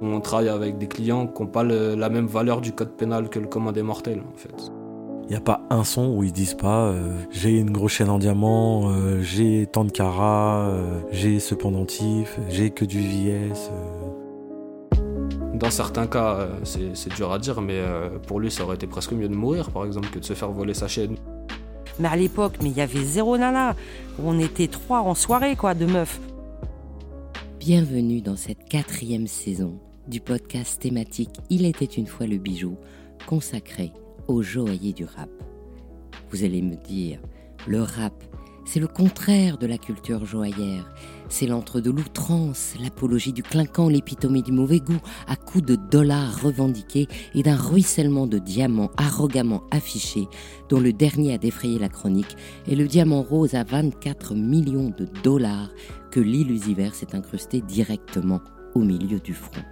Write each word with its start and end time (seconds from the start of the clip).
On 0.00 0.20
travaille 0.20 0.48
avec 0.48 0.78
des 0.78 0.86
clients 0.86 1.26
qui 1.26 1.42
n'ont 1.42 1.48
pas 1.48 1.64
la 1.64 2.08
même 2.08 2.26
valeur 2.26 2.60
du 2.60 2.72
code 2.72 2.96
pénal 2.96 3.28
que 3.28 3.40
le 3.40 3.46
commun 3.46 3.72
des 3.72 3.82
mortels, 3.82 4.20
en 4.20 4.36
fait. 4.36 4.70
Il 5.24 5.32
n'y 5.32 5.36
a 5.36 5.40
pas 5.40 5.60
un 5.68 5.84
son 5.84 6.14
où 6.16 6.22
ils 6.22 6.32
disent 6.32 6.54
pas 6.54 6.86
euh, 6.86 7.12
j'ai 7.30 7.50
une 7.58 7.70
grosse 7.70 7.92
chaîne 7.92 8.08
en 8.08 8.18
diamant, 8.18 8.88
euh, 8.88 9.20
j'ai 9.20 9.66
tant 9.66 9.84
de 9.84 9.90
carats, 9.90 10.68
euh, 10.68 11.00
j'ai 11.10 11.38
ce 11.38 11.54
pendentif, 11.54 12.38
j'ai 12.48 12.70
que 12.70 12.84
du 12.84 13.00
VS. 13.00 13.70
Dans 15.52 15.70
certains 15.70 16.06
cas, 16.06 16.48
c'est 16.62 17.12
dur 17.16 17.32
à 17.32 17.40
dire, 17.40 17.60
mais 17.60 17.82
pour 18.28 18.38
lui, 18.38 18.48
ça 18.48 18.62
aurait 18.62 18.76
été 18.76 18.86
presque 18.86 19.12
mieux 19.12 19.28
de 19.28 19.34
mourir, 19.34 19.70
par 19.70 19.84
exemple, 19.84 20.08
que 20.08 20.20
de 20.20 20.24
se 20.24 20.34
faire 20.34 20.52
voler 20.52 20.72
sa 20.72 20.86
chaîne. 20.86 21.16
Mais 21.98 22.06
à 22.06 22.14
l'époque, 22.14 22.54
mais 22.62 22.68
il 22.68 22.76
y 22.76 22.80
avait 22.80 23.02
zéro 23.02 23.36
nana. 23.36 23.74
On 24.24 24.38
était 24.38 24.68
trois 24.68 25.00
en 25.00 25.16
soirée, 25.16 25.56
quoi, 25.56 25.74
de 25.74 25.84
meufs. 25.84 26.20
Bienvenue 27.58 28.20
dans 28.20 28.36
cette 28.36 28.68
quatrième 28.68 29.26
saison 29.26 29.80
du 30.08 30.20
podcast 30.20 30.80
thématique 30.80 31.30
Il 31.50 31.64
était 31.66 31.84
une 31.84 32.06
fois 32.06 32.26
le 32.26 32.38
bijou, 32.38 32.76
consacré 33.26 33.92
aux 34.26 34.42
joailliers 34.42 34.92
du 34.92 35.04
rap. 35.04 35.30
Vous 36.30 36.44
allez 36.44 36.62
me 36.62 36.76
dire, 36.76 37.20
le 37.66 37.82
rap, 37.82 38.14
c'est 38.64 38.80
le 38.80 38.86
contraire 38.86 39.56
de 39.56 39.66
la 39.66 39.78
culture 39.78 40.26
joaillère. 40.26 40.92
C'est 41.28 41.46
l'entre 41.46 41.80
de 41.80 41.90
l'outrance, 41.90 42.74
l'apologie 42.80 43.32
du 43.32 43.42
clinquant, 43.42 43.88
l'épitomie 43.88 44.42
du 44.42 44.52
mauvais 44.52 44.80
goût, 44.80 45.00
à 45.26 45.36
coups 45.36 45.64
de 45.64 45.76
dollars 45.76 46.42
revendiqués 46.42 47.06
et 47.34 47.42
d'un 47.42 47.56
ruissellement 47.56 48.26
de 48.26 48.38
diamants 48.38 48.90
arrogamment 48.96 49.62
affichés, 49.70 50.28
dont 50.68 50.80
le 50.80 50.92
dernier 50.92 51.34
a 51.34 51.38
défrayé 51.38 51.78
la 51.78 51.88
chronique 51.88 52.36
est 52.66 52.74
le 52.74 52.86
diamant 52.86 53.22
rose 53.22 53.54
à 53.54 53.64
24 53.64 54.34
millions 54.34 54.90
de 54.90 55.06
dollars 55.22 55.70
que 56.10 56.20
l'illusiver 56.20 56.90
s'est 56.92 57.14
incrusté 57.14 57.62
directement 57.62 58.40
au 58.74 58.80
milieu 58.80 59.18
du 59.18 59.34
front. 59.34 59.64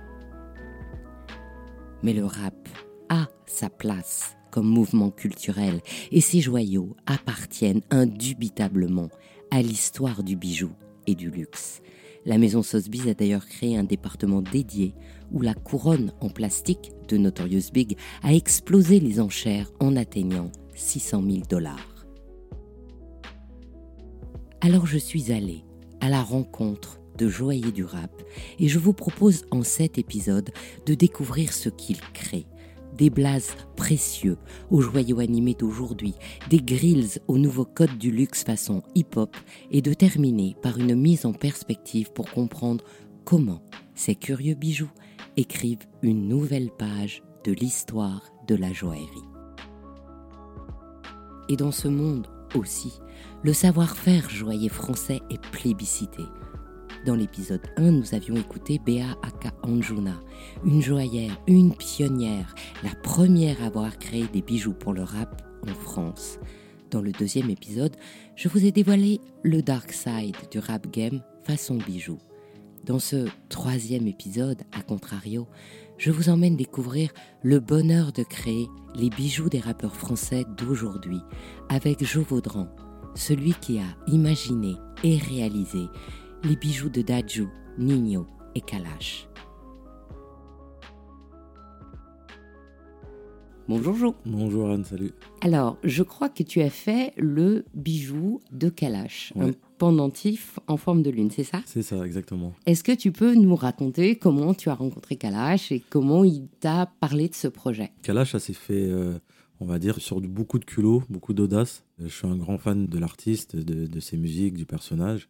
Mais 2.02 2.12
le 2.12 2.24
rap 2.24 2.68
a 3.08 3.28
sa 3.46 3.70
place 3.70 4.36
comme 4.50 4.68
mouvement 4.68 5.10
culturel 5.10 5.80
et 6.10 6.20
ces 6.20 6.40
joyaux 6.40 6.96
appartiennent 7.06 7.82
indubitablement 7.90 9.08
à 9.50 9.62
l'histoire 9.62 10.22
du 10.22 10.36
bijou 10.36 10.70
et 11.06 11.14
du 11.14 11.30
luxe. 11.30 11.82
La 12.24 12.38
maison 12.38 12.62
Sotheby's 12.62 13.06
a 13.06 13.14
d'ailleurs 13.14 13.46
créé 13.46 13.76
un 13.76 13.84
département 13.84 14.42
dédié 14.42 14.94
où 15.30 15.42
la 15.42 15.54
couronne 15.54 16.12
en 16.20 16.28
plastique 16.28 16.92
de 17.08 17.16
Notorious 17.16 17.70
Big 17.72 17.96
a 18.22 18.34
explosé 18.34 18.98
les 18.98 19.20
enchères 19.20 19.70
en 19.78 19.94
atteignant 19.94 20.50
600 20.74 21.22
000 21.22 21.38
dollars. 21.48 22.06
Alors 24.60 24.86
je 24.86 24.98
suis 24.98 25.30
allée 25.32 25.64
à 26.00 26.08
la 26.08 26.22
rencontre 26.22 27.00
de 27.16 27.28
joailliers 27.28 27.72
du 27.72 27.84
rap 27.84 28.10
et 28.58 28.68
je 28.68 28.78
vous 28.78 28.92
propose 28.92 29.44
en 29.50 29.62
cet 29.62 29.98
épisode 29.98 30.50
de 30.86 30.94
découvrir 30.94 31.52
ce 31.52 31.68
qu'ils 31.68 32.00
créent 32.12 32.46
des 32.96 33.10
blazes 33.10 33.54
précieux 33.76 34.38
aux 34.70 34.80
joyaux 34.80 35.20
animés 35.20 35.54
d'aujourd'hui, 35.54 36.14
des 36.48 36.60
grills 36.60 37.20
au 37.28 37.38
nouveau 37.38 37.64
code 37.64 37.98
du 37.98 38.10
luxe 38.10 38.44
façon 38.44 38.82
hip-hop 38.94 39.36
et 39.70 39.82
de 39.82 39.92
terminer 39.92 40.56
par 40.62 40.78
une 40.78 40.94
mise 40.94 41.26
en 41.26 41.32
perspective 41.32 42.10
pour 42.12 42.30
comprendre 42.30 42.84
comment 43.24 43.62
ces 43.94 44.14
curieux 44.14 44.54
bijoux 44.54 44.90
écrivent 45.36 45.86
une 46.02 46.28
nouvelle 46.28 46.70
page 46.70 47.22
de 47.44 47.52
l'histoire 47.52 48.22
de 48.48 48.54
la 48.54 48.72
joaillerie. 48.72 49.06
Et 51.48 51.56
dans 51.56 51.72
ce 51.72 51.88
monde 51.88 52.26
aussi, 52.54 52.92
le 53.42 53.52
savoir-faire 53.52 54.28
joaillier 54.30 54.68
français 54.68 55.20
est 55.30 55.40
plébiscité. 55.50 56.22
Dans 57.06 57.14
l'épisode 57.14 57.62
1, 57.76 57.92
nous 57.92 58.14
avions 58.14 58.34
écouté 58.34 58.80
Bea 58.84 59.16
Aka 59.22 59.54
Anjuna, 59.62 60.20
une 60.64 60.82
joaillère, 60.82 61.40
une 61.46 61.72
pionnière, 61.72 62.52
la 62.82 62.96
première 62.96 63.62
à 63.62 63.66
avoir 63.66 63.96
créé 63.98 64.26
des 64.32 64.42
bijoux 64.42 64.72
pour 64.72 64.92
le 64.92 65.04
rap 65.04 65.40
en 65.62 65.72
France. 65.72 66.40
Dans 66.90 67.00
le 67.00 67.12
deuxième 67.12 67.48
épisode, 67.48 67.94
je 68.34 68.48
vous 68.48 68.66
ai 68.66 68.72
dévoilé 68.72 69.20
le 69.44 69.62
dark 69.62 69.92
side 69.92 70.34
du 70.50 70.58
rap 70.58 70.90
game 70.90 71.22
façon 71.44 71.76
bijoux. 71.76 72.18
Dans 72.84 72.98
ce 72.98 73.28
troisième 73.50 74.08
épisode, 74.08 74.62
à 74.76 74.82
contrario, 74.82 75.46
je 75.98 76.10
vous 76.10 76.28
emmène 76.28 76.56
découvrir 76.56 77.10
le 77.44 77.60
bonheur 77.60 78.10
de 78.10 78.24
créer 78.24 78.66
les 78.96 79.10
bijoux 79.10 79.48
des 79.48 79.60
rappeurs 79.60 79.94
français 79.94 80.44
d'aujourd'hui 80.58 81.20
avec 81.68 82.04
Joe 82.04 82.26
Vaudran, 82.26 82.66
celui 83.14 83.54
qui 83.54 83.78
a 83.78 83.86
imaginé 84.08 84.74
et 85.04 85.18
réalisé 85.18 85.86
les 86.46 86.54
bijoux 86.54 86.88
de 86.88 87.02
Daju, 87.02 87.48
Nino 87.76 88.24
et 88.54 88.60
Kalash. 88.60 89.28
Bonjour 93.68 93.96
Jo. 93.96 94.14
Bonjour 94.24 94.70
Anne, 94.70 94.84
salut. 94.84 95.10
Alors, 95.40 95.76
je 95.82 96.04
crois 96.04 96.28
que 96.28 96.44
tu 96.44 96.60
as 96.60 96.70
fait 96.70 97.12
le 97.16 97.64
bijou 97.74 98.40
de 98.52 98.68
Kalash, 98.68 99.32
un 99.34 99.50
pendentif 99.78 100.60
en 100.68 100.76
forme 100.76 101.02
de 101.02 101.10
lune, 101.10 101.32
c'est 101.32 101.42
ça? 101.42 101.62
C'est 101.66 101.82
ça, 101.82 102.06
exactement. 102.06 102.52
Est-ce 102.66 102.84
que 102.84 102.92
tu 102.92 103.10
peux 103.10 103.34
nous 103.34 103.56
raconter 103.56 104.14
comment 104.14 104.54
tu 104.54 104.68
as 104.68 104.74
rencontré 104.74 105.16
Kalash 105.16 105.72
et 105.72 105.82
comment 105.90 106.22
il 106.22 106.46
t'a 106.60 106.92
parlé 107.00 107.28
de 107.28 107.34
ce 107.34 107.48
projet? 107.48 107.90
Kalash, 108.02 108.32
ça 108.32 108.38
s'est 108.38 108.52
fait, 108.52 108.86
euh, 108.86 109.18
on 109.58 109.66
va 109.66 109.80
dire, 109.80 109.98
sur 109.98 110.20
beaucoup 110.20 110.60
de 110.60 110.64
culot, 110.64 111.02
beaucoup 111.10 111.34
d'audace. 111.34 111.84
Je 111.98 112.06
suis 112.06 112.28
un 112.28 112.36
grand 112.36 112.58
fan 112.58 112.86
de 112.86 112.98
l'artiste, 113.00 113.56
de, 113.56 113.88
de 113.88 114.00
ses 114.00 114.16
musiques, 114.16 114.54
du 114.54 114.64
personnage. 114.64 115.28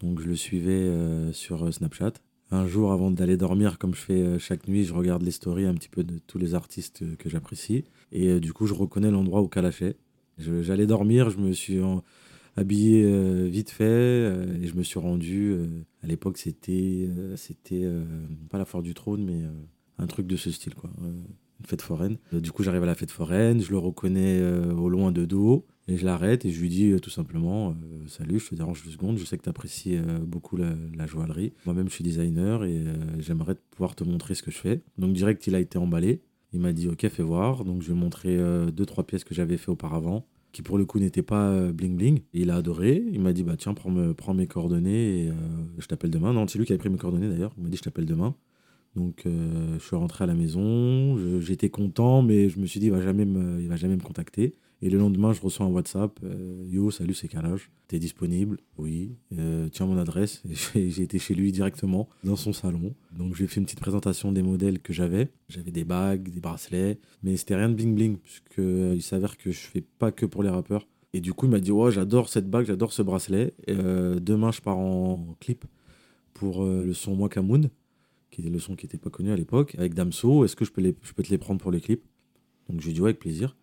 Donc 0.00 0.20
je 0.20 0.26
le 0.26 0.36
suivais 0.36 0.72
euh, 0.72 1.32
sur 1.32 1.64
euh, 1.64 1.70
Snapchat. 1.70 2.12
Un 2.50 2.66
jour 2.66 2.92
avant 2.92 3.10
d'aller 3.10 3.36
dormir, 3.36 3.78
comme 3.78 3.94
je 3.94 4.00
fais 4.00 4.22
euh, 4.22 4.38
chaque 4.38 4.66
nuit, 4.66 4.84
je 4.84 4.94
regarde 4.94 5.22
les 5.22 5.30
stories 5.30 5.66
un 5.66 5.74
petit 5.74 5.88
peu 5.88 6.02
de 6.02 6.18
tous 6.18 6.38
les 6.38 6.54
artistes 6.54 7.16
que 7.16 7.28
j'apprécie. 7.28 7.84
Et 8.12 8.40
du 8.40 8.52
coup, 8.52 8.66
je 8.66 8.74
reconnais 8.74 9.10
l'endroit 9.10 9.42
où 9.42 9.48
Kalaché. 9.48 9.96
J'allais 10.38 10.86
dormir, 10.86 11.28
je 11.28 11.38
me 11.38 11.52
suis 11.52 11.78
habillé 12.56 13.04
vite 13.50 13.68
fait 13.68 13.84
et 14.62 14.66
je 14.66 14.74
me 14.74 14.82
suis 14.82 14.98
rendu. 14.98 15.54
à 16.02 16.06
l'époque, 16.06 16.38
c'était 16.38 17.10
c'était 17.36 17.86
pas 18.48 18.56
la 18.56 18.64
foire 18.64 18.82
du 18.82 18.94
trône, 18.94 19.22
mais 19.22 19.42
un 19.98 20.06
truc 20.06 20.26
de 20.26 20.36
ce 20.36 20.50
style, 20.50 20.74
quoi. 20.74 20.88
une 21.02 21.66
fête 21.66 21.82
foraine. 21.82 22.16
du 22.32 22.50
coup, 22.52 22.62
j'arrive 22.62 22.84
à 22.84 22.86
la 22.86 22.94
fête 22.94 23.10
foraine, 23.10 23.60
je 23.60 23.70
le 23.70 23.76
reconnais 23.76 24.42
au 24.70 24.88
loin 24.88 25.12
de 25.12 25.26
dos. 25.26 25.66
Et 25.90 25.96
je 25.96 26.06
l'arrête 26.06 26.44
et 26.44 26.50
je 26.50 26.60
lui 26.60 26.68
dis 26.68 26.92
euh, 26.92 27.00
tout 27.00 27.10
simplement 27.10 27.70
euh, 27.70 28.06
Salut, 28.06 28.38
je 28.38 28.50
te 28.50 28.54
dérange 28.54 28.84
deux 28.84 28.92
secondes, 28.92 29.18
je 29.18 29.24
sais 29.24 29.36
que 29.36 29.42
tu 29.42 29.48
apprécies 29.48 29.96
euh, 29.96 30.20
beaucoup 30.20 30.56
la, 30.56 31.06
joaillerie. 31.06 31.52
Moi-même, 31.66 31.88
je 31.88 31.94
suis 31.94 32.04
designer 32.04 32.62
et 32.64 32.84
j'aimerais 33.18 33.56
pouvoir 33.72 33.96
te 33.96 34.04
montrer 34.04 34.36
ce 34.36 34.44
que 34.44 34.52
je 34.52 34.58
fais. 34.58 34.82
Donc, 34.98 35.14
direct, 35.14 35.44
il 35.48 35.56
a 35.56 35.58
été 35.58 35.78
emballé. 35.78 36.22
Il 36.52 36.60
m'a 36.60 36.72
dit 36.72 36.88
Ok, 36.88 37.08
fais 37.08 37.22
voir. 37.24 37.64
Donc, 37.64 37.82
je 37.82 37.88
lui 37.88 37.96
ai 37.96 38.00
montré 38.00 38.38
deux, 38.72 38.86
trois 38.86 39.04
pièces 39.04 39.24
que 39.24 39.34
j'avais 39.34 39.56
fait 39.56 39.70
auparavant 39.70 40.26
qui 40.52 40.62
pour 40.62 40.78
le 40.78 40.84
coup 40.84 40.98
n'étaient 40.98 41.22
pas 41.22 41.72
bling 41.72 41.96
bling. 41.96 42.20
Il 42.32 42.50
a 42.50 42.56
adoré. 42.56 43.04
Il 43.12 43.20
m'a 43.20 43.32
dit 43.32 43.44
bah 43.44 43.56
tiens 43.56 43.72
prends, 43.72 43.90
me, 43.90 44.14
prends 44.14 44.34
mes 44.34 44.46
coordonnées 44.46 45.26
et 45.26 45.32
je 45.78 45.86
t'appelle 45.86 46.10
demain. 46.10 46.32
Non, 46.32 46.46
c'est 46.46 46.58
lui 46.58 46.66
qui 46.66 46.72
avait 46.72 46.78
pris 46.78 46.90
mes 46.90 46.98
coordonnées 46.98 47.28
d'ailleurs. 47.28 47.52
Il 47.56 47.64
m'a 47.64 47.68
dit 47.68 47.76
je 47.76 47.82
t'appelle 47.82 48.06
demain. 48.06 48.34
Donc 48.96 49.22
je 49.26 49.78
suis 49.84 49.96
rentré 49.96 50.24
à 50.24 50.26
la 50.26 50.34
maison. 50.34 51.16
J'étais 51.40 51.70
content, 51.70 52.22
mais 52.22 52.48
je 52.48 52.58
me 52.58 52.66
suis 52.66 52.80
dit 52.80 52.86
il 52.86 52.92
va 52.92 53.00
jamais 53.00 53.24
il 53.60 53.68
va 53.68 53.76
jamais 53.76 53.96
me 53.96 54.02
contacter. 54.02 54.54
Et 54.82 54.88
le 54.88 54.98
lendemain, 54.98 55.34
je 55.34 55.42
reçois 55.42 55.66
un 55.66 55.68
WhatsApp 55.68 56.18
euh, 56.24 56.64
Yo, 56.66 56.90
salut, 56.90 57.12
c'est 57.12 57.28
Kalash. 57.28 57.70
T'es 57.86 57.98
disponible? 57.98 58.58
Oui. 58.78 59.14
Euh, 59.38 59.68
tiens 59.68 59.84
mon 59.84 59.98
adresse. 59.98 60.42
J'ai 60.74 61.02
été 61.02 61.18
chez 61.18 61.34
lui 61.34 61.52
directement, 61.52 62.08
dans 62.24 62.36
son 62.36 62.54
salon. 62.54 62.94
Donc, 63.12 63.34
j'ai 63.34 63.46
fait 63.46 63.60
une 63.60 63.66
petite 63.66 63.80
présentation 63.80 64.32
des 64.32 64.42
modèles 64.42 64.78
que 64.78 64.94
j'avais. 64.94 65.28
J'avais 65.50 65.70
des 65.70 65.84
bagues, 65.84 66.30
des 66.30 66.40
bracelets, 66.40 66.98
mais 67.22 67.36
c'était 67.36 67.56
rien 67.56 67.68
de 67.68 67.74
bling-bling, 67.74 68.16
puisqu'il 68.16 68.62
euh, 68.62 69.00
s'avère 69.00 69.36
que 69.36 69.50
je 69.50 69.58
fais 69.58 69.82
pas 69.82 70.12
que 70.12 70.24
pour 70.24 70.42
les 70.42 70.48
rappeurs. 70.48 70.86
Et 71.12 71.20
du 71.20 71.34
coup, 71.34 71.44
il 71.44 71.50
m'a 71.50 71.60
dit 71.60 71.72
Ouais, 71.72 71.92
j'adore 71.92 72.30
cette 72.30 72.48
bague, 72.48 72.64
j'adore 72.64 72.94
ce 72.94 73.02
bracelet. 73.02 73.52
demain, 73.66 74.50
je 74.50 74.62
pars 74.62 74.78
en 74.78 75.36
clip 75.40 75.66
pour 76.32 76.64
le 76.64 76.94
son 76.94 77.18
Wakamoon, 77.18 77.68
qui 78.30 78.40
était 78.40 78.48
le 78.50 78.60
son 78.60 78.76
qui 78.76 78.86
n'était 78.86 78.96
pas 78.96 79.10
connu 79.10 79.30
à 79.32 79.36
l'époque, 79.36 79.74
avec 79.76 79.92
Damso. 79.92 80.44
Est-ce 80.44 80.56
que 80.56 80.64
je 80.64 80.70
peux, 80.70 80.80
les, 80.80 80.96
je 81.02 81.12
peux 81.12 81.24
te 81.24 81.30
les 81.30 81.38
prendre 81.38 81.60
pour 81.60 81.72
les 81.72 81.80
clips? 81.80 82.04
Donc, 82.68 82.80
je 82.80 82.86
lui 82.86 82.94
dit 82.94 83.00
Ouais, 83.00 83.08
avec 83.10 83.18
plaisir. 83.18 83.56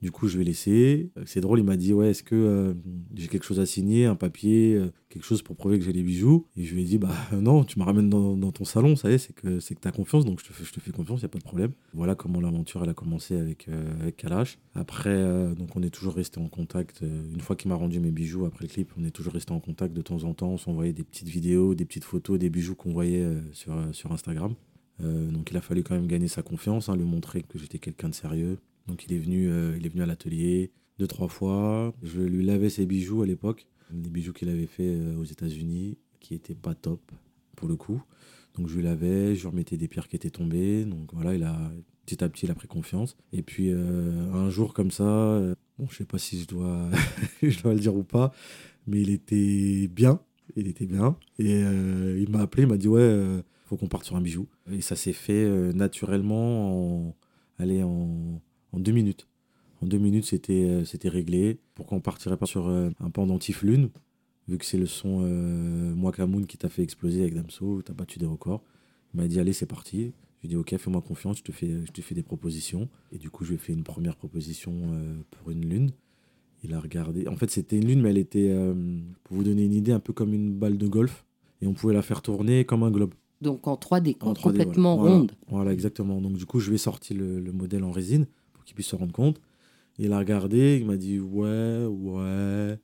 Du 0.00 0.12
coup, 0.12 0.28
je 0.28 0.38
vais 0.38 0.44
laisser. 0.44 1.10
C'est 1.26 1.40
drôle, 1.40 1.58
il 1.58 1.64
m'a 1.64 1.76
dit 1.76 1.92
Ouais, 1.92 2.10
est-ce 2.10 2.22
que 2.22 2.36
euh, 2.36 2.74
j'ai 3.16 3.26
quelque 3.26 3.44
chose 3.44 3.58
à 3.58 3.66
signer, 3.66 4.06
un 4.06 4.14
papier, 4.14 4.74
euh, 4.74 4.92
quelque 5.08 5.24
chose 5.24 5.42
pour 5.42 5.56
prouver 5.56 5.78
que 5.78 5.84
j'ai 5.84 5.92
les 5.92 6.04
bijoux? 6.04 6.46
Et 6.56 6.64
je 6.64 6.74
lui 6.74 6.82
ai 6.82 6.84
dit 6.84 6.98
Bah 6.98 7.14
non, 7.32 7.64
tu 7.64 7.80
me 7.80 7.84
ramènes 7.84 8.08
dans, 8.08 8.52
ton 8.52 8.64
salon, 8.64 8.94
ça 8.94 9.10
y 9.10 9.14
est, 9.14 9.18
c'est 9.18 9.32
que, 9.32 9.58
c'est 9.58 9.74
que 9.74 9.80
tu 9.80 9.88
as 9.88 9.90
confiance, 9.90 10.24
donc 10.24 10.40
je 10.40 10.44
te, 10.44 10.80
fais, 10.80 10.92
confiance, 10.92 11.20
il 11.20 11.24
n'y 11.24 11.26
a 11.26 11.30
pas 11.30 11.38
de 11.38 11.44
problème. 11.44 11.72
Voilà 11.94 12.14
comment 12.14 12.40
l'aventure 12.40 12.82
elle 12.84 12.90
a 12.90 12.94
commencé 12.94 13.36
avec, 13.36 13.68
euh, 13.68 14.10
Kalash. 14.16 14.58
Après, 14.74 15.54
donc 15.56 15.74
on 15.74 15.82
est 15.82 15.90
toujours 15.90 16.14
resté 16.14 16.40
en 16.40 16.48
contact. 16.48 17.00
une 17.02 17.40
fois 17.40 17.56
qu'il 17.56 17.68
m'a 17.68 17.74
rendu 17.74 17.98
mes 17.98 18.12
bijoux 18.12 18.46
après 18.46 18.64
le 18.64 18.68
clip, 18.68 18.92
on 18.96 19.04
est 19.04 19.10
toujours 19.10 19.32
resté 19.32 19.52
en 19.52 19.58
contact 19.58 19.92
de 19.92 20.02
temps 20.02 20.22
en 20.22 20.34
temps. 20.34 20.50
On 20.50 20.56
s'envoyait 20.56 20.92
des 20.92 21.02
petites 21.02 21.28
vidéos, 21.28 21.74
des 21.74 21.84
petites 21.84 22.04
photos, 22.04 22.38
des 22.38 22.48
bijoux 22.48 22.76
qu'on 22.76 22.92
voyait 22.92 23.26
sur, 23.52 23.74
sur 23.92 24.12
Instagram. 24.12 24.54
donc 25.00 25.50
il 25.50 25.56
a 25.56 25.60
fallu 25.60 25.82
quand 25.82 25.96
même 25.96 26.06
gagner 26.06 26.28
sa 26.28 26.42
confiance, 26.42 26.88
hein, 26.88 26.96
lui 26.96 27.04
montrer 27.04 27.42
que 27.42 27.58
j'étais 27.58 27.78
quelqu'un 27.78 28.08
de 28.08 28.14
sérieux, 28.14 28.58
donc 28.88 29.04
il 29.04 29.12
est 29.12 29.18
venu, 29.18 29.48
euh, 29.50 29.76
il 29.78 29.86
est 29.86 29.90
venu 29.90 30.02
à 30.02 30.06
l'atelier 30.06 30.72
deux, 30.98 31.06
trois 31.06 31.28
fois. 31.28 31.94
Je 32.02 32.20
lui 32.22 32.44
lavais 32.44 32.70
ses 32.70 32.86
bijoux 32.86 33.22
à 33.22 33.26
l'époque, 33.26 33.68
des 33.90 34.10
bijoux 34.10 34.32
qu'il 34.32 34.48
avait 34.48 34.66
fait 34.66 34.88
euh, 34.88 35.16
aux 35.16 35.24
États-Unis, 35.24 35.98
qui 36.18 36.32
n'étaient 36.32 36.54
pas 36.54 36.74
top, 36.74 37.12
pour 37.54 37.68
le 37.68 37.76
coup. 37.76 38.02
Donc 38.56 38.66
je 38.66 38.76
lui 38.76 38.82
lavais, 38.82 39.36
je 39.36 39.42
lui 39.42 39.48
remettais 39.48 39.76
des 39.76 39.86
pierres 39.86 40.08
qui 40.08 40.16
étaient 40.16 40.30
tombées. 40.30 40.84
Donc 40.84 41.12
voilà, 41.12 41.34
il 41.34 41.44
a 41.44 41.70
petit 42.06 42.24
à 42.24 42.28
petit, 42.28 42.46
il 42.46 42.50
a 42.50 42.54
pris 42.54 42.66
confiance. 42.66 43.16
Et 43.32 43.42
puis 43.42 43.70
euh, 43.70 44.32
un 44.32 44.48
jour 44.48 44.72
comme 44.72 44.90
ça, 44.90 45.38
bon, 45.78 45.86
je 45.90 45.96
sais 45.96 46.06
pas 46.06 46.18
si 46.18 46.40
je 46.42 46.46
dois, 46.46 46.90
le 47.42 47.78
dire 47.78 47.94
ou 47.94 48.02
pas, 48.02 48.32
mais 48.86 49.02
il 49.02 49.10
était 49.10 49.86
bien. 49.88 50.20
Il 50.56 50.66
était 50.66 50.86
bien. 50.86 51.16
Et 51.38 51.60
il 51.60 52.30
m'a 52.30 52.40
appelé, 52.40 52.62
il 52.62 52.68
m'a 52.68 52.78
dit 52.78 52.88
ouais, 52.88 53.42
faut 53.66 53.76
qu'on 53.76 53.86
parte 53.86 54.06
sur 54.06 54.16
un 54.16 54.22
bijou. 54.22 54.48
Et 54.72 54.80
ça 54.80 54.96
s'est 54.96 55.12
fait 55.12 55.46
naturellement 55.74 57.10
en, 57.10 57.16
en, 57.60 58.40
en 58.72 58.80
deux 58.80 58.92
minutes. 58.92 59.26
En 59.82 59.86
deux 59.86 59.98
minutes, 59.98 60.24
c'était 60.24 60.84
c'était 60.84 61.08
réglé. 61.08 61.58
Pourquoi 61.74 61.98
on 61.98 62.00
partirait 62.00 62.36
pas 62.36 62.46
sur 62.46 62.68
un 62.68 63.10
pendentif 63.10 63.62
lune 63.62 63.90
vu 64.48 64.58
que 64.58 64.64
c'est 64.64 64.78
le 64.78 64.86
son 64.86 65.20
euh, 65.22 65.94
Mwakamoun 65.94 66.46
qui 66.46 66.56
t'a 66.56 66.68
fait 66.68 66.82
exploser 66.82 67.20
avec 67.20 67.34
Damso, 67.34 67.82
t'as 67.82 67.92
battu 67.92 68.18
des 68.18 68.26
records. 68.26 68.62
Il 69.14 69.20
m'a 69.20 69.28
dit 69.28 69.38
allez 69.38 69.52
c'est 69.52 69.66
parti. 69.66 70.12
Je 70.40 70.42
lui 70.42 70.46
ai 70.46 70.48
dit 70.48 70.56
ok 70.56 70.76
fais-moi 70.76 71.02
confiance, 71.02 71.38
je 71.38 71.42
te, 71.42 71.52
fais, 71.52 71.68
je 71.84 71.92
te 71.92 72.00
fais 72.00 72.14
des 72.14 72.22
propositions. 72.22 72.88
Et 73.12 73.18
du 73.18 73.30
coup 73.30 73.44
je 73.44 73.50
lui 73.50 73.56
ai 73.56 73.58
fait 73.58 73.72
une 73.72 73.84
première 73.84 74.16
proposition 74.16 74.72
euh, 74.92 75.14
pour 75.30 75.50
une 75.50 75.68
lune. 75.68 75.90
Il 76.64 76.74
a 76.74 76.80
regardé. 76.80 77.28
En 77.28 77.36
fait 77.36 77.50
c'était 77.50 77.76
une 77.76 77.86
lune 77.86 78.00
mais 78.00 78.10
elle 78.10 78.18
était, 78.18 78.48
euh, 78.48 78.74
pour 79.24 79.36
vous 79.36 79.44
donner 79.44 79.64
une 79.64 79.74
idée, 79.74 79.92
un 79.92 80.00
peu 80.00 80.12
comme 80.12 80.32
une 80.32 80.54
balle 80.54 80.78
de 80.78 80.88
golf. 80.88 81.24
Et 81.60 81.66
on 81.66 81.74
pouvait 81.74 81.94
la 81.94 82.02
faire 82.02 82.22
tourner 82.22 82.64
comme 82.64 82.84
un 82.84 82.90
globe. 82.90 83.14
Donc 83.40 83.66
en 83.68 83.74
3D, 83.74 84.16
complètement 84.16 84.96
ronde. 84.96 85.32
Voilà, 85.48 85.72
exactement. 85.72 86.20
Donc 86.20 86.34
du 86.34 86.46
coup 86.46 86.60
je 86.60 86.70
lui 86.70 86.76
ai 86.76 86.78
sorti 86.78 87.14
le, 87.14 87.40
le 87.40 87.52
modèle 87.52 87.84
en 87.84 87.90
résine 87.90 88.26
qu'il 88.68 88.74
puisse 88.74 88.88
se 88.88 88.96
rendre 88.96 89.12
compte. 89.12 89.40
Il 89.98 90.12
a 90.12 90.18
regardé, 90.18 90.78
il 90.80 90.86
m'a 90.86 90.96
dit 90.96 91.18
ouais, 91.18 91.86
ouais. 91.86 92.78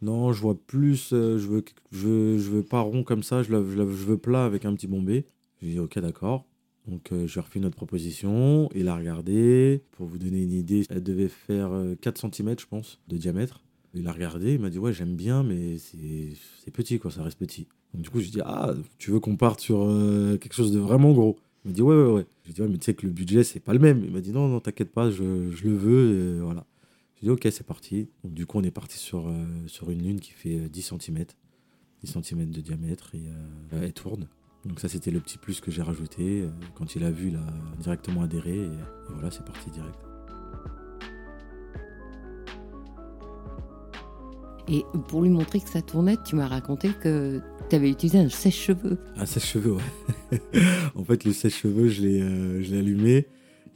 Non, 0.00 0.32
je 0.32 0.40
vois 0.40 0.54
plus, 0.54 1.12
euh, 1.12 1.38
je, 1.38 1.46
veux, 1.48 1.64
je, 1.90 1.98
veux, 1.98 2.38
je 2.38 2.50
veux 2.50 2.62
pas 2.62 2.80
rond 2.80 3.04
comme 3.04 3.22
ça, 3.22 3.42
je, 3.42 3.48
je, 3.48 3.82
veux 3.82 4.18
plat 4.18 4.44
avec 4.44 4.64
un 4.64 4.74
petit 4.74 4.86
bombé. 4.86 5.26
J'ai 5.60 5.72
dit 5.72 5.78
ok 5.78 5.98
d'accord. 5.98 6.46
Donc 6.86 7.12
euh, 7.12 7.26
je 7.26 7.40
refait 7.40 7.60
notre 7.60 7.76
proposition, 7.76 8.68
il 8.74 8.88
a 8.88 8.96
regardé. 8.96 9.82
Pour 9.92 10.06
vous 10.06 10.18
donner 10.18 10.42
une 10.42 10.52
idée, 10.52 10.84
elle 10.90 11.02
devait 11.02 11.28
faire 11.28 11.70
4 12.00 12.24
euh, 12.26 12.30
cm 12.30 12.54
je 12.58 12.66
pense 12.66 13.00
de 13.08 13.16
diamètre. 13.16 13.62
Il 13.94 14.06
a 14.08 14.12
regardé, 14.12 14.54
il 14.54 14.60
m'a 14.60 14.70
dit 14.70 14.78
ouais 14.78 14.92
j'aime 14.92 15.16
bien 15.16 15.42
mais 15.42 15.78
c'est 15.78 16.70
petit 16.72 16.98
quoi, 16.98 17.10
ça 17.10 17.22
reste 17.22 17.38
petit. 17.38 17.66
Du 17.94 18.10
coup 18.10 18.20
j'ai 18.20 18.30
dit 18.30 18.40
ah 18.44 18.74
tu 18.98 19.10
veux 19.10 19.20
qu'on 19.20 19.36
parte 19.36 19.60
sur 19.60 19.86
quelque 20.40 20.54
chose 20.54 20.72
de 20.72 20.80
vraiment 20.80 21.12
gros 21.12 21.38
Il 21.64 21.68
m'a 21.68 21.74
dit 21.74 21.82
ouais 21.82 21.96
ouais 21.96 22.12
ouais. 22.12 22.26
J'ai 22.44 22.52
dit 22.52 22.62
ouais 22.62 22.68
mais 22.68 22.78
tu 22.78 22.84
sais 22.84 22.94
que 22.94 23.06
le 23.06 23.12
budget 23.12 23.44
c'est 23.44 23.60
pas 23.60 23.72
le 23.72 23.78
même. 23.78 24.04
Il 24.04 24.12
m'a 24.12 24.20
dit 24.20 24.32
non 24.32 24.48
non 24.48 24.60
t'inquiète 24.60 24.92
pas 24.92 25.10
je, 25.10 25.50
je, 25.50 25.64
le 25.64 25.74
veux 25.74 26.36
et 26.36 26.40
voilà 26.40 26.66
dit 27.24 27.30
ok, 27.30 27.48
c'est 27.50 27.66
parti. 27.66 28.08
Donc, 28.22 28.34
du 28.34 28.46
coup, 28.46 28.58
on 28.58 28.62
est 28.62 28.70
parti 28.70 28.98
sur, 28.98 29.28
euh, 29.28 29.44
sur 29.66 29.90
une 29.90 30.02
lune 30.02 30.20
qui 30.20 30.32
fait 30.32 30.68
10 30.68 30.82
cm, 30.82 31.24
10 32.02 32.18
cm 32.22 32.50
de 32.50 32.60
diamètre 32.60 33.14
et 33.14 33.24
euh, 33.26 33.82
elle 33.82 33.92
tourne. 33.92 34.28
Donc 34.64 34.80
ça, 34.80 34.88
c'était 34.88 35.10
le 35.10 35.20
petit 35.20 35.38
plus 35.38 35.60
que 35.60 35.70
j'ai 35.70 35.82
rajouté. 35.82 36.42
Euh, 36.42 36.50
quand 36.74 36.94
il 36.94 37.04
a 37.04 37.10
vu, 37.10 37.28
il 37.28 37.36
a 37.36 37.46
directement 37.80 38.22
adhéré 38.22 38.56
et, 38.58 38.70
voilà, 39.10 39.30
c'est 39.30 39.44
parti 39.44 39.70
direct. 39.70 39.98
Et 44.68 44.84
pour 45.08 45.22
lui 45.22 45.30
montrer 45.30 45.60
que 45.60 45.68
ça 45.68 45.82
tournait, 45.82 46.16
tu 46.24 46.36
m'as 46.36 46.46
raconté 46.46 46.90
que 47.02 47.40
tu 47.68 47.76
avais 47.76 47.90
utilisé 47.90 48.18
un 48.18 48.28
sèche-cheveux. 48.28 48.98
Un 49.16 49.26
sèche-cheveux, 49.26 49.72
ouais. 49.72 50.40
en 50.94 51.04
fait, 51.04 51.24
le 51.24 51.32
sèche-cheveux, 51.32 51.88
je 51.88 52.02
l'ai 52.02 52.78
allumé. 52.78 53.26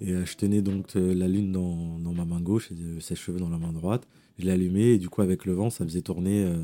Et 0.00 0.12
euh, 0.12 0.24
je 0.24 0.36
tenais 0.36 0.62
donc 0.62 0.94
euh, 0.96 1.14
la 1.14 1.28
lune 1.28 1.52
dans, 1.52 1.98
ma 2.12 2.24
main 2.24 2.40
gauche 2.40 2.70
et 2.70 3.00
ses 3.00 3.16
cheveux 3.16 3.40
dans 3.40 3.48
la 3.48 3.58
main 3.58 3.72
droite. 3.72 4.06
Je 4.38 4.44
l'ai 4.44 4.52
allumé 4.52 4.92
et 4.92 4.98
du 4.98 5.08
coup, 5.08 5.22
avec 5.22 5.44
le 5.44 5.54
vent, 5.54 5.70
ça 5.70 5.84
faisait 5.84 6.02
tourner 6.02 6.44
euh, 6.44 6.56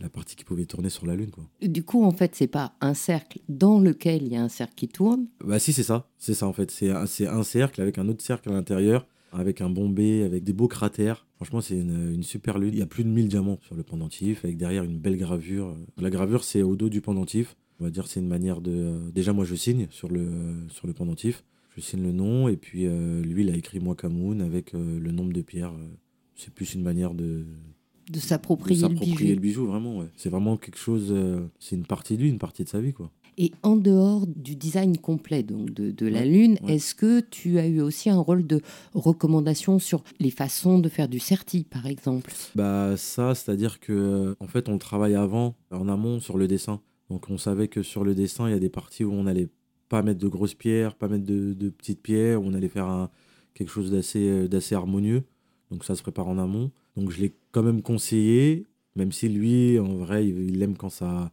la 0.00 0.08
partie 0.08 0.36
qui 0.36 0.44
pouvait 0.44 0.64
tourner 0.64 0.88
sur 0.88 1.06
la 1.06 1.14
lune. 1.14 1.30
Quoi. 1.30 1.44
Du 1.62 1.82
coup, 1.82 2.02
en 2.04 2.12
fait, 2.12 2.34
c'est 2.34 2.46
pas 2.46 2.72
un 2.80 2.94
cercle 2.94 3.40
dans 3.48 3.78
lequel 3.78 4.22
il 4.22 4.32
y 4.32 4.36
a 4.36 4.42
un 4.42 4.48
cercle 4.48 4.74
qui 4.74 4.88
tourne 4.88 5.26
Bah, 5.44 5.58
si, 5.58 5.72
c'est 5.72 5.82
ça. 5.82 6.08
C'est 6.16 6.34
ça, 6.34 6.46
en 6.46 6.52
fait. 6.52 6.70
C'est 6.70 6.90
un, 6.90 7.04
un 7.04 7.42
cercle 7.42 7.80
avec 7.82 7.98
un 7.98 8.08
autre 8.08 8.22
cercle 8.22 8.48
à 8.48 8.52
l'intérieur, 8.52 9.06
avec 9.32 9.60
un 9.60 9.70
bombé, 9.70 10.22
avec 10.22 10.44
des 10.44 10.52
beaux 10.52 10.68
cratères. 10.68 11.26
Franchement, 11.36 11.60
c'est 11.60 11.76
une, 11.76 12.12
une, 12.12 12.22
super 12.22 12.58
lune. 12.58 12.70
Il 12.72 12.78
y 12.78 12.82
a 12.82 12.86
plus 12.86 13.04
de 13.04 13.08
1000 13.08 13.28
diamants 13.28 13.58
sur 13.62 13.74
le 13.74 13.82
pendentif, 13.82 14.44
avec 14.44 14.56
derrière 14.56 14.84
une 14.84 14.98
belle 14.98 15.16
gravure. 15.16 15.76
La 15.98 16.10
gravure, 16.10 16.44
c'est 16.44 16.62
au 16.62 16.76
dos 16.76 16.88
du 16.88 17.00
pendentif. 17.00 17.56
On 17.80 17.84
va 17.84 17.90
dire 17.90 18.06
c'est 18.06 18.20
une 18.20 18.28
manière 18.28 18.60
de. 18.60 19.10
Déjà, 19.14 19.32
moi, 19.32 19.44
je 19.44 19.54
signe 19.54 19.86
sur 19.90 20.08
le, 20.08 20.26
sur 20.68 20.86
le 20.86 20.92
pendentif 20.92 21.44
je 21.78 21.84
signe 21.84 22.02
le 22.02 22.12
nom 22.12 22.48
et 22.48 22.56
puis 22.56 22.86
euh, 22.86 23.22
lui 23.22 23.44
il 23.44 23.50
a 23.50 23.56
écrit 23.56 23.78
moi 23.78 23.94
Camoun 23.94 24.40
avec 24.40 24.74
euh, 24.74 24.98
le 24.98 25.12
nombre 25.12 25.32
de 25.32 25.42
pierres. 25.42 25.72
Euh, 25.72 25.88
c'est 26.34 26.52
plus 26.52 26.74
une 26.74 26.82
manière 26.82 27.14
de 27.14 27.44
de 28.10 28.18
s'approprier 28.20 28.88
le 28.88 28.94
bijou. 28.94 29.26
le 29.26 29.34
bijou 29.34 29.66
vraiment. 29.66 29.98
Ouais. 29.98 30.06
C'est 30.16 30.30
vraiment 30.30 30.56
quelque 30.56 30.78
chose. 30.78 31.14
c'est 31.58 31.76
une 31.76 31.84
partie 31.84 32.16
de 32.16 32.22
lui, 32.22 32.30
une 32.30 32.38
partie 32.38 32.64
de 32.64 32.68
sa 32.68 32.80
vie 32.80 32.94
quoi. 32.94 33.12
Et 33.40 33.52
en 33.62 33.76
dehors 33.76 34.26
du 34.26 34.56
design 34.56 34.98
complet 34.98 35.44
donc 35.44 35.72
de, 35.72 35.92
de 35.92 36.06
la 36.06 36.24
lune, 36.24 36.58
est-ce 36.66 36.94
que 36.94 37.20
tu 37.20 37.60
as 37.60 37.68
eu 37.68 37.80
aussi 37.80 38.10
un 38.10 38.18
rôle 38.18 38.44
de 38.44 38.60
recommandation 38.94 39.78
sur 39.78 40.02
les 40.18 40.30
façons 40.30 40.80
de 40.80 40.88
faire 40.88 41.08
du 41.08 41.20
certi, 41.20 41.62
par 41.62 41.86
exemple? 41.86 42.32
Bah 42.56 42.96
ça, 42.96 43.36
c'est-à-dire 43.36 43.78
que 43.78 44.36
en 44.40 44.48
fait, 44.48 44.68
on 44.68 44.76
travaille 44.76 45.14
avant, 45.14 45.54
en 45.70 45.88
amont, 45.88 46.18
sur 46.18 46.36
le 46.36 46.48
dessin. 46.48 46.80
Donc 47.10 47.30
on 47.30 47.38
savait 47.38 47.68
que 47.68 47.84
sur 47.84 48.02
le 48.02 48.16
dessin, 48.16 48.48
il 48.48 48.50
y 48.50 48.56
a 48.56 48.58
des 48.58 48.68
parties 48.68 49.04
où 49.04 49.12
on 49.12 49.26
allait 49.26 49.48
pas 49.88 50.02
mettre 50.02 50.18
de 50.18 50.28
grosses 50.28 50.54
pierres, 50.54 50.96
pas 50.96 51.06
mettre 51.06 51.24
de, 51.24 51.70
petites 51.70 52.02
pierres. 52.02 52.42
On 52.42 52.54
allait 52.54 52.68
faire 52.68 52.86
un, 52.86 53.08
quelque 53.54 53.70
chose 53.70 53.90
d'assez, 53.90 54.28
euh, 54.28 54.48
d'assez 54.48 54.74
harmonieux. 54.74 55.22
Donc 55.70 55.84
ça 55.84 55.94
se 55.94 56.02
prépare 56.02 56.28
en 56.28 56.38
amont. 56.38 56.72
Donc 56.96 57.10
je 57.10 57.20
l'ai 57.20 57.34
quand 57.52 57.62
même 57.62 57.82
conseillé, 57.82 58.66
même 58.96 59.12
si 59.12 59.28
lui, 59.28 59.78
en 59.78 59.94
vrai, 59.94 60.26
il, 60.26 60.60
aime 60.60 60.76
quand 60.76 60.88
ça, 60.88 61.30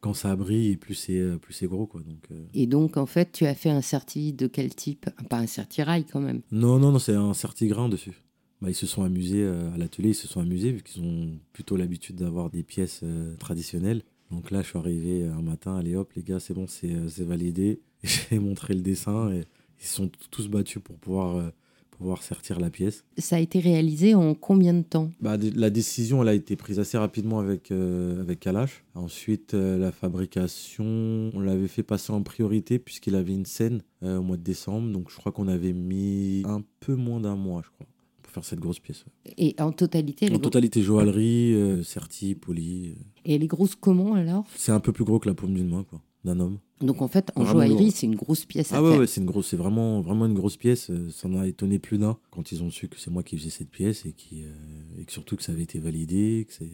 quand 0.00 0.14
ça 0.14 0.34
brille 0.36 0.72
et 0.72 0.76
plus 0.76 0.94
c'est, 0.94 1.18
euh, 1.18 1.38
plus 1.38 1.52
c'est 1.52 1.66
gros. 1.66 1.86
Quoi. 1.86 2.02
Donc, 2.02 2.26
euh. 2.30 2.46
Et 2.54 2.66
donc, 2.66 2.96
en 2.96 3.06
fait, 3.06 3.32
tu 3.32 3.46
as 3.46 3.54
fait 3.54 3.70
un 3.70 3.82
certi 3.82 4.32
de 4.32 4.46
quel 4.46 4.74
type? 4.74 5.08
Pas 5.28 5.38
un 5.38 5.46
certi-rail 5.46 6.04
quand 6.04 6.20
même 6.20 6.42
Non, 6.52 6.78
non, 6.78 6.92
non, 6.92 6.98
c'est 6.98 7.14
un 7.14 7.34
certi-grain 7.34 7.88
dessus. 7.88 8.22
Bah, 8.60 8.70
ils 8.70 8.74
se 8.74 8.86
sont 8.86 9.04
amusés 9.04 9.46
à 9.46 9.76
l'atelier, 9.76 10.10
ils 10.10 10.14
se 10.14 10.26
sont 10.26 10.40
amusés 10.40 10.72
vu 10.72 10.82
qu'ils 10.82 11.02
ont 11.02 11.38
plutôt 11.52 11.76
l'habitude 11.76 12.16
d'avoir 12.16 12.50
des 12.50 12.64
pièces 12.64 13.04
traditionnelles. 13.38 14.02
Donc 14.32 14.50
là, 14.50 14.62
je 14.62 14.68
suis 14.68 14.78
arrivé 14.78 15.24
un 15.24 15.42
matin, 15.42 15.76
allez 15.76 15.94
hop, 15.94 16.12
les 16.14 16.22
gars, 16.24 16.40
c'est 16.40 16.54
bon, 16.54 16.66
c'est, 16.66 16.92
c'est 17.08 17.24
validé. 17.24 17.80
J'ai 18.02 18.38
montré 18.40 18.74
le 18.74 18.80
dessin 18.80 19.30
et 19.30 19.44
ils 19.80 19.86
sont 19.86 20.10
tous 20.30 20.48
battus 20.48 20.82
pour 20.82 20.96
pouvoir, 20.98 21.36
euh, 21.36 21.50
pouvoir 21.98 22.22
sortir 22.22 22.60
la 22.60 22.70
pièce. 22.70 23.04
Ça 23.18 23.36
a 23.36 23.38
été 23.40 23.58
réalisé 23.58 24.14
en 24.14 24.34
combien 24.34 24.72
de 24.72 24.82
temps? 24.82 25.10
Bah, 25.20 25.36
La 25.54 25.70
décision 25.70 26.22
elle 26.22 26.28
a 26.28 26.34
été 26.34 26.56
prise 26.56 26.78
assez 26.78 26.96
rapidement 26.96 27.40
avec, 27.40 27.70
euh, 27.70 28.20
avec 28.20 28.40
Kalash. 28.40 28.84
Ensuite, 28.94 29.54
euh, 29.54 29.76
la 29.76 29.92
fabrication, 29.92 31.30
on 31.34 31.40
l'avait 31.40 31.68
fait 31.68 31.82
passer 31.82 32.12
en 32.12 32.22
priorité 32.22 32.78
puisqu'il 32.78 33.14
avait 33.14 33.34
une 33.34 33.46
scène 33.46 33.82
au 34.02 34.22
mois 34.22 34.36
de 34.36 34.42
décembre. 34.42 34.90
Donc 34.92 35.10
je 35.10 35.16
crois 35.16 35.32
qu'on 35.32 35.48
avait 35.48 35.72
mis 35.72 36.42
un 36.46 36.62
peu 36.80 36.94
moins 36.94 37.20
d'un 37.20 37.36
mois, 37.36 37.62
je 37.64 37.70
crois 37.70 37.86
pour 38.22 38.32
faire 38.32 38.44
cette 38.44 38.60
grosse 38.60 38.78
pièce. 38.78 39.04
Et 39.38 39.56
en 39.58 39.72
totalité 39.72 40.30
En 40.32 40.38
totalité, 40.38 40.82
joaillerie, 40.82 41.82
serti, 41.82 42.34
poli. 42.34 42.94
Et 43.24 43.34
elle 43.34 43.42
est 43.42 43.46
grosse 43.48 43.74
comment 43.74 44.14
alors? 44.14 44.44
C'est 44.54 44.70
un 44.72 44.80
peu 44.80 44.92
plus 44.92 45.04
gros 45.04 45.18
que 45.18 45.28
la 45.28 45.34
paume 45.34 45.54
d'une 45.54 45.68
main, 45.68 45.84
quoi 45.84 46.00
d'un 46.24 46.40
homme. 46.40 46.58
Donc 46.80 47.02
en 47.02 47.08
fait, 47.08 47.30
en 47.34 47.44
joaillerie, 47.44 47.90
c'est 47.90 48.06
une 48.06 48.14
grosse 48.14 48.44
pièce. 48.44 48.72
Ah 48.72 48.82
ouais, 48.82 49.06
c'est 49.06 49.20
une 49.20 49.26
grosse, 49.26 49.48
c'est 49.48 49.56
vraiment, 49.56 50.00
vraiment 50.00 50.26
une 50.26 50.34
grosse 50.34 50.56
pièce. 50.56 50.90
Euh, 50.90 51.10
ça 51.10 51.28
en 51.28 51.38
a 51.38 51.46
étonné 51.46 51.78
plus 51.78 51.98
d'un 51.98 52.18
quand 52.30 52.52
ils 52.52 52.62
ont 52.62 52.70
su 52.70 52.88
que 52.88 52.98
c'est 52.98 53.10
moi 53.10 53.22
qui 53.22 53.36
faisais 53.36 53.50
cette 53.50 53.70
pièce 53.70 54.06
et 54.06 54.12
qui, 54.12 54.44
euh, 54.44 55.00
et 55.00 55.04
que 55.04 55.12
surtout 55.12 55.36
que 55.36 55.42
ça 55.42 55.52
avait 55.52 55.62
été 55.62 55.78
validé, 55.78 56.46
que, 56.48 56.54
c'est, 56.54 56.70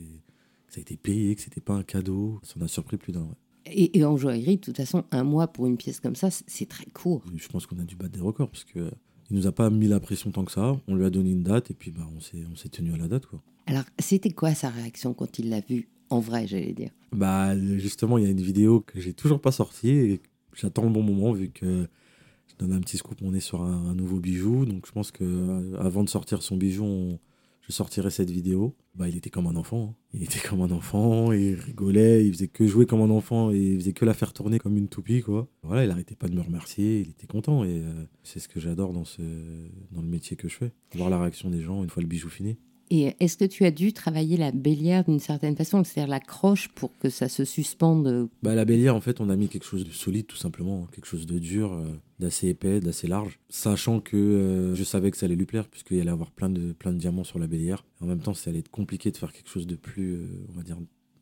ça 0.68 0.78
a 0.78 0.80
été 0.80 0.96
payé, 0.96 1.34
que 1.34 1.40
c'était 1.40 1.60
pas 1.60 1.74
un 1.74 1.82
cadeau. 1.82 2.40
Ça 2.42 2.54
en 2.60 2.64
a 2.64 2.68
surpris 2.68 2.96
plus 2.96 3.12
d'un. 3.12 3.28
Et, 3.66 4.04
en 4.04 4.18
joaillerie, 4.18 4.56
de 4.56 4.60
toute 4.60 4.76
façon, 4.76 5.04
un 5.10 5.24
mois 5.24 5.46
pour 5.46 5.66
une 5.66 5.78
pièce 5.78 5.98
comme 5.98 6.16
ça, 6.16 6.28
c'est 6.30 6.68
très 6.68 6.84
court. 6.86 7.22
Je 7.34 7.48
pense 7.48 7.64
qu'on 7.66 7.78
a 7.78 7.84
dû 7.84 7.96
battre 7.96 8.12
des 8.12 8.20
records 8.20 8.50
parce 8.50 8.64
que 8.64 8.90
il 9.30 9.36
nous 9.36 9.46
a 9.46 9.52
pas 9.52 9.70
mis 9.70 9.88
la 9.88 10.00
pression 10.00 10.30
tant 10.30 10.44
que 10.44 10.52
ça. 10.52 10.78
On 10.86 10.96
lui 10.96 11.06
a 11.06 11.10
donné 11.10 11.30
une 11.30 11.42
date 11.42 11.70
et 11.70 11.74
puis 11.74 11.90
bah 11.90 12.06
on 12.14 12.20
s'est, 12.20 12.44
on 12.52 12.56
s'est 12.56 12.68
tenu 12.68 12.92
à 12.92 12.98
la 12.98 13.08
date 13.08 13.24
quoi. 13.24 13.42
Alors, 13.66 13.84
c'était 13.98 14.30
quoi 14.30 14.54
sa 14.54 14.68
réaction 14.68 15.14
quand 15.14 15.38
il 15.38 15.48
l'a 15.48 15.60
vu 15.60 15.88
en 16.14 16.20
vrai, 16.20 16.46
j'allais 16.46 16.72
dire. 16.72 16.90
Bah, 17.12 17.58
justement, 17.76 18.18
il 18.18 18.24
y 18.24 18.26
a 18.26 18.30
une 18.30 18.40
vidéo 18.40 18.80
que 18.80 19.00
j'ai 19.00 19.12
toujours 19.12 19.40
pas 19.40 19.50
sortie 19.50 19.90
et 19.90 20.20
j'attends 20.54 20.84
le 20.84 20.90
bon 20.90 21.02
moment 21.02 21.32
vu 21.32 21.50
que 21.50 21.88
je 22.46 22.54
donne 22.58 22.72
un 22.72 22.80
petit 22.80 22.98
scoop. 22.98 23.18
On 23.22 23.34
est 23.34 23.40
sur 23.40 23.62
un, 23.62 23.94
nouveau 23.94 24.20
bijou, 24.20 24.64
donc 24.64 24.86
je 24.86 24.92
pense 24.92 25.10
que 25.10 25.24
euh, 25.24 25.76
avant 25.80 26.04
de 26.04 26.08
sortir 26.08 26.42
son 26.42 26.56
bijou, 26.56 27.18
je 27.62 27.72
sortirai 27.72 28.10
cette 28.10 28.30
vidéo. 28.30 28.76
Bah, 28.94 29.08
il 29.08 29.16
était 29.16 29.30
comme 29.30 29.48
un 29.48 29.56
enfant. 29.56 29.90
Hein. 29.90 29.94
Il 30.12 30.22
était 30.22 30.38
comme 30.38 30.60
un 30.60 30.70
enfant, 30.70 31.32
il 31.32 31.54
rigolait, 31.54 32.24
il 32.24 32.32
faisait 32.32 32.46
que 32.46 32.64
jouer 32.64 32.86
comme 32.86 33.00
un 33.00 33.10
enfant 33.10 33.50
et 33.50 33.58
il 33.58 33.80
faisait 33.80 33.92
que 33.92 34.04
la 34.04 34.14
faire 34.14 34.32
tourner 34.32 34.60
comme 34.60 34.76
une 34.76 34.86
toupie, 34.86 35.20
quoi. 35.20 35.48
Voilà, 35.64 35.84
il 35.84 35.90
arrêtait 35.90 36.14
pas 36.14 36.28
de 36.28 36.34
me 36.34 36.42
remercier, 36.42 37.00
il 37.00 37.10
était 37.10 37.26
content 37.26 37.64
et 37.64 37.80
euh, 37.80 38.04
c'est 38.22 38.38
ce 38.38 38.46
que 38.46 38.60
j'adore 38.60 38.92
dans, 38.92 39.04
ce, 39.04 39.22
dans 39.90 40.02
le 40.02 40.08
métier 40.08 40.36
que 40.36 40.48
je 40.48 40.54
fais. 40.54 40.72
Voir 40.94 41.10
la 41.10 41.18
réaction 41.18 41.50
des 41.50 41.60
gens 41.60 41.82
une 41.82 41.90
fois 41.90 42.02
le 42.02 42.08
bijou 42.08 42.28
fini. 42.28 42.56
Et 42.90 43.14
est-ce 43.20 43.36
que 43.36 43.44
tu 43.44 43.64
as 43.64 43.70
dû 43.70 43.92
travailler 43.92 44.36
la 44.36 44.52
bélière 44.52 45.04
d'une 45.04 45.18
certaine 45.18 45.56
façon, 45.56 45.82
c'est-à-dire 45.84 46.10
la 46.10 46.20
croche 46.20 46.68
pour 46.68 46.90
que 46.98 47.08
ça 47.08 47.28
se 47.28 47.44
suspende? 47.44 48.28
Bah, 48.42 48.54
La 48.54 48.64
bélière, 48.64 48.94
en 48.94 49.00
fait, 49.00 49.20
on 49.20 49.30
a 49.30 49.36
mis 49.36 49.48
quelque 49.48 49.64
chose 49.64 49.84
de 49.84 49.90
solide, 49.90 50.26
tout 50.26 50.36
simplement, 50.36 50.86
quelque 50.92 51.06
chose 51.06 51.26
de 51.26 51.38
dur, 51.38 51.72
euh, 51.72 51.86
d'assez 52.18 52.48
épais, 52.48 52.80
d'assez 52.80 53.06
large, 53.06 53.38
sachant 53.48 54.00
que 54.00 54.16
euh, 54.16 54.74
je 54.74 54.84
savais 54.84 55.10
que 55.10 55.16
ça 55.16 55.26
allait 55.26 55.34
lui 55.34 55.46
plaire, 55.46 55.68
puisqu'il 55.68 56.00
allait 56.00 56.10
avoir 56.10 56.30
plein 56.30 56.50
de, 56.50 56.72
plein 56.72 56.92
de 56.92 56.98
diamants 56.98 57.24
sur 57.24 57.38
la 57.38 57.46
bélière. 57.46 57.84
En 58.00 58.06
même 58.06 58.20
temps, 58.20 58.34
ça 58.34 58.50
allait 58.50 58.60
être 58.60 58.70
compliqué 58.70 59.10
de 59.10 59.16
faire 59.16 59.32
quelque 59.32 59.50
chose 59.50 59.66
de 59.66 59.76
plus, 59.76 60.14
euh, 60.14 60.46
on 60.50 60.56
va 60.56 60.62
dire, 60.62 60.78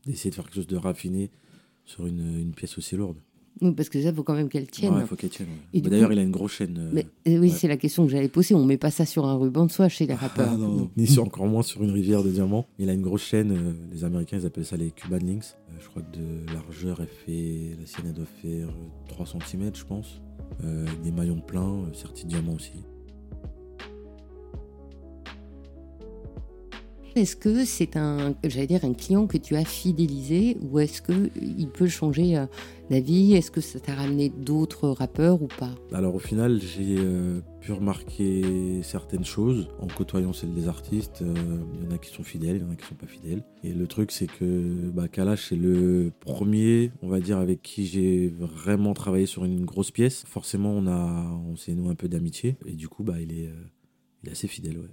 d'essayer 0.07 0.31
de 0.31 0.35
faire 0.35 0.45
quelque 0.45 0.57
chose 0.57 0.67
de 0.67 0.77
raffiné 0.77 1.31
sur 1.85 2.07
une, 2.07 2.41
une 2.41 2.53
pièce 2.55 2.77
aussi 2.79 2.97
lourde. 2.97 3.19
Oui, 3.61 3.73
parce 3.73 3.89
que 3.89 4.03
ça, 4.03 4.13
faut 4.13 4.23
quand 4.23 4.35
même 4.35 4.49
qu'elle 4.49 4.67
tienne. 4.67 4.95
Ouais, 4.95 5.05
faut 5.07 5.15
qu'elle 5.15 5.31
tienne. 5.31 5.49
ouais. 5.75 5.81
D'ailleurs, 5.83 6.09
coup- 6.09 6.15
il 6.15 6.19
a 6.19 6.23
une 6.23 6.31
grosse 6.31 6.53
chaîne. 6.53 6.77
euh, 6.79 6.91
Mais, 6.93 7.07
euh, 7.29 7.39
oui, 7.39 7.49
ouais. 7.49 7.49
c'est 7.51 7.69
la 7.69 7.77
question 7.77 8.05
que 8.07 8.11
j'allais 8.11 8.29
poser. 8.29 8.55
On 8.55 8.65
met 8.65 8.77
pas 8.79 8.91
ça 8.91 9.05
sur 9.07 9.27
un 9.27 9.35
ruban 9.35 9.67
de 9.67 9.71
soie 9.71 9.89
chez 9.89 10.07
les 10.07 10.15
rappeurs. 10.15 10.49
Ah, 10.53 10.57
non, 10.57 10.69
non. 10.69 10.91
Ni 10.97 11.07
sur, 11.07 11.23
encore 11.23 11.47
moins 11.47 11.63
sur 11.63 11.83
une 11.83 11.91
rivière 11.91 12.23
de 12.25 12.31
diamants. 12.31 12.67
Il 12.79 12.89
a 12.89 12.93
une 12.95 13.03
grosse 13.03 13.23
chaîne, 13.23 13.53
euh, 13.53 13.73
les 13.93 14.05
Américains 14.05 14.39
ils 14.41 14.47
appellent 14.47 14.65
ça 14.65 14.77
les 14.77 14.91
Cuban 14.91 15.19
Links. 15.19 15.45
Euh, 15.71 15.75
je 15.81 15.89
crois 15.89 16.03
que 16.03 16.17
de 16.17 16.53
largeur, 16.53 17.01
elle 17.01 17.09
fait, 17.09 17.77
la 17.79 17.87
sienne 17.87 18.07
elle 18.09 18.15
doit 18.15 18.25
faire 18.43 18.69
euh, 18.69 19.09
3 19.09 19.27
cm, 19.27 19.71
je 19.75 19.85
pense. 19.85 20.21
Euh, 20.65 20.85
des 21.05 21.13
maillons 21.13 21.41
pleins, 21.41 21.63
euh, 21.85 21.87
de 22.23 22.29
diamants 22.29 22.55
aussi. 22.55 22.73
Est-ce 27.15 27.37
que 27.37 27.67
c'est 27.67 27.97
un, 27.97 28.35
j'allais 28.43 28.67
dire, 28.67 28.85
un 28.85 28.95
client 28.95 29.27
que 29.27 29.37
tu 29.37 29.55
as 29.57 29.67
fidélisé 29.67 30.57
ou 30.63 30.79
est-ce 30.79 31.03
que 31.03 31.31
il 31.41 31.69
peut 31.69 31.87
changer 31.87 32.39
euh, 32.39 32.47
d'avis 32.89 33.35
Est-ce 33.35 33.51
que 33.51 33.61
ça 33.61 33.79
t'a 33.81 33.95
ramené 33.95 34.31
d'autres 34.31 34.89
rappeurs 34.89 35.43
ou 35.43 35.47
pas? 35.47 35.75
Alors 35.93 36.15
au 36.15 36.19
final, 36.19 36.59
j'ai 36.61 36.97
euh, 36.99 37.41
pu 37.61 37.73
remarquer 37.73 38.83
certaines 38.83 39.27
choses 39.27 39.69
en 39.79 39.89
côtoyant 39.89 40.33
celles 40.33 40.55
des 40.55 40.69
artistes. 40.69 41.21
Euh, 41.21 41.35
Il 41.75 41.85
y 41.85 41.93
en 41.93 41.95
a 41.95 41.99
qui 41.99 42.11
sont 42.11 42.23
fidèles, 42.23 42.57
il 42.57 42.63
y 42.63 42.65
en 42.65 42.71
a 42.73 42.77
qui 42.77 42.87
sont 42.87 42.95
pas 42.95 43.07
fidèles. 43.07 43.45
Et 43.63 43.75
le 43.75 43.87
truc, 43.87 44.11
c'est 44.11 44.27
que 44.27 44.91
bah, 44.95 45.07
Kalash, 45.09 45.51
c'est 45.51 45.57
le 45.57 46.13
premier, 46.21 46.93
on 47.03 47.09
va 47.09 47.21
dire, 47.21 47.37
avec 47.37 47.61
qui 47.61 47.85
j'ai 47.85 48.29
vraiment 48.39 48.95
travaillé 48.95 49.27
sur 49.27 49.45
une 49.45 49.67
grosse 49.67 49.91
pièce. 49.91 50.25
Forcément, 50.27 50.71
on, 50.71 50.87
a, 50.87 51.31
on 51.47 51.57
s'est 51.57 51.75
noué 51.75 51.91
un 51.91 51.95
peu 51.95 52.09
d'amitié. 52.09 52.57
Et 52.67 52.73
du 52.73 52.89
coup, 52.89 53.03
bah, 53.05 53.21
il, 53.21 53.35
est, 53.39 53.49
euh, 53.49 53.71
il 54.23 54.31
est 54.31 54.33
assez 54.33 54.49
fidèle, 54.49 54.79
ouais. 54.79 54.89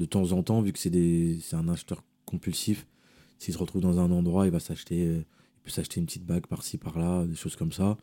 De 0.00 0.06
temps 0.06 0.32
en 0.32 0.42
temps, 0.42 0.62
vu 0.62 0.72
que 0.72 0.78
c'est, 0.78 0.88
des, 0.90 1.38
c'est 1.42 1.56
un 1.56 1.68
acheteur 1.68 2.02
compulsif, 2.24 2.86
s'il 3.38 3.52
se 3.54 3.58
retrouve 3.58 3.82
dans 3.82 3.98
un 4.00 4.10
endroit, 4.10 4.46
il 4.46 4.50
va 4.50 4.58
s'acheter, 4.58 5.06
euh, 5.06 5.18
il 5.18 5.62
peut 5.64 5.70
s'acheter 5.70 6.00
une 6.00 6.06
petite 6.06 6.24
bague 6.24 6.46
par-ci, 6.46 6.78
par-là, 6.78 7.26
des 7.26 7.34
choses 7.34 7.54
comme 7.54 7.70
ça. 7.72 7.98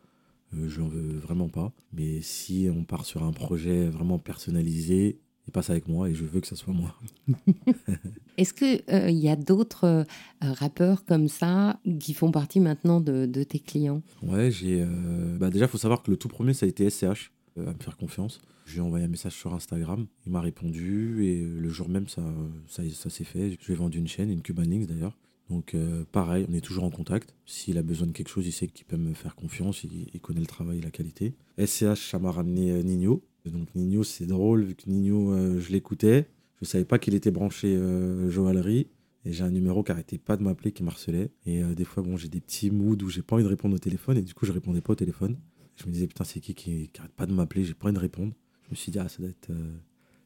Euh, 0.54 0.70
je 0.70 0.80
n'en 0.80 0.88
veux 0.88 1.18
vraiment 1.18 1.50
pas. 1.50 1.74
Mais 1.92 2.22
si 2.22 2.70
on 2.74 2.84
part 2.84 3.06
sur 3.06 3.24
un 3.24 3.32
projet 3.34 3.88
vraiment 3.90 4.20
personnalisé, 4.20 5.20
il 5.48 5.52
passe 5.52 5.70
avec 5.70 5.88
moi 5.88 6.10
et 6.10 6.14
je 6.14 6.24
veux 6.26 6.40
que 6.40 6.48
ça 6.48 6.56
soit 6.56 6.74
moi. 6.74 6.94
Est-ce 8.38 8.54
qu'il 8.54 9.18
y 9.18 9.30
a 9.30 9.36
d'autres 9.36 9.86
euh, 9.86 10.04
rappeurs 10.42 11.04
comme 11.06 11.28
ça 11.28 11.80
qui 12.00 12.14
font 12.14 12.32
partie 12.32 12.60
maintenant 12.60 13.02
de, 13.02 13.26
de 13.26 13.44
tes 13.44 13.60
clients? 13.60 14.02
Ouais, 14.22 14.52
j'ai. 14.52 14.82
euh, 14.82 15.38
Bah 15.40 15.50
déjà, 15.50 15.66
il 15.66 15.70
faut 15.70 15.78
savoir 15.80 16.04
que 16.04 16.12
le 16.12 16.18
tout 16.18 16.28
premier, 16.28 16.54
ça 16.54 16.66
a 16.66 16.70
été 16.70 16.90
SCH, 16.90 17.04
euh, 17.04 17.14
à 17.60 17.74
me 17.74 17.80
faire 17.80 17.98
confiance. 17.98 18.42
Je 18.66 18.74
lui 18.74 18.80
ai 18.80 18.82
envoyé 18.82 19.06
un 19.06 19.10
message 19.10 19.34
sur 19.34 19.54
Instagram, 19.54 20.08
il 20.26 20.32
m'a 20.32 20.42
répondu 20.42 21.26
et 21.26 21.42
euh, 21.42 21.60
le 21.60 21.70
jour 21.70 21.90
même, 21.90 22.08
ça, 22.08 22.22
ça, 22.68 23.10
s'est 23.10 23.24
fait. 23.24 23.52
Je 23.52 23.66
lui 23.66 23.74
ai 23.74 23.76
vendu 23.76 23.98
une 23.98 24.08
chaîne, 24.08 24.30
une 24.30 24.42
Cuban 24.42 24.64
Links 24.64 24.88
d'ailleurs. 24.88 25.18
Donc 25.50 25.74
euh, 25.76 26.04
pareil, 26.12 26.46
on 26.50 26.54
est 26.54 26.62
toujours 26.62 26.84
en 26.84 26.90
contact. 26.90 27.34
S'il 27.46 27.78
a 27.78 27.84
besoin 27.84 28.08
de 28.08 28.12
quelque 28.12 28.30
chose, 28.30 28.46
il 28.46 28.52
sait 28.52 28.68
qu'il 28.68 28.86
peut 28.86 28.98
me 28.98 29.14
faire 29.14 29.36
confiance, 29.36 29.84
il, 29.84 30.20
connaît 30.20 30.42
le 30.42 30.46
travail 30.46 30.80
et 30.80 30.82
la 30.82 30.92
qualité. 30.92 31.36
SCH, 31.58 32.10
ça 32.10 32.20
m'a 32.20 32.32
ramené 32.32 32.72
euh, 32.72 32.82
Nino. 32.82 33.24
Donc 33.50 33.74
Nino, 33.76 34.04
c'est 34.04 34.26
drôle, 34.26 34.64
vu 34.64 34.76
que 34.76 34.90
Nino, 34.90 35.32
euh, 35.34 35.60
je 35.60 35.72
l'écoutais. 35.72 36.28
Je 36.62 36.66
savais 36.66 36.86
pas 36.86 37.00
qu'il 37.00 37.14
était 37.14 37.32
branché 37.32 37.76
euh, 37.76 38.30
joaillerie. 38.30 38.88
Et 39.26 39.34
j'ai 39.34 39.44
un 39.44 39.52
numéro 39.52 39.84
qui 39.84 39.92
arrêtait 39.92 40.18
pas 40.18 40.38
de 40.38 40.44
m'appeler, 40.44 40.72
qui 40.72 40.84
me 40.84 40.88
harcelait. 40.88 41.32
Et 41.46 41.62
euh, 41.62 41.76
des 41.76 41.84
fois, 41.84 42.02
bon, 42.02 42.16
j'ai 42.16 42.30
des 42.30 42.40
petits 42.40 42.72
moods 42.72 43.04
où 43.04 43.10
j'ai 43.10 43.22
pas 43.22 43.36
envie 43.36 43.44
de 43.44 43.50
répondre 43.50 43.76
au 43.76 43.80
téléphone. 43.80 44.18
Et 44.18 44.22
du 44.22 44.34
coup, 44.34 44.46
je 44.46 44.52
répondais 44.52 44.82
pas 44.82 44.94
au 44.94 44.96
téléphone. 44.96 45.38
Je 45.78 45.86
me 45.86 45.92
disais, 45.92 46.08
putain, 46.08 46.24
c'est 46.24 46.40
qui 46.40 46.54
qui, 46.56 46.90
qui 46.90 47.00
arrête 47.00 47.12
pas 47.14 47.26
de 47.26 47.34
m'appeler 47.34 47.64
J'ai 47.64 47.74
pas 47.74 47.86
envie 47.88 47.96
de 47.96 48.00
répondre. 48.00 48.34
Je 48.66 48.72
me 48.72 48.76
suis 48.76 48.92
dit, 48.92 49.00
ah, 49.00 49.08
ça 49.08 49.20
doit 49.20 49.30
être, 49.30 49.50
euh, 49.52 49.78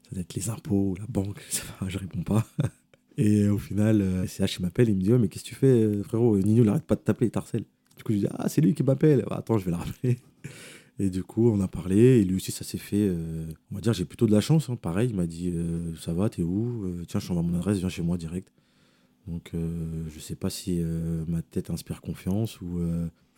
ça 0.03 0.11
doit 0.15 0.21
être 0.21 0.33
les 0.33 0.49
impôts, 0.49 0.95
la 0.97 1.05
banque. 1.07 1.41
Je 1.49 1.55
sais 1.57 1.63
pas, 1.79 1.87
je 1.89 1.97
réponds 1.97 2.23
pas. 2.23 2.47
Et 3.17 3.47
au 3.49 3.57
final, 3.57 4.01
euh, 4.01 4.25
CH 4.25 4.57
il 4.57 4.61
m'appelle, 4.61 4.89
il 4.89 4.95
me 4.95 5.01
dit, 5.01 5.11
mais 5.11 5.27
qu'est-ce 5.27 5.43
que 5.43 5.49
tu 5.49 5.55
fais, 5.55 5.67
euh, 5.83 6.03
frérot? 6.03 6.37
Nino, 6.39 6.63
il 6.63 6.69
arrête 6.69 6.85
pas 6.85 6.95
de 6.95 7.01
t'appeler, 7.01 7.27
il 7.27 7.31
t'harcèle. 7.31 7.65
Du 7.97 8.03
coup, 8.03 8.13
je 8.13 8.19
dis, 8.19 8.27
ah, 8.31 8.47
c'est 8.49 8.61
lui 8.61 8.73
qui 8.73 8.83
m'appelle. 8.83 9.25
Bah, 9.29 9.37
attends, 9.39 9.57
je 9.57 9.65
vais 9.65 9.71
le 9.71 9.77
rappeler. 9.77 10.17
Et 10.99 11.09
du 11.09 11.23
coup, 11.23 11.49
on 11.49 11.59
a 11.61 11.67
parlé, 11.67 12.19
et 12.19 12.23
lui 12.23 12.35
aussi, 12.35 12.51
ça 12.51 12.63
s'est 12.63 12.77
fait. 12.77 13.07
euh, 13.09 13.47
on 13.71 13.75
va 13.75 13.81
dire, 13.81 13.91
j'ai 13.93 14.05
plutôt 14.05 14.27
de 14.27 14.31
la 14.31 14.41
chance. 14.41 14.69
hein. 14.69 14.75
Pareil, 14.75 15.09
il 15.09 15.15
m'a 15.15 15.25
dit, 15.25 15.51
ça 15.99 16.13
va, 16.13 16.29
t'es 16.29 16.43
où? 16.43 16.85
Tiens, 17.07 17.19
je 17.19 17.27
t'envoie 17.27 17.41
mon 17.41 17.55
adresse, 17.57 17.79
viens 17.79 17.89
chez 17.89 18.03
moi 18.03 18.17
direct. 18.17 18.51
Donc, 19.25 19.51
je 19.53 20.19
sais 20.19 20.35
pas 20.35 20.51
si 20.51 20.79
ma 21.27 21.41
tête 21.41 21.71
inspire 21.71 22.01
confiance 22.01 22.61
ou. 22.61 22.81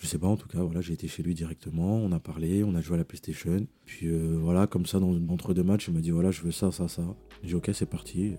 Je 0.03 0.07
sais 0.09 0.17
pas, 0.17 0.27
en 0.27 0.35
tout 0.35 0.49
cas, 0.49 0.61
voilà, 0.61 0.81
j'ai 0.81 0.91
été 0.91 1.07
chez 1.07 1.23
lui 1.23 1.33
directement, 1.33 1.95
on 1.95 2.11
a 2.11 2.19
parlé, 2.19 2.61
on 2.65 2.75
a 2.75 2.81
joué 2.81 2.95
à 2.95 2.97
la 2.97 3.05
PlayStation. 3.05 3.65
Puis 3.85 4.07
euh, 4.07 4.37
voilà, 4.37 4.67
comme 4.67 4.85
ça, 4.85 4.99
dans, 4.99 5.17
entre 5.29 5.53
deux 5.53 5.63
matchs, 5.63 5.87
il 5.87 5.93
m'a 5.93 6.01
dit 6.01 6.11
voilà, 6.11 6.29
je 6.29 6.41
veux 6.41 6.51
ça, 6.51 6.73
ça, 6.73 6.89
ça. 6.89 7.03
J'ai 7.41 7.49
dit 7.49 7.55
ok, 7.55 7.69
c'est 7.73 7.85
parti, 7.85 8.35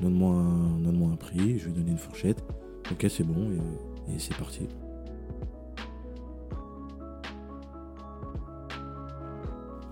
donne-moi 0.00 0.32
un, 0.32 1.12
un 1.12 1.16
prix, 1.16 1.58
je 1.58 1.64
lui 1.64 1.72
ai 1.72 1.74
donné 1.74 1.90
une 1.90 1.98
fourchette. 1.98 2.44
Ok, 2.92 3.04
c'est 3.10 3.24
bon, 3.24 3.50
et 4.08 4.18
c'est 4.20 4.36
parti. 4.36 4.68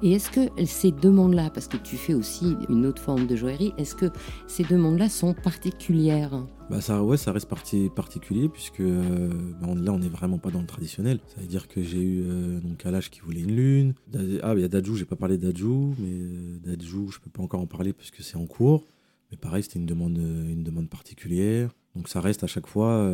Et 0.02 0.12
est-ce 0.12 0.30
que 0.30 0.64
ces 0.66 0.92
demandes-là, 0.92 1.50
parce 1.50 1.68
que 1.68 1.78
tu 1.78 1.96
fais 1.96 2.12
aussi 2.12 2.54
une 2.68 2.84
autre 2.84 3.00
forme 3.00 3.26
de 3.26 3.34
joaillerie, 3.34 3.72
est-ce 3.78 3.94
que 3.94 4.06
ces 4.46 4.62
demandes-là 4.64 5.08
sont 5.08 5.32
particulières? 5.32 6.46
Bah 6.68 6.80
ça, 6.80 7.02
ouais, 7.02 7.16
ça 7.16 7.32
reste 7.32 7.48
parti, 7.48 7.88
particulier 7.94 8.48
puisque 8.48 8.80
euh, 8.80 9.30
bah, 9.60 9.68
là 9.74 9.92
on 9.92 9.98
n'est 9.98 10.08
vraiment 10.08 10.38
pas 10.38 10.50
dans 10.50 10.60
le 10.60 10.66
traditionnel. 10.66 11.20
Ça 11.34 11.40
veut 11.40 11.46
dire 11.46 11.68
que 11.68 11.80
j'ai 11.82 12.02
eu 12.02 12.24
euh, 12.26 12.60
donc 12.60 12.78
Kalash 12.78 13.08
qui 13.08 13.20
voulait 13.20 13.40
une 13.40 13.54
lune. 13.54 13.94
Ah 14.42 14.52
il 14.54 14.60
y 14.60 14.64
a 14.64 14.68
Dajou, 14.68 14.96
j'ai 14.96 15.04
pas 15.04 15.16
parlé 15.16 15.38
de 15.38 15.50
Dajou, 15.50 15.94
mais 15.98 16.10
euh, 16.10 16.76
Dajou 16.76 17.10
je 17.10 17.20
peux 17.20 17.30
pas 17.30 17.42
encore 17.42 17.60
en 17.60 17.66
parler 17.66 17.92
parce 17.92 18.10
que 18.10 18.22
c'est 18.22 18.36
en 18.36 18.46
cours. 18.46 18.88
Mais 19.30 19.36
pareil 19.36 19.62
c'était 19.62 19.78
une 19.78 19.86
demande, 19.86 20.18
euh, 20.18 20.52
une 20.52 20.64
demande 20.64 20.90
particulière. 20.90 21.70
Donc 21.94 22.08
ça 22.08 22.20
reste 22.20 22.44
à 22.44 22.48
chaque 22.48 22.66
fois. 22.66 23.10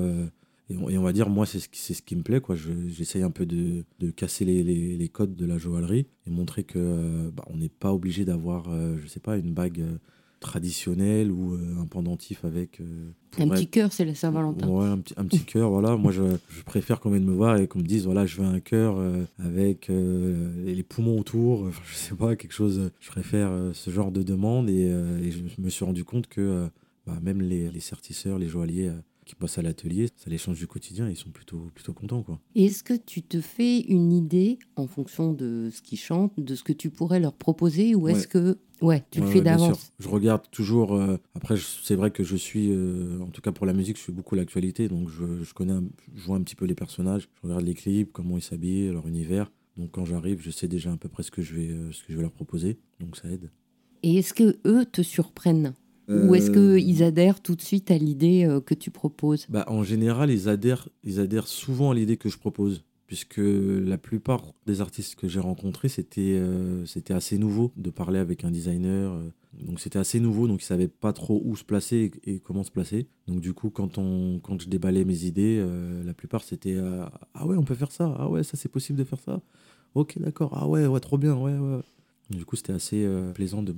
Et, 0.73 0.77
on, 0.79 0.89
et 0.89 0.99
on 0.99 1.03
va 1.03 1.13
dire 1.13 1.29
moi 1.29 1.47
c'est 1.47 1.59
ce 1.61 1.95
ce 1.95 2.03
qui 2.03 2.17
me 2.17 2.23
plaît 2.23 2.41
quoi. 2.41 2.55
Je- 2.57 2.89
J'essaye 2.89 3.23
un 3.23 3.31
peu 3.31 3.47
de, 3.47 3.85
de 4.01 4.11
casser 4.11 4.45
les, 4.45 4.63
les- 4.63 4.97
les 4.97 5.09
codes 5.09 5.35
de 5.37 5.47
la 5.47 5.59
joaillerie 5.59 6.07
et 6.27 6.31
montrer 6.31 6.65
que 6.65 6.79
euh, 6.79 7.31
bah, 7.31 7.45
on 7.49 7.57
n'est 7.57 7.69
pas 7.69 7.93
obligé 7.93 8.25
d'avoir 8.25 8.69
euh, 8.69 8.97
je 9.03 9.07
sais 9.07 9.21
pas 9.21 9.37
une 9.37 9.53
bague. 9.53 9.81
euh, 9.81 9.99
traditionnelle 10.41 11.31
ou 11.31 11.55
euh, 11.55 11.77
un 11.81 11.87
pendentif 11.87 12.45
avec 12.45 12.81
euh, 12.81 13.13
Un 13.39 13.49
petit 13.49 13.69
cœur, 13.69 13.93
c'est 13.93 14.05
la 14.05 14.15
Saint-Valentin. 14.17 14.67
Ouais, 14.69 14.87
un 14.87 14.99
petit, 14.99 15.15
un 15.17 15.25
petit 15.25 15.45
cœur, 15.45 15.71
voilà. 15.71 15.97
Moi, 16.05 16.11
je, 16.11 16.23
je 16.51 16.63
préfère 16.65 16.99
qu'on 16.99 17.11
vienne 17.11 17.25
me 17.25 17.33
voir 17.33 17.59
et 17.59 17.69
qu'on 17.69 17.79
me 17.79 17.85
dise, 17.85 18.07
voilà, 18.07 18.27
je 18.27 18.41
veux 18.43 18.47
un 18.49 18.59
cœur 18.59 18.97
euh, 18.99 19.23
avec 19.39 19.87
les 19.89 20.83
poumons 20.83 21.19
autour. 21.21 21.63
Enfin, 21.69 21.81
je 21.89 21.95
sais 21.95 22.15
pas, 22.17 22.35
quelque 22.35 22.53
chose. 22.55 22.91
Je 23.01 23.09
préfère 23.09 23.51
ce 23.73 23.91
genre 23.91 24.11
de 24.11 24.25
demande 24.25 24.69
et, 24.69 24.83
et 25.23 25.31
je 25.31 25.61
me 25.61 25.69
suis 25.71 25.85
rendu 25.85 26.03
compte 26.05 26.27
que 26.27 26.69
bah, 27.07 27.19
même 27.23 27.41
les, 27.41 27.71
les 27.71 27.81
sertisseurs, 27.81 28.39
les 28.39 28.49
joailliers 28.49 28.91
qui 29.33 29.41
bossent 29.41 29.59
à 29.59 29.63
l'atelier, 29.63 30.09
ça 30.17 30.31
les 30.31 30.39
change 30.39 30.59
du 30.59 30.67
quotidien. 30.67 31.09
Ils 31.09 31.17
sont 31.17 31.31
plutôt, 31.31 31.71
plutôt 31.75 31.93
contents, 31.95 32.23
quoi. 32.23 32.39
Et 32.55 32.67
Est-ce 32.67 32.83
que 32.83 32.95
tu 32.95 33.23
te 33.23 33.41
fais 33.41 33.81
une 33.81 34.13
idée 34.13 34.59
en 34.77 34.87
fonction 34.87 35.33
de 35.33 35.71
ce 35.73 35.81
qu'ils 35.83 35.99
chantent, 35.99 36.39
de 36.39 36.55
ce 36.55 36.63
que 36.63 36.73
tu 36.73 36.91
pourrais 36.91 37.21
leur 37.21 37.33
proposer, 37.35 37.95
ou 37.95 38.09
est-ce 38.09 38.29
que 38.29 38.59
ouais, 38.83 39.03
tu 39.11 39.21
Ouais, 39.21 39.27
le 39.27 39.31
fais 39.33 39.39
ouais, 39.39 39.45
d'avance? 39.45 39.93
Je 39.99 40.09
regarde 40.09 40.43
toujours. 40.51 40.95
euh, 40.95 41.17
après, 41.35 41.55
c'est 41.57 41.95
vrai 41.97 42.11
que 42.11 42.25
je 42.25 42.37
suis, 42.37 42.71
euh, 42.73 43.21
en 43.23 43.29
tout 43.31 43.41
cas 43.41 43.53
pour 43.53 43.65
la 43.67 43.73
musique, 43.73 43.97
je 43.97 44.03
suis 44.03 44.13
beaucoup 44.13 44.35
l'actualité. 44.35 44.89
Donc, 44.89 45.09
je, 45.09 45.43
je 45.43 45.55
connais, 45.55 45.73
un- 45.73 45.85
je 46.15 46.23
vois 46.25 46.37
un 46.37 46.43
petit 46.43 46.57
peu 46.57 46.67
les 46.67 46.75
personnages. 46.75 47.29
Je 47.43 47.47
regarde 47.49 47.65
les 47.65 47.75
clips, 47.75 48.13
comment 48.13 48.37
ils 48.37 48.43
s'habillent, 48.43 48.89
leur 48.91 49.07
univers. 49.09 49.51
Donc, 49.79 49.93
quand 49.93 50.05
j'arrive, 50.05 50.43
je 50.43 50.51
sais 50.51 50.69
déjà 50.69 50.93
à 50.93 50.97
peu 50.99 51.09
près 51.09 51.23
ce 51.23 51.31
que 51.31 51.41
je 51.41 51.55
vais, 51.55 51.69
euh, 51.69 51.91
ce 51.93 52.03
que 52.03 52.13
je 52.13 52.17
vais 52.17 52.23
leur 52.23 52.33
proposer. 52.33 52.79
Donc, 53.01 53.17
ça 53.17 53.29
aide. 53.31 53.51
Et 54.03 54.17
est-ce 54.17 54.35
que 54.35 54.59
eux 54.67 54.85
te 54.85 55.01
surprennent? 55.01 55.75
Ou 56.13 56.35
est-ce 56.35 56.51
Euh, 56.51 56.79
qu'ils 56.79 57.03
adhèrent 57.03 57.41
tout 57.43 57.55
de 57.57 57.63
suite 57.63 57.91
à 57.91 57.99
l'idée 57.99 58.45
euh, 58.45 58.61
que 58.61 58.75
tu 58.75 58.91
proposes? 58.91 59.49
Bah, 59.49 59.65
En 59.69 59.83
général, 59.83 60.31
ils 60.31 60.49
adhèrent, 60.49 60.89
ils 61.05 61.21
adhèrent 61.21 61.49
souvent 61.49 61.91
à 61.91 61.95
l'idée 61.95 62.17
que 62.17 62.29
je 62.29 62.39
propose. 62.39 62.85
Puisque 63.07 63.41
la 63.43 63.99
plupart 63.99 64.55
des 64.65 64.81
artistes 64.81 65.17
que 65.17 65.29
j'ai 65.29 65.41
rencontrés, 65.41 65.91
c'était 65.91 66.39
euh, 66.41 66.87
c'était 66.87 67.13
assez 67.13 67.37
nouveau 67.37 67.71
de 67.77 67.91
parler 67.91 68.19
avec 68.19 68.43
un 68.45 68.51
designer. 68.51 69.13
euh. 69.13 69.29
donc 69.53 69.81
c'était 69.81 69.99
assez 69.99 70.19
nouveau, 70.19 70.49
donc 70.49 70.63
ils 70.63 70.65
savaient 70.65 70.89
pas 70.89 71.13
trop 71.13 71.43
où 71.45 71.55
se 71.55 71.63
placer 71.65 72.11
et, 72.25 72.37
et 72.37 72.41
comment 72.41 72.63
se 72.65 72.71
placer. 72.71 73.09
Donc 73.29 73.41
du 73.43 73.53
coup, 73.53 73.69
quand, 73.69 73.99
on, 73.99 74.41
quand 74.43 74.59
je 74.63 74.69
déballais 74.71 75.05
mes 75.05 75.25
idées, 75.25 75.59
euh, 75.61 76.03
la 76.05 76.15
plupart 76.15 76.43
c'était 76.43 76.75
euh, 76.75 77.05
Ah 77.35 77.47
ouais, 77.47 77.57
on 77.59 77.65
peut 77.65 77.75
faire 77.75 77.93
ça. 77.93 78.15
Ah 78.19 78.31
ouais, 78.31 78.43
ça 78.45 78.57
c'est 78.57 78.71
possible 78.71 78.99
de 78.99 79.05
faire 79.05 79.21
ça? 79.21 79.43
Ok, 79.95 80.19
d'accord. 80.19 80.53
Ah 80.57 80.67
ouais, 80.67 80.87
ouais, 80.87 81.01
trop 81.01 81.19
bien. 81.19 81.35
Ouais, 81.37 81.53
ouais. 81.59 81.81
Du 82.33 82.45
coup, 82.45 82.57
c'était 82.57 82.73
assez 82.73 83.05
euh, 83.05 83.33
plaisant 83.33 83.63
de, 83.63 83.73
de- 83.73 83.77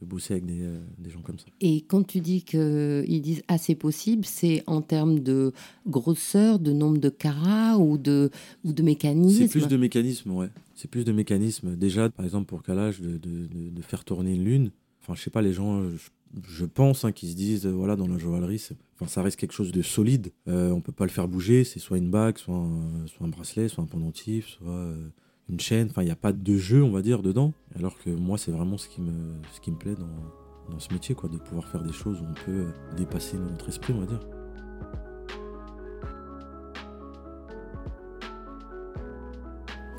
de 0.00 0.06
bosser 0.06 0.34
avec 0.34 0.46
des, 0.46 0.62
euh, 0.62 0.78
des 0.98 1.10
gens 1.10 1.20
comme 1.20 1.38
ça. 1.38 1.46
Et 1.60 1.82
quand 1.82 2.02
tu 2.06 2.20
dis 2.20 2.42
qu'ils 2.42 3.20
disent 3.22 3.42
ah 3.48 3.58
c'est 3.58 3.74
possible, 3.74 4.24
c'est 4.24 4.62
en 4.66 4.80
termes 4.82 5.18
de 5.20 5.52
grosseur, 5.86 6.58
de 6.58 6.72
nombre 6.72 6.98
de 6.98 7.08
carats 7.08 7.78
ou 7.78 7.98
de, 7.98 8.30
ou 8.64 8.72
de 8.72 8.82
mécanisme? 8.82 9.46
C'est 9.46 9.48
plus 9.48 9.68
de 9.68 9.76
mécanisme, 9.76 10.30
ouais. 10.32 10.48
C'est 10.74 10.88
plus 10.90 11.04
de 11.04 11.12
mécanisme. 11.12 11.76
Déjà, 11.76 12.08
par 12.08 12.24
exemple, 12.24 12.46
pour 12.46 12.62
Kalash, 12.62 13.00
de, 13.00 13.18
de, 13.18 13.82
faire 13.82 14.04
tourner 14.04 14.34
une 14.34 14.44
lune. 14.44 14.70
Enfin, 15.02 15.14
je 15.14 15.22
sais 15.22 15.30
pas, 15.30 15.42
les 15.42 15.52
gens, 15.52 15.80
euh, 15.80 15.96
je, 15.96 16.40
je 16.58 16.64
pense, 16.66 17.04
hein, 17.04 17.10
qui 17.12 17.28
se 17.30 17.34
disent, 17.36 17.66
euh, 17.66 17.72
voilà, 17.72 17.96
dans 17.96 18.06
la 18.06 18.18
joaillerie, 18.18 18.62
enfin, 18.94 19.08
ça 19.08 19.22
reste 19.22 19.38
quelque 19.38 19.54
chose 19.54 19.72
de 19.72 19.82
solide. 19.82 20.30
Euh, 20.46 20.70
on 20.70 20.80
peut 20.80 20.92
pas 20.92 21.04
le 21.04 21.10
faire 21.10 21.26
bouger. 21.26 21.64
C'est 21.64 21.80
soit 21.80 21.98
une 21.98 22.10
bague, 22.10 22.38
soit 22.38 22.54
un, 22.54 23.06
soit 23.08 23.26
un 23.26 23.30
bracelet, 23.30 23.68
soit 23.68 23.82
un 23.82 23.86
pendentif, 23.88 24.46
soit 24.46 24.68
euh, 24.70 25.08
une 25.48 25.60
chaîne. 25.60 25.88
Enfin, 25.90 26.02
il 26.02 26.06
n'y 26.06 26.10
a 26.10 26.16
pas 26.16 26.32
de 26.32 26.56
jeu, 26.56 26.82
on 26.82 26.90
va 26.90 27.02
dire, 27.02 27.22
dedans. 27.22 27.52
Alors 27.76 27.98
que 27.98 28.10
moi, 28.10 28.38
c'est 28.38 28.50
vraiment 28.50 28.78
ce 28.78 28.88
qui 28.88 29.00
me, 29.00 29.34
ce 29.52 29.60
qui 29.60 29.70
me 29.70 29.76
plaît 29.76 29.94
dans, 29.94 30.72
dans 30.72 30.78
ce 30.78 30.92
métier, 30.92 31.14
quoi, 31.14 31.28
de 31.28 31.38
pouvoir 31.38 31.66
faire 31.68 31.82
des 31.82 31.92
choses 31.92 32.20
où 32.20 32.24
on 32.24 32.34
peut 32.44 32.66
dépasser 32.96 33.36
notre 33.38 33.68
esprit, 33.68 33.94
on 33.94 34.00
va 34.00 34.06
dire. 34.06 34.20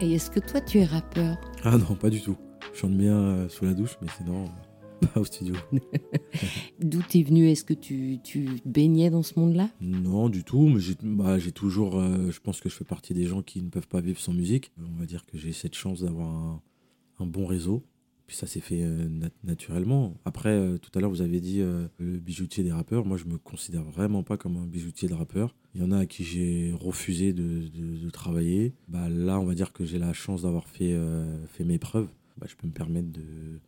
Et 0.01 0.13
est-ce 0.13 0.31
que 0.31 0.39
toi, 0.39 0.61
tu 0.61 0.79
es 0.79 0.85
rappeur? 0.85 1.35
Ah 1.63 1.77
non, 1.77 1.95
pas 1.95 2.09
du 2.09 2.21
tout. 2.21 2.37
Je 2.73 2.79
chante 2.79 2.95
bien 2.95 3.17
euh, 3.17 3.49
sous 3.49 3.65
la 3.65 3.73
douche, 3.73 3.97
mais 4.01 4.07
sinon, 4.17 4.45
euh, 4.45 4.47
pas 4.99 5.19
au 5.19 5.23
studio. 5.25 5.55
D'où 6.79 7.01
t'es 7.01 7.23
venu? 7.23 7.47
Est-ce 7.49 7.63
que 7.63 7.73
tu, 7.73 8.19
tu 8.23 8.47
baignais 8.65 9.09
dans 9.09 9.23
ce 9.23 9.39
monde-là? 9.39 9.69
Non, 9.81 10.29
du 10.29 10.43
tout. 10.43 10.67
Mais 10.67 10.79
j'ai 10.79 10.95
bah, 11.01 11.37
toujours. 11.53 11.99
euh, 11.99 12.31
je 12.31 12.39
pense 12.39 12.59
que 12.59 12.69
je 12.69 12.75
fais 12.75 12.85
partie 12.85 13.13
des 13.13 13.25
gens 13.25 13.41
qui 13.41 13.61
ne 13.61 13.69
peuvent 13.69 13.87
pas 13.87 14.01
vivre 14.01 14.19
sans 14.19 14.33
musique. 14.33 14.71
On 14.79 14.99
va 14.99 15.05
dire 15.05 15.25
que 15.25 15.37
j'ai 15.37 15.51
cette 15.53 15.75
chance 15.75 16.01
d'avoir 16.01 16.29
un, 16.29 16.61
un 17.19 17.25
bon 17.25 17.45
réseau. 17.45 17.83
Puis 18.27 18.37
ça 18.37 18.45
s'est 18.45 18.59
fait 18.59 18.83
euh, 18.83 19.07
nat- 19.09 19.31
naturellement. 19.43 20.13
Après, 20.23 20.49
euh, 20.49 20.77
tout 20.77 20.91
à 20.93 21.01
l'heure, 21.01 21.09
vous 21.09 21.21
avez 21.23 21.39
dit 21.41 21.59
le 21.61 22.17
bijoutier 22.19 22.63
des 22.63 22.71
rappeurs. 22.71 23.03
Moi, 23.05 23.17
je 23.17 23.25
me 23.25 23.37
considère 23.37 23.83
vraiment 23.83 24.21
pas 24.23 24.37
comme 24.37 24.55
un 24.57 24.67
bijoutier 24.67 25.09
de 25.09 25.15
rappeur. 25.15 25.55
Il 25.75 25.81
y 25.81 25.83
en 25.83 25.91
a 25.91 25.97
à 25.99 26.05
qui 26.05 26.23
j'ai 26.23 26.71
refusé 26.79 27.33
de, 27.33 27.67
de- 27.67 27.97
de 27.97 28.09
travailler. 28.11 28.73
Bah, 28.87 29.09
là, 29.09 29.39
on 29.39 29.45
va 29.45 29.55
dire 29.55 29.73
que 29.73 29.83
j'ai 29.85 29.97
la 29.99 30.13
chance 30.13 30.43
d'avoir 30.43 30.67
fait, 30.67 30.95
fait 31.47 31.63
mes 31.63 31.79
preuves. 31.79 32.07
Bah, 32.37 32.45
je 32.47 32.55
peux 32.55 32.67
me 32.67 32.71
permettre 32.73 33.11
de, 33.11 33.59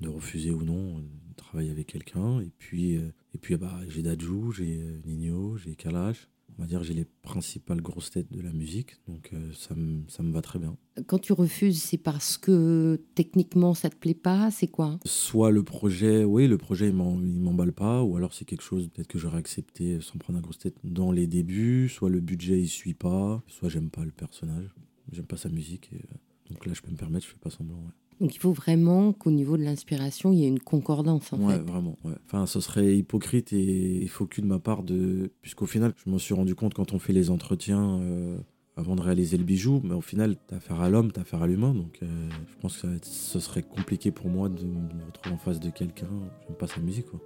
de 0.00 0.08
refuser 0.08 0.50
ou 0.50 0.62
non 0.64 0.98
de 0.98 1.34
travailler 1.36 1.70
avec 1.70 1.86
quelqu'un. 1.86 2.40
Et 2.40 2.50
puis, 2.58 2.96
euh, 2.96 3.12
et 3.34 3.38
puis 3.38 3.56
bah, 3.56 3.80
j'ai 3.88 4.02
Dadju, 4.02 4.52
j'ai 4.56 4.80
euh, 4.80 5.00
Nino, 5.04 5.56
j'ai 5.56 5.74
Kalash. 5.74 6.28
On 6.56 6.62
va 6.62 6.68
dire 6.68 6.80
que 6.80 6.86
j'ai 6.86 6.94
les 6.94 7.06
principales 7.22 7.80
grosses 7.80 8.10
têtes 8.10 8.30
de 8.32 8.40
la 8.40 8.52
musique. 8.52 8.96
Donc 9.08 9.30
euh, 9.32 9.52
ça, 9.54 9.74
me, 9.74 10.02
ça 10.08 10.22
me 10.22 10.32
va 10.32 10.40
très 10.40 10.60
bien. 10.60 10.76
Quand 11.06 11.18
tu 11.18 11.32
refuses, 11.32 11.82
c'est 11.82 11.98
parce 11.98 12.38
que 12.38 13.02
techniquement, 13.16 13.74
ça 13.74 13.90
te 13.90 13.96
plaît 13.96 14.14
pas? 14.14 14.52
C'est 14.52 14.68
quoi? 14.68 15.00
Soit 15.04 15.50
le 15.50 15.64
projet, 15.64 16.22
oui, 16.22 16.46
le 16.46 16.56
projet 16.56 16.88
il 16.88 16.94
m'emballe 16.94 17.72
pas, 17.72 18.04
ou 18.04 18.16
alors 18.16 18.34
c'est 18.34 18.44
quelque 18.44 18.62
chose 18.62 18.88
peut-être 18.88 19.08
que 19.08 19.18
j'aurais 19.18 19.38
accepté 19.38 20.00
sans 20.00 20.18
prendre 20.18 20.38
la 20.38 20.42
grosse 20.42 20.58
tête 20.58 20.76
dans 20.84 21.10
les 21.10 21.26
débuts, 21.26 21.88
soit 21.88 22.10
le 22.10 22.20
budget 22.20 22.60
il 22.60 22.68
suit 22.68 22.94
pas, 22.94 23.42
soit 23.48 23.68
j'aime 23.68 23.90
pas 23.90 24.04
le 24.04 24.12
personnage, 24.12 24.72
j'aime 25.10 25.26
pas 25.26 25.36
sa 25.36 25.48
musique. 25.48 25.90
et, 25.92 26.02
donc 26.50 26.66
là 26.66 26.74
je 26.74 26.82
peux 26.82 26.90
me 26.90 26.96
permettre, 26.96 27.26
je 27.26 27.30
fais 27.32 27.38
pas 27.38 27.50
semblant. 27.50 27.78
Ouais, 27.78 27.90
Donc 28.20 28.34
il 28.34 28.38
faut 28.38 28.52
vraiment 28.52 29.12
qu'au 29.12 29.30
niveau 29.30 29.56
de 29.56 29.62
l'inspiration, 29.62 30.32
il 30.32 30.38
y 30.38 30.44
ait 30.44 30.48
une 30.48 30.60
concordance 30.60 31.32
en 31.32 31.40
Ouais, 31.40 31.54
fait. 31.54 31.62
vraiment. 31.62 31.98
Ouais. 32.04 32.12
Enfin, 32.26 32.46
ce 32.46 32.60
serait 32.60 32.96
hypocrite 32.96 33.52
et 33.52 34.06
faux 34.06 34.26
cul 34.26 34.40
de 34.42 34.46
ma 34.46 34.58
part 34.58 34.82
de, 34.82 35.30
puisqu'au 35.42 35.66
final, 35.66 35.92
je 36.04 36.10
m'en 36.10 36.18
suis 36.18 36.34
rendu 36.34 36.54
compte 36.54 36.74
quand 36.74 36.92
on 36.92 36.98
fait 36.98 37.12
les 37.12 37.30
entretiens. 37.30 38.00
euh, 38.00 38.36
avant 38.76 38.96
de 38.96 39.02
réaliser 39.02 39.36
le 39.36 39.44
bijou, 39.44 39.80
mais 39.84 39.94
au 39.94 40.00
final, 40.00 40.34
t'as 40.48 40.56
affaire 40.56 40.80
à 40.80 40.90
l'homme, 40.90 41.12
t'as 41.12 41.20
affaire 41.20 41.40
à 41.42 41.46
l'humain, 41.46 41.72
donc 41.74 42.00
euh, 42.02 42.28
je 42.48 42.56
pense 42.60 42.74
que 42.74 42.80
ça 42.80 42.88
ce 43.02 43.38
serait 43.38 43.62
compliqué 43.62 44.10
pour 44.10 44.28
moi 44.28 44.48
de 44.48 44.64
me 44.64 45.04
retrouver 45.06 45.32
en 45.36 45.38
face 45.38 45.60
de 45.60 45.70
quelqu'un, 45.70 46.08
j'aime 46.44 46.56
pas 46.56 46.66
sa 46.66 46.80
musique, 46.80 47.06
quoi. 47.06 47.20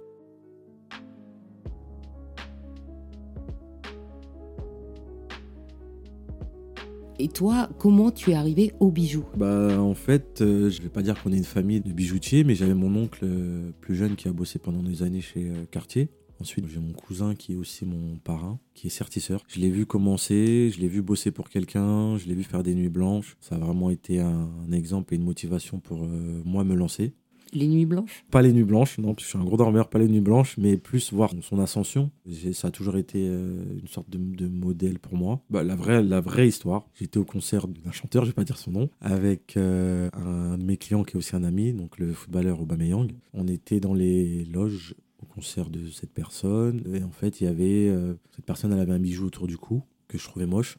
Et 7.21 7.27
toi, 7.27 7.69
comment 7.77 8.11
tu 8.11 8.31
es 8.31 8.33
arrivé 8.33 8.71
au 8.79 8.91
bijou? 8.91 9.25
Bah 9.35 9.81
en 9.81 9.93
fait, 9.93 10.39
euh, 10.39 10.69
je 10.69 10.81
vais 10.81 10.87
pas 10.87 11.01
dire 11.01 11.21
qu'on 11.21 11.33
est 11.33 11.37
une 11.37 11.43
famille 11.43 11.81
de 11.81 11.91
bijoutiers, 11.91 12.45
mais 12.45 12.55
j'avais 12.55 12.73
mon 12.73 12.95
oncle 12.95 13.19
euh, 13.23 13.71
plus 13.81 13.93
jeune 13.93 14.15
qui 14.15 14.29
a 14.29 14.31
bossé 14.31 14.57
pendant 14.57 14.81
des 14.81 15.03
années 15.03 15.19
chez 15.19 15.49
euh, 15.49 15.65
Cartier. 15.69 16.07
Ensuite, 16.39 16.65
j'ai 16.69 16.79
mon 16.79 16.93
cousin 16.93 17.35
qui 17.35 17.51
est 17.51 17.55
aussi 17.57 17.85
mon 17.85 18.15
parrain, 18.19 18.57
qui 18.73 18.87
est 18.87 18.89
certisseur. 18.89 19.43
Je 19.49 19.59
l'ai 19.59 19.69
vu 19.69 19.85
commencer, 19.85 20.71
je 20.73 20.79
l'ai 20.79 20.87
vu 20.87 21.01
bosser 21.01 21.31
pour 21.31 21.49
quelqu'un, 21.49 22.17
je 22.17 22.25
l'ai 22.25 22.35
vu 22.35 22.43
faire 22.43 22.63
des 22.63 22.73
nuits 22.73 22.87
blanches. 22.87 23.35
Ça 23.41 23.55
a 23.55 23.57
vraiment 23.57 23.89
été 23.89 24.21
un, 24.21 24.49
un 24.65 24.71
exemple 24.71 25.13
et 25.13 25.17
une 25.17 25.25
motivation 25.25 25.81
pour 25.81 26.05
euh, 26.05 26.41
moi 26.45 26.63
me 26.63 26.73
lancer. 26.73 27.13
Les 27.53 27.67
nuits 27.67 27.85
blanches 27.85 28.23
Pas 28.31 28.41
les 28.41 28.53
nuits 28.53 28.63
blanches, 28.63 28.97
non, 28.97 29.13
parce 29.13 29.23
je 29.23 29.29
suis 29.29 29.37
un 29.37 29.43
gros 29.43 29.57
dormeur, 29.57 29.89
pas 29.89 29.99
les 29.99 30.07
nuits 30.07 30.19
blanches, 30.21 30.57
mais 30.57 30.77
plus 30.77 31.11
voir 31.13 31.31
son 31.41 31.59
ascension. 31.59 32.11
Ça 32.53 32.67
a 32.67 32.71
toujours 32.71 32.97
été 32.97 33.27
euh, 33.27 33.79
une 33.81 33.87
sorte 33.87 34.09
de, 34.09 34.47
modèle 34.47 34.99
pour 34.99 35.15
moi. 35.15 35.41
Bah, 35.49 35.63
la, 35.63 35.75
vraie, 35.75 36.03
la 36.03 36.21
vraie 36.21 36.47
histoire, 36.47 36.87
j'étais 36.93 37.17
au 37.17 37.25
concert 37.25 37.67
d'un 37.67 37.91
chanteur, 37.91 38.23
je 38.23 38.29
vais 38.29 38.35
pas 38.35 38.43
dire 38.43 38.57
son 38.57 38.71
nom, 38.71 38.89
avec 39.01 39.57
euh, 39.57 40.09
un 40.13 40.57
de 40.57 40.63
mes 40.63 40.77
clients 40.77 41.03
qui 41.03 41.15
est 41.15 41.17
aussi 41.17 41.35
un 41.35 41.43
ami, 41.43 41.73
donc 41.73 41.97
le 41.97 42.13
footballeur 42.13 42.61
Aubameyang. 42.61 43.11
On 43.33 43.47
était 43.47 43.79
dans 43.79 43.93
les 43.93 44.45
loges 44.45 44.95
au 45.21 45.25
concert 45.25 45.69
de 45.69 45.89
cette 45.89 46.11
personne, 46.11 46.83
et 46.93 47.03
en 47.03 47.11
fait, 47.11 47.41
il 47.41 47.45
y 47.45 47.47
avait. 47.47 47.87
euh, 47.89 48.13
cette 48.35 48.45
personne, 48.45 48.71
elle 48.71 48.79
avait 48.79 48.93
un 48.93 48.99
bijou 48.99 49.25
autour 49.25 49.47
du 49.47 49.57
cou 49.57 49.81
que 50.07 50.17
je 50.17 50.23
trouvais 50.23 50.45
moche. 50.45 50.77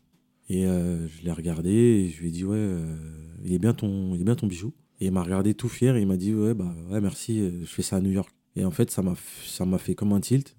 Et 0.52 0.64
je 0.64 1.22
l'ai 1.22 1.30
regardé 1.30 1.70
et 1.70 2.08
je 2.08 2.20
lui 2.20 2.26
ai 2.26 2.30
dit, 2.32 2.44
ouais, 2.44 2.76
il, 3.44 3.54
est 3.54 3.60
bien 3.60 3.72
ton, 3.72 4.16
il 4.16 4.20
est 4.20 4.24
bien 4.24 4.34
ton 4.34 4.48
bijou. 4.48 4.72
Et 5.00 5.06
il 5.06 5.12
m'a 5.12 5.22
regardé 5.22 5.54
tout 5.54 5.68
fier 5.68 5.96
et 5.96 6.02
il 6.02 6.06
m'a 6.06 6.18
dit 6.18 6.34
ouais 6.34 6.52
bah 6.52 6.74
ouais 6.90 7.00
merci 7.00 7.40
euh, 7.40 7.60
je 7.60 7.66
fais 7.66 7.82
ça 7.82 7.96
à 7.96 8.00
New 8.00 8.10
York. 8.10 8.30
Et 8.56 8.64
en 8.64 8.70
fait 8.70 8.90
ça 8.90 9.02
m'a 9.02 9.14
ça 9.46 9.64
m'a 9.64 9.78
fait 9.78 9.94
comme 9.94 10.12
un 10.12 10.20
tilt. 10.20 10.56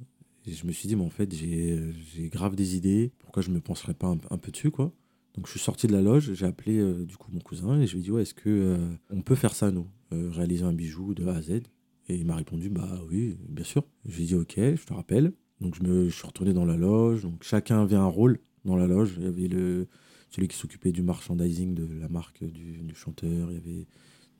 Et 0.48 0.54
je 0.54 0.66
me 0.66 0.72
suis 0.72 0.88
dit 0.88 0.96
mais 0.96 1.04
en 1.04 1.10
fait 1.12 1.32
j'ai 1.34 2.30
grave 2.30 2.56
des 2.56 2.76
idées. 2.76 3.12
Pourquoi 3.20 3.44
je 3.44 3.52
me 3.52 3.62
penserais 3.62 3.94
pas 3.94 4.08
un, 4.08 4.38
peu 4.38 4.52
dessus 4.52 4.72
quoi? 4.72 4.92
Donc 5.36 5.46
je 5.46 5.52
suis 5.52 5.60
sorti 5.60 5.88
de 5.88 5.94
la 5.94 6.02
loge 6.02 6.34
j'ai 6.34 6.46
appelé 6.46 6.78
euh, 6.80 7.06
du 7.06 7.16
coup 7.16 7.32
mon 7.32 7.40
cousin 7.40 7.80
et 7.80 7.88
je 7.88 7.94
lui 7.94 8.00
ai 8.00 8.04
dit 8.04 8.12
ouais 8.12 8.24
est-ce 8.24 8.34
que 8.34 8.50
euh, 8.50 8.78
on 9.12 9.22
peut 9.22 9.36
faire 9.36 9.54
ça 9.54 9.72
nous? 9.72 9.88
Réaliser 10.12 10.66
un 10.66 10.74
bijou 10.74 11.14
de 11.14 11.26
A 11.28 11.36
à 11.36 11.42
Z. 11.42 11.62
Et 12.10 12.16
il 12.16 12.26
m'a 12.26 12.36
répondu 12.36 12.70
bah 12.70 13.00
oui 13.10 13.38
bien 13.48 13.64
sûr. 13.64 13.86
Je 14.06 14.18
lui 14.18 14.24
ai 14.24 14.28
dit 14.28 14.36
ok 14.36 14.56
je 14.58 14.86
te 14.86 14.94
rappelle. 14.94 15.34
Donc 15.62 15.76
je 15.76 15.84
me 15.84 16.10
je 16.10 16.16
suis 16.16 16.26
retourné 16.26 16.52
dans 16.52 16.66
la 16.66 16.78
loge. 16.78 17.22
Donc 17.22 17.44
chacun 17.44 17.84
avait 17.84 17.96
un 17.96 18.08
rôle 18.08 18.40
dans 18.66 18.76
la 18.76 18.88
loge. 18.88 19.14
Il 19.18 19.24
y 19.24 19.28
avait 19.28 19.48
le 19.48 19.88
celui 20.32 20.48
qui 20.48 20.58
s'occupait 20.58 20.92
du 20.92 21.04
merchandising 21.04 21.76
de 21.76 21.88
la 22.00 22.10
marque 22.10 22.44
du, 22.44 22.80
du 22.80 22.96
chanteur. 22.96 23.52
Il 23.52 23.54
y 23.54 23.58
avait 23.58 23.88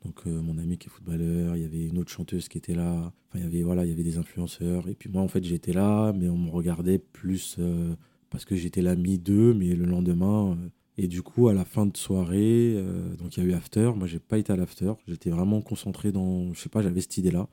donc 0.04 0.20
euh, 0.26 0.40
mon 0.40 0.58
ami 0.58 0.78
qui 0.78 0.88
est 0.88 0.90
footballeur, 0.90 1.56
il 1.56 1.62
y 1.62 1.64
avait 1.64 1.86
une 1.86 1.98
autre 1.98 2.10
chanteuse 2.10 2.48
qui 2.48 2.58
était 2.58 2.74
là. 2.74 3.12
Enfin, 3.28 3.38
il 3.38 3.44
y 3.44 3.46
avait 3.46 3.62
voilà, 3.62 3.84
il 3.84 3.90
y 3.90 3.92
avait 3.92 4.02
des 4.02 4.18
influenceurs. 4.18 4.88
Et 4.88 4.94
puis 4.94 5.08
moi, 5.08 5.22
en 5.22 5.28
fait, 5.28 5.44
j'étais 5.44 5.72
là, 5.72 6.12
mais 6.12 6.28
on 6.28 6.36
me 6.36 6.50
regardait 6.50 6.98
plus 6.98 7.56
euh, 7.58 7.94
parce 8.30 8.44
que 8.44 8.56
j'étais 8.56 8.82
l'ami 8.82 9.18
d'eux. 9.18 9.54
Mais 9.54 9.74
le 9.74 9.84
lendemain, 9.84 10.52
euh, 10.52 10.68
et 10.98 11.08
du 11.08 11.22
coup, 11.22 11.48
à 11.48 11.54
la 11.54 11.64
fin 11.64 11.86
de 11.86 11.96
soirée, 11.96 12.76
donc 13.18 13.36
il 13.36 13.42
y 13.42 13.46
a 13.46 13.48
eu 13.48 13.52
after. 13.54 13.92
Moi, 13.96 14.06
j'ai 14.06 14.18
pas 14.18 14.38
été 14.38 14.52
à 14.52 14.56
l'after. 14.56 14.92
J'étais 15.08 15.30
vraiment 15.30 15.62
concentré 15.62 16.12
dans, 16.12 16.52
je 16.52 16.60
sais 16.60 16.68
pas, 16.68 16.82
j'avais 16.82 17.00
cette 17.00 17.16
idée-là. 17.16 17.48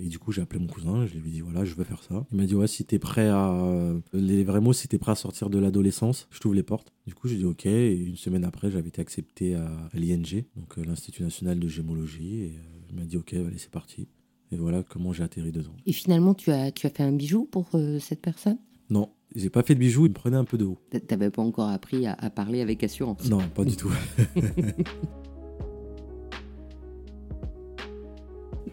Et 0.00 0.08
du 0.08 0.18
coup, 0.18 0.32
j'ai 0.32 0.42
appelé 0.42 0.58
mon 0.60 0.66
cousin, 0.66 1.06
je 1.06 1.14
lui 1.18 1.28
ai 1.28 1.32
dit 1.34 1.40
voilà, 1.40 1.64
je 1.64 1.74
veux 1.74 1.84
faire 1.84 2.02
ça. 2.02 2.26
Il 2.32 2.36
m'a 2.38 2.46
dit 2.46 2.54
ouais, 2.54 2.66
si 2.66 2.84
t'es 2.84 2.98
prêt 2.98 3.28
à. 3.28 3.92
Les 4.12 4.42
vrais 4.44 4.60
mots, 4.60 4.72
si 4.72 4.88
t'es 4.88 4.98
prêt 4.98 5.12
à 5.12 5.14
sortir 5.14 5.50
de 5.50 5.58
l'adolescence, 5.58 6.26
je 6.30 6.40
t'ouvre 6.40 6.54
les 6.56 6.62
portes. 6.64 6.92
Du 7.06 7.14
coup, 7.14 7.28
j'ai 7.28 7.36
dit 7.36 7.44
ok. 7.44 7.66
Et 7.66 7.94
une 7.94 8.16
semaine 8.16 8.44
après, 8.44 8.70
j'avais 8.70 8.88
été 8.88 9.00
accepté 9.00 9.54
à 9.54 9.70
l'ING, 9.94 10.44
donc 10.56 10.78
euh, 10.78 10.84
l'Institut 10.84 11.22
national 11.22 11.58
de 11.60 11.68
gémologie. 11.68 12.40
Et 12.40 12.46
euh, 12.58 12.80
il 12.90 12.96
m'a 12.96 13.04
dit 13.04 13.16
ok, 13.16 13.34
allez, 13.34 13.58
c'est 13.58 13.70
parti. 13.70 14.08
Et 14.52 14.56
voilà 14.56 14.82
comment 14.82 15.12
j'ai 15.12 15.22
atterri 15.22 15.52
dedans. 15.52 15.74
Et 15.86 15.92
finalement, 15.92 16.34
tu 16.34 16.50
as, 16.50 16.70
tu 16.72 16.86
as 16.86 16.90
fait 16.90 17.02
un 17.02 17.12
bijou 17.12 17.44
pour 17.50 17.68
euh, 17.74 17.98
cette 17.98 18.20
personne? 18.20 18.58
Non, 18.90 19.10
j'ai 19.34 19.48
pas 19.50 19.62
fait 19.62 19.74
de 19.74 19.80
bijoux, 19.80 20.06
il 20.06 20.10
me 20.10 20.14
prenait 20.14 20.36
un 20.36 20.44
peu 20.44 20.58
de 20.58 20.64
haut. 20.64 20.78
T'a- 20.90 21.00
T'avais 21.00 21.30
pas 21.30 21.42
encore 21.42 21.68
appris 21.70 22.06
à, 22.06 22.12
à 22.14 22.30
parler 22.30 22.60
avec 22.60 22.84
assurance? 22.84 23.28
Non, 23.30 23.40
pas 23.54 23.64
du 23.64 23.76
tout. 23.76 23.90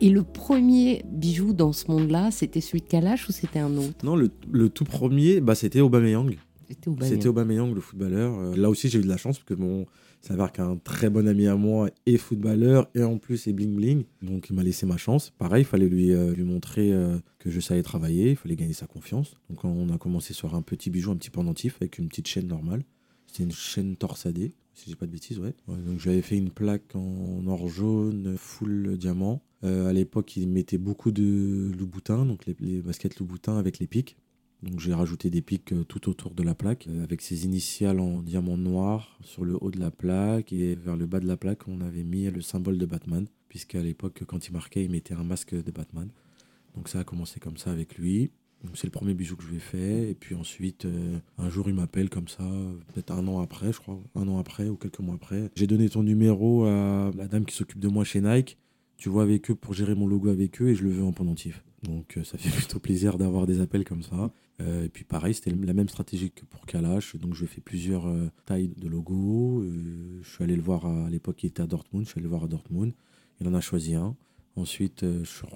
Et 0.03 0.09
le 0.09 0.23
premier 0.23 1.03
bijou 1.05 1.53
dans 1.53 1.73
ce 1.73 1.89
monde-là, 1.91 2.31
c'était 2.31 2.59
celui 2.59 2.81
de 2.81 2.87
Kalash 2.87 3.29
ou 3.29 3.31
c'était 3.31 3.59
un 3.59 3.77
autre? 3.77 4.03
Non, 4.03 4.15
le, 4.15 4.31
le 4.51 4.67
tout 4.67 4.83
premier, 4.83 5.41
bah, 5.41 5.53
c'était 5.53 5.79
Aubameyang. 5.79 6.37
C'était 6.67 6.87
Aubameyang. 6.87 7.13
C'était 7.13 7.27
Aubameyang, 7.27 7.73
le 7.75 7.81
footballeur. 7.81 8.33
Euh, 8.39 8.55
là 8.55 8.71
aussi, 8.71 8.89
j'ai 8.89 8.97
eu 8.97 9.03
de 9.03 9.07
la 9.07 9.17
chance 9.17 9.37
parce 9.37 9.47
que 9.47 9.53
mon 9.53 9.85
s'avère 10.21 10.51
qu'un 10.51 10.75
très 10.77 11.09
bon 11.09 11.27
ami 11.27 11.47
à 11.47 11.55
moi 11.55 11.89
est 12.05 12.17
footballeur 12.17 12.87
et 12.95 13.03
en 13.03 13.17
plus 13.17 13.47
est 13.47 13.53
bling 13.53 13.75
bling. 13.75 14.03
Donc 14.21 14.49
il 14.49 14.55
m'a 14.55 14.63
laissé 14.63 14.85
ma 14.85 14.97
chance. 14.97 15.33
Pareil, 15.37 15.63
il 15.63 15.65
fallait 15.65 15.89
lui, 15.89 16.11
euh, 16.11 16.33
lui 16.33 16.43
montrer 16.43 16.91
euh, 16.93 17.17
que 17.39 17.49
je 17.49 17.59
savais 17.59 17.81
travailler, 17.83 18.31
il 18.31 18.35
fallait 18.35 18.55
gagner 18.55 18.73
sa 18.73 18.87
confiance. 18.87 19.35
Donc 19.49 19.63
on 19.65 19.89
a 19.89 19.97
commencé 19.97 20.33
sur 20.33 20.55
un 20.55 20.61
petit 20.61 20.89
bijou, 20.89 21.11
un 21.11 21.15
petit 21.15 21.31
pendentif 21.31 21.77
avec 21.79 21.97
une 21.97 22.07
petite 22.07 22.27
chaîne 22.27 22.47
normale. 22.47 22.83
C'était 23.31 23.43
une 23.43 23.53
chaîne 23.53 23.95
torsadée, 23.95 24.51
si 24.73 24.89
j'ai 24.89 24.97
pas 24.97 25.05
de 25.05 25.11
bêtises, 25.11 25.39
ouais. 25.39 25.53
Donc 25.67 25.99
j'avais 25.99 26.21
fait 26.21 26.37
une 26.37 26.49
plaque 26.49 26.95
en 26.95 27.47
or 27.47 27.69
jaune, 27.69 28.35
full 28.37 28.97
diamant. 28.97 29.41
Euh, 29.63 29.87
à 29.87 29.93
l'époque, 29.93 30.35
il 30.35 30.49
mettait 30.49 30.77
beaucoup 30.77 31.11
de 31.11 31.71
Louboutin, 31.77 32.25
donc 32.25 32.45
les, 32.45 32.57
les 32.59 32.81
baskets 32.81 33.17
Louboutin 33.19 33.57
avec 33.57 33.79
les 33.79 33.87
pics. 33.87 34.17
Donc 34.63 34.81
j'ai 34.81 34.93
rajouté 34.93 35.29
des 35.29 35.41
pics 35.41 35.71
euh, 35.71 35.85
tout 35.85 36.09
autour 36.09 36.33
de 36.33 36.43
la 36.43 36.55
plaque, 36.55 36.87
euh, 36.87 37.03
avec 37.03 37.21
ses 37.21 37.45
initiales 37.45 38.01
en 38.01 38.21
diamant 38.21 38.57
noir 38.57 39.17
sur 39.23 39.45
le 39.45 39.57
haut 39.61 39.71
de 39.71 39.79
la 39.79 39.91
plaque 39.91 40.51
et 40.51 40.75
vers 40.75 40.97
le 40.97 41.05
bas 41.05 41.21
de 41.21 41.27
la 41.27 41.37
plaque, 41.37 41.69
on 41.69 41.79
avait 41.79 42.03
mis 42.03 42.29
le 42.29 42.41
symbole 42.41 42.77
de 42.77 42.85
Batman, 42.85 43.27
puisqu'à 43.47 43.81
l'époque, 43.81 44.23
quand 44.27 44.45
il 44.45 44.51
marquait, 44.51 44.83
il 44.83 44.91
mettait 44.91 45.13
un 45.13 45.23
masque 45.23 45.55
de 45.55 45.71
Batman. 45.71 46.09
Donc 46.75 46.89
ça 46.89 46.99
a 46.99 47.03
commencé 47.05 47.39
comme 47.39 47.57
ça 47.57 47.71
avec 47.71 47.97
lui. 47.97 48.31
C'est 48.73 48.85
le 48.85 48.91
premier 48.91 49.13
bijou 49.13 49.35
que 49.35 49.43
je 49.43 49.49
lui 49.49 49.57
ai 49.57 49.59
fait. 49.59 50.11
Et 50.11 50.15
puis 50.15 50.35
ensuite, 50.35 50.85
euh, 50.85 51.17
un 51.37 51.49
jour, 51.49 51.67
il 51.69 51.75
m'appelle 51.75 52.09
comme 52.09 52.27
ça, 52.27 52.43
peut-être 52.93 53.11
un 53.11 53.27
an 53.27 53.41
après, 53.41 53.73
je 53.73 53.79
crois, 53.79 53.99
un 54.15 54.27
an 54.27 54.37
après 54.39 54.69
ou 54.69 54.75
quelques 54.75 54.99
mois 54.99 55.15
après. 55.15 55.49
J'ai 55.55 55.67
donné 55.67 55.89
ton 55.89 56.03
numéro 56.03 56.65
à 56.65 57.11
la 57.15 57.27
dame 57.27 57.45
qui 57.45 57.55
s'occupe 57.55 57.79
de 57.79 57.87
moi 57.87 58.03
chez 58.03 58.21
Nike. 58.21 58.57
Tu 58.97 59.09
vois 59.09 59.23
avec 59.23 59.49
eux 59.49 59.55
pour 59.55 59.73
gérer 59.73 59.95
mon 59.95 60.05
logo 60.05 60.29
avec 60.29 60.61
eux 60.61 60.69
et 60.69 60.75
je 60.75 60.83
le 60.83 60.91
veux 60.91 61.03
en 61.03 61.11
pendentif. 61.11 61.63
Donc 61.83 62.17
euh, 62.17 62.23
ça 62.23 62.37
fait 62.37 62.49
plutôt 62.55 62.79
plaisir 62.79 63.17
d'avoir 63.17 63.47
des 63.47 63.61
appels 63.61 63.83
comme 63.83 64.03
ça. 64.03 64.31
Euh, 64.61 64.85
et 64.85 64.89
puis 64.89 65.03
pareil, 65.03 65.33
c'était 65.33 65.51
la 65.51 65.73
même 65.73 65.89
stratégie 65.89 66.31
que 66.31 66.45
pour 66.45 66.65
Kalash. 66.65 67.15
Donc 67.15 67.33
je 67.33 67.45
fais 67.45 67.61
plusieurs 67.61 68.07
tailles 68.45 68.71
de 68.77 68.87
logos. 68.87 69.61
Euh, 69.61 70.19
je 70.21 70.29
suis 70.29 70.43
allé 70.43 70.55
le 70.55 70.61
voir 70.61 70.85
à, 70.85 71.09
l'époque, 71.09 71.43
il 71.43 71.47
était 71.47 71.61
à 71.61 71.67
Dortmund. 71.67 72.05
Je 72.05 72.11
suis 72.11 72.19
allé 72.19 72.23
le 72.23 72.29
voir 72.29 72.43
à 72.43 72.47
Dortmund. 72.47 72.93
Il 73.39 73.47
en 73.47 73.53
a 73.53 73.61
choisi 73.61 73.95
un. 73.95 74.15
Ensuite, 74.55 75.01
je 75.01 75.23
suis 75.23 75.47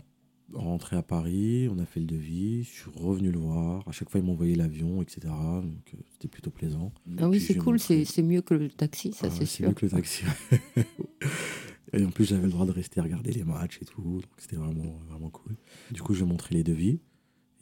rentré 0.54 0.96
à 0.96 1.02
Paris, 1.02 1.68
on 1.72 1.80
a 1.80 1.86
fait 1.86 2.00
le 2.00 2.06
devis, 2.06 2.64
je 2.64 2.70
suis 2.70 2.92
revenu 2.96 3.32
le 3.32 3.40
voir. 3.40 3.88
À 3.88 3.92
chaque 3.92 4.10
fois, 4.10 4.20
il 4.20 4.26
m'envoyait 4.26 4.56
l'avion, 4.56 5.02
etc. 5.02 5.22
Donc, 5.28 5.94
euh, 5.94 5.98
c'était 6.14 6.28
plutôt 6.28 6.52
plaisant. 6.52 6.94
Ah 7.18 7.28
oui, 7.30 7.40
c'est 7.40 7.56
cool, 7.56 7.76
montré- 7.76 7.80
c'est 7.80 8.06
c'est 8.06 8.22
mieux 8.24 8.42
que 8.42 8.54
le 8.54 8.70
taxi, 8.70 9.12
ça 9.14 9.28
Ah 9.30 9.36
c'est 9.36 9.46
sûr. 9.46 9.68
mieux 9.68 9.74
que 9.74 9.86
le 9.86 9.92
taxi. 9.92 10.24
et 11.94 12.04
en 12.06 12.10
plus, 12.12 12.26
j'avais 12.26 12.44
le 12.46 12.52
droit 12.52 12.66
de 12.66 12.72
rester 12.72 13.02
regarder 13.02 13.32
les 13.32 13.44
matchs 13.44 13.80
et 13.82 13.86
tout. 13.86 14.02
Donc, 14.02 14.24
c'était 14.38 14.56
vraiment, 14.58 15.00
vraiment 15.10 15.30
cool. 15.30 15.56
Du 15.92 16.02
coup, 16.02 16.14
je 16.14 16.20
lui 16.24 16.26
ai 16.26 16.30
montré 16.32 16.56
les 16.56 16.64
devis. 16.64 17.00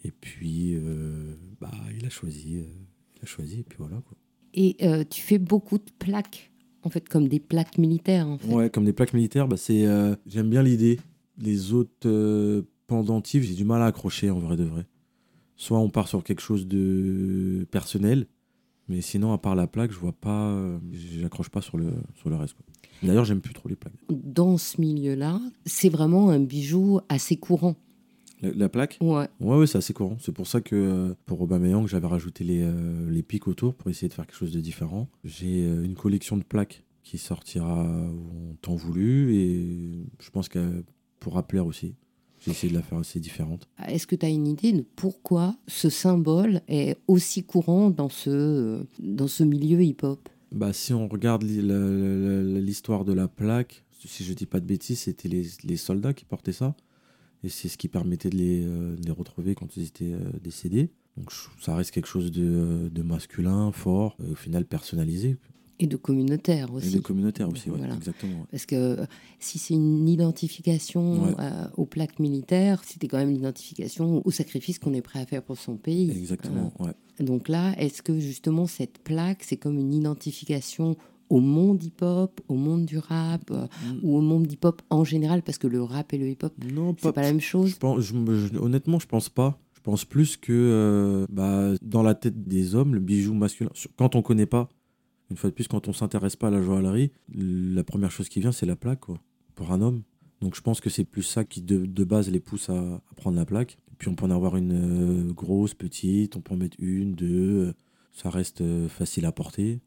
Et 0.03 0.11
puis, 0.11 0.75
euh, 0.75 1.35
bah, 1.61 1.71
il 1.97 2.05
a 2.05 2.09
choisi. 2.09 2.57
euh, 2.57 2.63
il 3.15 3.21
a 3.23 3.25
choisi, 3.25 3.59
et 3.61 3.63
puis 3.63 3.77
voilà. 3.79 3.97
Quoi. 4.01 4.17
Et 4.53 4.75
tu 5.09 5.21
fais 5.21 5.39
beaucoup 5.39 5.77
de 5.77 5.89
plaques, 5.99 6.51
en 6.83 6.89
fait, 6.89 7.07
comme 7.07 7.27
des 7.29 7.39
plaques 7.39 7.77
militaires. 7.77 8.27
En 8.27 8.37
fait. 8.37 8.47
Ouais, 8.53 8.69
comme 8.69 8.85
des 8.85 8.93
plaques 8.93 9.13
militaires, 9.13 9.47
bah, 9.47 9.57
c'est, 9.57 9.85
j'aime 10.27 10.49
bien 10.49 10.61
l'idée. 10.61 10.99
Les 11.37 11.71
autres 11.73 12.63
pendentifs, 12.87 13.43
j'ai 13.43 13.55
du 13.55 13.65
mal 13.65 13.81
à 13.81 13.85
accrocher 13.85 14.29
en 14.29 14.39
vrai 14.39 14.57
de 14.57 14.63
vrai. 14.63 14.85
Soit 15.55 15.79
on 15.79 15.89
part 15.89 16.07
sur 16.07 16.23
quelque 16.23 16.41
chose 16.41 16.67
de 16.67 17.67
personnel, 17.71 18.27
mais 18.87 19.01
sinon, 19.01 19.31
à 19.33 19.37
part 19.37 19.55
la 19.55 19.67
plaque, 19.67 19.91
je 19.91 19.99
vois 19.99 20.13
pas, 20.13 20.57
j'accroche 20.91 21.49
pas 21.49 21.61
sur 21.61 21.77
le, 21.77 21.93
sur 22.15 22.29
le 22.29 22.35
reste. 22.35 22.55
D'ailleurs, 23.01 23.25
j'aime 23.25 23.41
plus 23.41 23.53
trop 23.53 23.69
les 23.69 23.75
plaques. 23.75 23.93
Dans 24.09 24.57
ce 24.57 24.79
milieu-là, 24.81 25.39
c'est 25.65 25.89
vraiment 25.89 26.29
un 26.29 26.39
bijou 26.39 26.99
assez 27.09 27.37
courant. 27.37 27.75
La, 28.41 28.51
la 28.51 28.69
plaque? 28.69 28.97
Ouais. 29.01 29.27
Ouais, 29.39 29.57
ouais, 29.57 29.67
c'est 29.67 29.77
assez 29.77 29.93
courant. 29.93 30.17
C'est 30.19 30.33
pour 30.33 30.47
ça 30.47 30.59
que 30.59 30.75
euh, 30.75 31.13
pour 31.25 31.41
Aubameyang, 31.41 31.87
j'avais 31.87 32.07
rajouté 32.07 32.43
les, 32.43 32.61
euh, 32.61 33.09
les 33.09 33.23
pics 33.23 33.47
autour 33.47 33.73
pour 33.73 33.89
essayer 33.89 34.09
de 34.09 34.13
faire 34.13 34.25
quelque 34.25 34.35
chose 34.35 34.51
de 34.51 34.59
différent. 34.59 35.07
J'ai 35.23 35.63
euh, 35.65 35.83
une 35.83 35.95
collection 35.95 36.35
de 36.35 36.43
plaques 36.43 36.83
qui 37.03 37.17
sortira 37.17 37.83
en 37.83 38.55
temps 38.61 38.75
voulu 38.75 39.35
et 39.35 40.05
je 40.19 40.29
pense 40.29 40.49
que 40.49 40.83
pour 41.19 41.41
plaire 41.43 41.65
aussi. 41.65 41.95
J'ai 42.43 42.51
essayé 42.51 42.71
de 42.71 42.77
la 42.77 42.83
faire 42.83 42.97
assez 42.97 43.19
différente. 43.19 43.69
Est-ce 43.87 44.05
que 44.05 44.15
tu 44.15 44.25
as 44.25 44.29
une 44.29 44.47
idée 44.47 44.73
de 44.73 44.85
pourquoi 44.95 45.55
ce 45.67 45.89
symbole 45.89 46.61
est 46.67 46.97
aussi 47.07 47.43
courant 47.43 47.89
dans 47.89 48.09
ce, 48.09 48.85
dans 48.99 49.27
ce 49.27 49.43
milieu 49.43 49.81
hip-hop? 49.81 50.27
Bah, 50.51 50.73
si 50.73 50.93
on 50.93 51.07
regarde 51.07 51.43
l'histoire 51.43 53.05
de 53.05 53.13
la 53.13 53.27
plaque, 53.27 53.83
si 54.05 54.23
je 54.25 54.33
dis 54.33 54.45
pas 54.45 54.59
de 54.59 54.65
bêtises, 54.65 54.99
c'était 54.99 55.29
les, 55.29 55.45
les 55.63 55.77
soldats 55.77 56.13
qui 56.13 56.25
portaient 56.25 56.51
ça. 56.51 56.75
Et 57.43 57.49
c'est 57.49 57.69
ce 57.69 57.77
qui 57.77 57.87
permettait 57.87 58.29
de 58.29 58.37
les, 58.37 58.63
euh, 58.65 58.95
de 58.95 59.05
les 59.05 59.11
retrouver 59.11 59.55
quand 59.55 59.75
ils 59.75 59.83
étaient 59.83 60.13
euh, 60.13 60.31
décédés. 60.41 60.91
Donc 61.17 61.31
ça 61.61 61.75
reste 61.75 61.91
quelque 61.91 62.07
chose 62.07 62.31
de, 62.31 62.43
euh, 62.43 62.89
de 62.89 63.01
masculin, 63.03 63.71
fort, 63.71 64.17
euh, 64.21 64.31
au 64.31 64.35
final 64.35 64.65
personnalisé. 64.65 65.37
Et 65.83 65.87
de 65.87 65.97
communautaire 65.97 66.69
Et 66.69 66.75
aussi. 66.77 66.95
de 66.95 66.99
communautaire 67.01 67.49
aussi, 67.49 67.67
Voilà. 67.69 67.93
exactement. 67.95 68.39
ouais. 68.39 68.45
Parce 68.51 68.65
que 68.65 68.75
euh, 68.75 69.05
si 69.39 69.59
c'est 69.59 69.73
une 69.73 70.07
identification 70.07 71.25
Ouais. 71.25 71.33
euh, 71.39 71.65
aux 71.77 71.85
plaques 71.85 72.19
militaires, 72.19 72.81
c'était 72.85 73.07
quand 73.07 73.17
même 73.17 73.31
l'identification 73.31 74.21
au 74.25 74.31
sacrifice 74.31 74.79
qu'on 74.79 74.93
est 74.93 75.01
prêt 75.01 75.19
à 75.19 75.25
faire 75.25 75.43
pour 75.43 75.57
son 75.57 75.75
pays. 75.75 76.09
Exactement, 76.11 76.71
ouais. 76.79 76.91
Donc 77.19 77.49
là, 77.49 77.73
est-ce 77.77 78.01
que 78.01 78.17
justement 78.19 78.65
cette 78.65 78.99
plaque, 78.99 79.43
c'est 79.43 79.57
comme 79.57 79.77
une 79.77 79.93
identification 79.93 80.95
au 81.29 81.39
monde 81.39 81.83
hip-hop, 81.83 82.41
au 82.47 82.55
monde 82.55 82.85
du 82.85 82.97
rap, 82.97 83.49
euh, 83.51 83.67
ou 84.03 84.17
au 84.17 84.21
monde 84.21 84.51
hip-hop 84.51 84.81
en 84.89 85.03
général 85.03 85.41
Parce 85.41 85.57
que 85.57 85.67
le 85.67 85.81
rap 85.81 86.13
et 86.13 86.17
le 86.17 86.29
hip-hop, 86.29 86.53
c'est 87.01 87.11
pas 87.11 87.21
la 87.21 87.27
même 87.31 87.41
chose? 87.41 87.71
Je 87.71 87.75
pense, 87.77 87.99
je 88.01 88.13
je- 88.13 88.57
honnêtement, 88.57 88.99
je 88.99 89.07
pense 89.07 89.29
pas. 89.29 89.59
Je 89.73 89.81
pense 89.81 90.05
plus 90.05 90.37
que 90.37 90.53
euh, 90.53 91.25
bah, 91.29 91.71
dans 91.81 92.03
la 92.03 92.15
tête 92.15 92.47
des 92.47 92.73
hommes, 92.73 92.93
le 92.93 93.01
bijou 93.01 93.33
masculin, 93.33 93.69
quand 93.97 94.15
on 94.15 94.21
connaît 94.21 94.45
pas, 94.45 94.69
une 95.33 95.37
fois 95.37 95.49
de 95.49 95.55
plus, 95.55 95.67
quand 95.67 95.87
on 95.87 95.93
s'intéresse 95.93 96.35
pas 96.35 96.49
à 96.49 96.51
la 96.51 96.61
joaillerie, 96.61 97.09
la 97.33 97.83
première 97.83 98.11
chose 98.11 98.29
qui 98.29 98.39
vient, 98.39 98.51
c'est 98.51 98.67
la 98.67 98.75
plaque, 98.75 98.99
quoi, 98.99 99.19
pour 99.55 99.71
un 99.71 99.81
homme. 99.81 100.03
Donc 100.41 100.55
je 100.55 100.61
pense 100.61 100.79
que 100.79 100.91
c'est 100.91 101.05
plus 101.05 101.23
ça 101.23 101.43
qui, 101.43 101.63
de, 101.63 101.87
de 101.87 102.03
base, 102.03 102.29
les 102.29 102.39
pousse 102.39 102.69
à, 102.69 102.77
à 102.77 103.13
prendre 103.15 103.35
la 103.35 103.45
plaque. 103.45 103.77
Puis 103.97 104.09
on 104.09 104.15
peut 104.15 104.25
en 104.25 104.29
avoir 104.29 104.57
une 104.57 104.73
euh, 105.29 105.33
grosse, 105.33 105.73
petite, 105.73 106.35
on 106.35 106.41
peut 106.41 106.53
en 106.53 106.57
mettre 106.57 106.77
une, 106.79 107.15
deux. 107.15 107.67
euh, 107.69 107.73
ça 108.11 108.29
reste 108.29 108.61
euh, 108.61 108.87
facile 108.87 109.25
à 109.25 109.31
porter. 109.31 109.79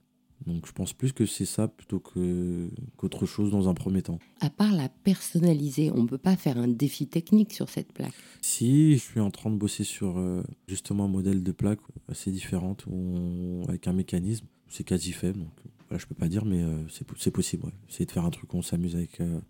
Donc 0.47 0.67
je 0.67 0.73
pense 0.73 0.93
plus 0.93 1.13
que 1.13 1.27
c'est 1.27 1.45
ça 1.47 1.69
plutôt 1.69 2.01
que, 2.01 2.69
qu'autre 2.97 3.25
chose 3.25 3.51
dans 3.53 3.69
un 3.69 3.75
premier 3.75 4.03
temps. 4.03 4.19
À 4.41 4.51
part 4.51 4.73
la 4.75 4.89
personnaliser, 4.89 5.91
on 5.93 6.07
peut 6.07 6.19
pas 6.19 6.37
faire 6.37 6.59
un 6.59 6.69
défi 6.69 7.07
technique 7.07 7.53
sur 7.53 7.69
cette 7.69 7.93
plaque. 7.93 8.13
Si, 8.43 8.95
je 8.95 8.99
suis 9.03 9.21
en 9.21 9.31
train 9.31 9.51
de 9.51 9.57
bosser 9.57 9.85
sur 9.85 10.19
euh, 10.19 10.43
justement 10.69 11.05
un 11.05 11.09
modèle 11.09 11.43
de 11.43 11.53
plaque 11.53 11.79
assez 12.09 12.31
différente 12.33 12.85
où 12.87 12.93
on- 12.93 13.65
avec 13.69 13.87
un 13.89 13.93
mécanisme. 13.93 14.47
C'est 14.69 14.85
quasi 14.85 15.13
fait, 15.13 15.33
donc 15.33 15.49
euh, 15.65 15.69
voilà, 15.89 16.01
je 16.01 16.07
peux 16.07 16.15
pas 16.15 16.29
dire, 16.29 16.45
mais 16.45 16.63
euh, 16.63 16.87
c'est 16.89 17.07
po- 17.07 17.15
c'est 17.19 17.31
possible. 17.31 17.65
Ouais. 17.67 17.73
Essayer 17.89 18.07
de 18.07 18.11
faire 18.13 18.25
un 18.25 18.31
truc 18.31 18.53
où 18.53 18.57
on 18.59 18.63
s'amuse 18.63 18.97
avec 18.97 19.21
euh, 19.21 19.41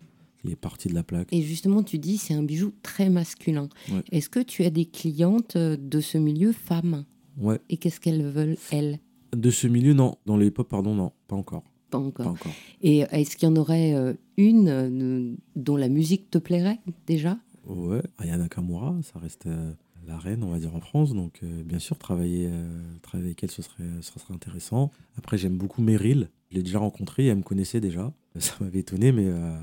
les 0.43 0.55
parties 0.55 0.87
de 0.89 0.93
la 0.93 1.03
plaque. 1.03 1.31
Et 1.33 1.41
justement, 1.41 1.83
tu 1.83 1.97
dis 1.99 2.17
c'est 2.17 2.33
un 2.33 2.43
bijou 2.43 2.71
très 2.83 3.09
masculin. 3.09 3.69
Ouais. 3.91 4.01
Est-ce 4.11 4.29
que 4.29 4.39
tu 4.39 4.63
as 4.63 4.69
des 4.69 4.85
clientes 4.85 5.57
de 5.57 5.99
ce 6.01 6.17
milieu 6.17 6.51
femmes? 6.51 7.05
Ouais. 7.37 7.59
Et 7.69 7.77
qu'est-ce 7.77 7.99
qu'elles 7.99 8.23
veulent, 8.27 8.57
elles? 8.71 8.99
De 9.35 9.49
ce 9.49 9.67
milieu, 9.67 9.93
non. 9.93 10.15
Dans 10.25 10.37
le 10.37 10.45
hip-hop, 10.45 10.69
pardon, 10.69 10.95
non. 10.95 11.11
Pas 11.27 11.35
encore. 11.35 11.63
Pas 11.89 11.97
Pas 11.99 12.03
encore. 12.05 12.27
encore. 12.27 12.51
Et 12.81 12.99
est-ce 13.11 13.35
qu'il 13.37 13.47
y 13.47 13.51
en 13.51 13.55
aurait 13.55 13.93
une 14.37 15.37
dont 15.55 15.75
la 15.75 15.89
musique 15.89 16.29
te 16.29 16.37
plairait 16.37 16.79
déjà? 17.05 17.37
Ouais. 17.65 18.01
Aya 18.17 18.37
Nakamura, 18.37 18.95
ça 19.03 19.19
reste 19.19 19.45
euh, 19.47 19.73
la 20.07 20.17
reine, 20.17 20.43
on 20.43 20.49
va 20.49 20.59
dire, 20.59 20.75
en 20.75 20.79
France. 20.79 21.13
Donc, 21.13 21.39
euh, 21.43 21.63
bien 21.63 21.79
sûr, 21.79 21.97
travailler, 21.97 22.47
euh, 22.49 22.81
travailler 23.01 23.29
avec 23.29 23.43
elle, 23.43 23.51
ce 23.51 23.61
serait, 23.61 23.83
ce 24.01 24.19
serait 24.19 24.33
intéressant. 24.33 24.91
Après, 25.17 25.37
j'aime 25.37 25.57
beaucoup 25.57 25.81
Meryl. 25.81 26.29
Je 26.49 26.55
l'ai 26.55 26.63
déjà 26.63 26.79
rencontrée, 26.79 27.27
elle 27.27 27.37
me 27.37 27.43
connaissait 27.43 27.81
déjà. 27.81 28.13
Ça 28.39 28.55
m'avait 28.61 28.79
étonné, 28.79 29.11
mais 29.11 29.25
euh, 29.27 29.57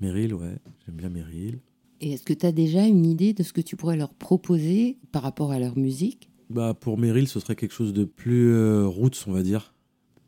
Meryl, 0.00 0.34
ouais. 0.34 0.56
J'aime 0.84 0.96
bien 0.96 1.08
Meryl. 1.08 1.60
Et 2.00 2.12
est-ce 2.12 2.24
que 2.24 2.34
tu 2.34 2.44
as 2.44 2.52
déjà 2.52 2.86
une 2.86 3.06
idée 3.06 3.32
de 3.32 3.42
ce 3.42 3.52
que 3.52 3.62
tu 3.62 3.76
pourrais 3.76 3.96
leur 3.96 4.12
proposer 4.12 4.98
par 5.12 5.22
rapport 5.22 5.52
à 5.52 5.58
leur 5.58 5.78
musique? 5.78 6.30
Bah, 6.50 6.74
pour 6.74 6.98
Meryl, 6.98 7.26
ce 7.26 7.40
serait 7.40 7.56
quelque 7.56 7.72
chose 7.72 7.92
de 7.92 8.04
plus 8.04 8.52
euh, 8.52 8.86
roots, 8.86 9.24
on 9.26 9.32
va 9.32 9.42
dire. 9.42 9.74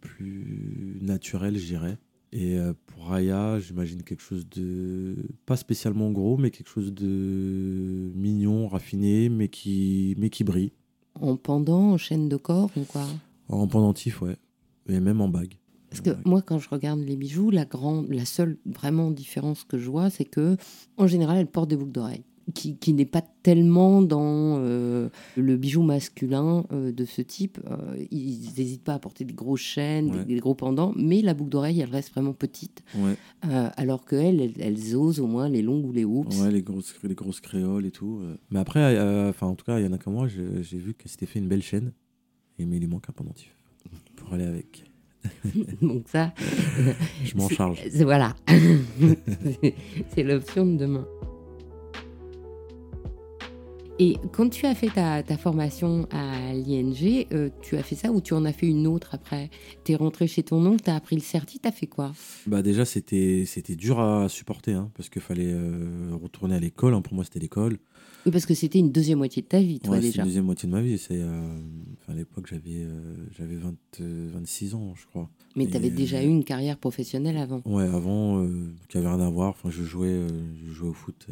Plus 0.00 0.98
naturel, 1.02 1.58
je 1.58 1.66
dirais. 1.66 1.98
Et 2.32 2.58
euh, 2.58 2.74
pour 2.86 3.06
Raya, 3.06 3.58
j'imagine 3.58 4.02
quelque 4.02 4.22
chose 4.22 4.48
de. 4.48 5.16
Pas 5.46 5.56
spécialement 5.56 6.10
gros, 6.10 6.36
mais 6.36 6.50
quelque 6.50 6.68
chose 6.68 6.92
de 6.92 8.12
mignon, 8.14 8.68
raffiné, 8.68 9.28
mais 9.28 9.48
qui, 9.48 10.14
mais 10.18 10.28
qui 10.30 10.44
brille. 10.44 10.72
En 11.14 11.36
pendant, 11.36 11.92
en 11.92 11.96
chaîne 11.96 12.28
de 12.28 12.36
corps 12.36 12.70
ou 12.76 12.82
quoi? 12.82 13.06
En 13.48 13.66
pendentif, 13.66 14.20
ouais. 14.22 14.36
Et 14.88 15.00
même 15.00 15.20
en 15.20 15.28
bague. 15.28 15.54
Parce 15.90 16.02
que 16.02 16.10
moi, 16.26 16.42
quand 16.42 16.58
je 16.58 16.68
regarde 16.68 17.00
les 17.00 17.16
bijoux, 17.16 17.50
la, 17.50 17.64
grande, 17.64 18.08
la 18.10 18.26
seule 18.26 18.58
vraiment 18.66 19.10
différence 19.10 19.64
que 19.64 19.78
je 19.78 19.90
vois, 19.90 20.10
c'est 20.10 20.26
que 20.26 20.56
en 20.98 21.06
général, 21.06 21.38
elles 21.38 21.46
portent 21.46 21.70
des 21.70 21.76
boucles 21.76 21.92
d'oreilles, 21.92 22.24
qui, 22.54 22.76
qui 22.76 22.92
n'est 22.92 23.04
pas 23.04 23.22
tellement 23.42 24.02
dans 24.02 24.58
euh, 24.58 25.08
le 25.36 25.56
bijou 25.56 25.82
masculin 25.82 26.64
euh, 26.72 26.92
de 26.92 27.04
ce 27.04 27.22
type. 27.22 27.58
Euh, 27.70 27.96
ils 28.10 28.50
n'hésitent 28.56 28.84
pas 28.84 28.94
à 28.94 28.98
porter 28.98 29.24
des 29.24 29.34
grosses 29.34 29.60
chaînes, 29.60 30.10
Ouais. 30.10 30.24
des, 30.24 30.34
des 30.34 30.40
gros 30.40 30.54
pendants, 30.54 30.92
mais 30.96 31.20
la 31.22 31.34
boucle 31.34 31.50
d'oreille, 31.50 31.80
elle 31.80 31.90
reste 31.90 32.10
vraiment 32.12 32.32
petite. 32.32 32.82
Ouais, 32.96 33.14
alors 33.76 34.04
qu'elles, 34.04 34.40
elles, 34.40 34.54
elles 34.60 34.96
osent 34.96 35.20
au 35.20 35.26
moins 35.26 35.48
les 35.48 35.62
longues 35.62 35.84
ou 35.86 35.92
les 35.92 36.04
hoops. 36.04 36.40
ouais 36.40 36.50
les, 36.50 36.62
grosses, 36.62 36.94
les 37.02 37.14
grosses 37.14 37.40
créoles 37.40 37.86
et 37.86 37.90
tout. 37.90 38.20
Mais 38.50 38.58
après, 38.60 38.98
enfin, 39.28 39.46
en 39.48 39.54
tout 39.54 39.64
cas, 39.64 39.78
il 39.78 39.84
y 39.84 39.88
en 39.88 39.92
a 39.92 39.98
comme 39.98 40.14
moi, 40.14 40.28
j'ai 40.28 40.78
vu 40.78 40.94
qu'elle 40.94 41.10
s'était 41.10 41.26
fait 41.26 41.38
une 41.38 41.48
belle 41.48 41.62
chaîne. 41.62 41.92
Et, 42.58 42.66
mais 42.66 42.76
il 42.76 42.80
lui 42.80 42.86
manque 42.88 43.08
un 43.08 43.12
pendentif 43.12 43.54
pour 44.16 44.32
aller 44.34 44.44
avec. 44.44 44.84
Donc 45.82 46.04
ça, 46.08 46.32
Je 47.24 47.36
m'en 47.36 47.48
charge. 47.48 47.82
Voilà. 48.00 48.34
C'est 50.14 50.22
l'option 50.22 50.64
de 50.66 50.76
demain. 50.76 51.06
Et 54.00 54.16
quand 54.32 54.48
tu 54.48 54.64
as 54.66 54.76
fait 54.76 54.90
ta, 54.90 55.24
ta 55.24 55.36
formation 55.36 56.06
à 56.12 56.52
l'ING, 56.54 57.26
euh, 57.32 57.50
tu 57.62 57.76
as 57.76 57.82
fait 57.82 57.96
ça 57.96 58.12
ou 58.12 58.20
tu 58.20 58.32
en 58.32 58.44
as 58.44 58.52
fait 58.52 58.68
une 58.68 58.86
autre 58.86 59.10
après? 59.14 59.50
Tu 59.84 59.90
es 59.90 59.96
rentré 59.96 60.28
chez 60.28 60.44
ton 60.44 60.64
oncle, 60.66 60.82
tu 60.84 60.90
as 60.90 60.94
appris 60.94 61.16
le 61.16 61.22
certi, 61.22 61.58
tu 61.58 61.66
as 61.66 61.72
fait 61.72 61.88
quoi? 61.88 62.12
Bah 62.46 62.62
déjà 62.62 62.84
c'était 62.84 63.44
dur 63.76 63.98
à 63.98 64.28
supporter 64.28 64.74
hein, 64.74 64.90
parce 64.94 65.08
qu'il 65.08 65.20
fallait 65.22 65.50
euh, 65.52 66.10
retourner 66.22 66.54
à 66.54 66.60
l'école. 66.60 66.94
hein. 66.94 67.02
Pour 67.02 67.14
moi 67.14 67.24
c'était 67.24 67.40
l'école. 67.40 67.78
Oui, 68.24 68.30
parce 68.32 68.46
que 68.46 68.54
c'était 68.54 68.78
une 68.78 68.92
deuxième 68.92 69.18
moitié 69.18 69.42
de 69.42 69.46
ta 69.48 69.58
vie, 69.60 69.80
toi 69.80 69.94
Ouais, 69.94 70.00
c'est 70.00 70.08
déjà. 70.08 70.22
la 70.22 70.26
deuxième 70.26 70.44
moitié 70.44 70.68
de 70.68 70.74
ma 70.74 70.80
vie. 70.82 70.96
C'est 70.98 71.18
euh, 71.20 71.58
à 72.06 72.14
l'époque 72.14 72.46
j'avais 72.48 72.86
j'avais 73.36 73.56
20, 73.56 73.74
euh, 74.00 74.30
26 74.32 74.74
ans 74.76 74.94
je 74.94 75.06
crois. 75.06 75.28
Mais 75.56 75.66
tu 75.66 75.76
avais 75.76 75.90
déjà 75.90 76.22
eu 76.22 76.28
une 76.28 76.44
carrière 76.44 76.78
professionnelle 76.78 77.36
avant. 77.36 77.62
Ouais 77.64 77.82
avant 77.82 78.46
qui 78.88 78.96
avait 78.98 79.08
rien 79.08 79.18
à 79.20 79.28
voir. 79.30 79.50
Enfin 79.50 79.70
je 79.70 79.82
jouais 79.82 80.20
je 80.64 80.72
jouais 80.72 80.88
au 80.90 80.92
foot 80.94 81.26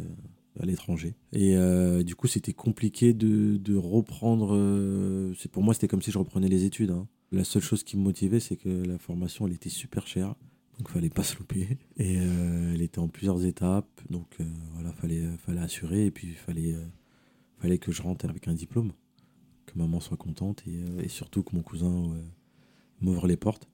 à 0.60 0.66
l'étranger 0.66 1.14
et 1.32 1.56
euh, 1.56 2.02
du 2.02 2.14
coup 2.14 2.26
c'était 2.26 2.52
compliqué 2.52 3.12
de, 3.12 3.76
reprendre. 3.76 4.54
euh, 4.54 5.34
c'est 5.38 5.50
pour 5.50 5.62
moi 5.62 5.74
c'était 5.74 5.88
comme 5.88 6.02
si 6.02 6.10
je 6.10 6.18
reprenais 6.18 6.48
les 6.48 6.64
études. 6.64 6.90
hein. 6.90 7.06
La 7.32 7.44
seule 7.44 7.62
chose 7.62 7.82
qui 7.82 7.96
me 7.96 8.02
motivait 8.02 8.40
c'est 8.40 8.56
que 8.56 8.68
la 8.68 8.98
formation 8.98 9.46
elle 9.46 9.52
était 9.54 9.68
super 9.68 10.06
chère. 10.06 10.34
Donc 10.78 10.88
fallait 10.90 11.10
pas 11.10 11.22
se 11.24 11.36
louper. 11.38 11.78
Et 11.96 12.16
euh, 12.18 12.72
elle 12.74 12.82
était 12.82 12.98
en 12.98 13.08
plusieurs 13.08 13.44
étapes. 13.44 14.00
Donc 14.10 14.38
voilà, 14.74 14.92
fallait, 14.92 15.24
fallait 15.38 15.60
assurer. 15.60 16.06
Et 16.06 16.10
puis 16.10 16.28
fallait, 16.34 16.74
fallait 17.58 17.78
que 17.78 17.92
je 17.92 18.02
rentre 18.02 18.26
avec 18.28 18.46
un 18.48 18.54
diplôme. 18.54 18.92
Que 19.66 19.78
maman 19.78 20.00
soit 20.00 20.16
contente. 20.18 20.62
Et, 20.66 21.04
et 21.04 21.08
surtout 21.08 21.42
que 21.42 21.56
mon 21.56 21.62
cousin 21.62 22.14
m'ouvre 23.00 23.26
les 23.26 23.36
portes. 23.36 23.68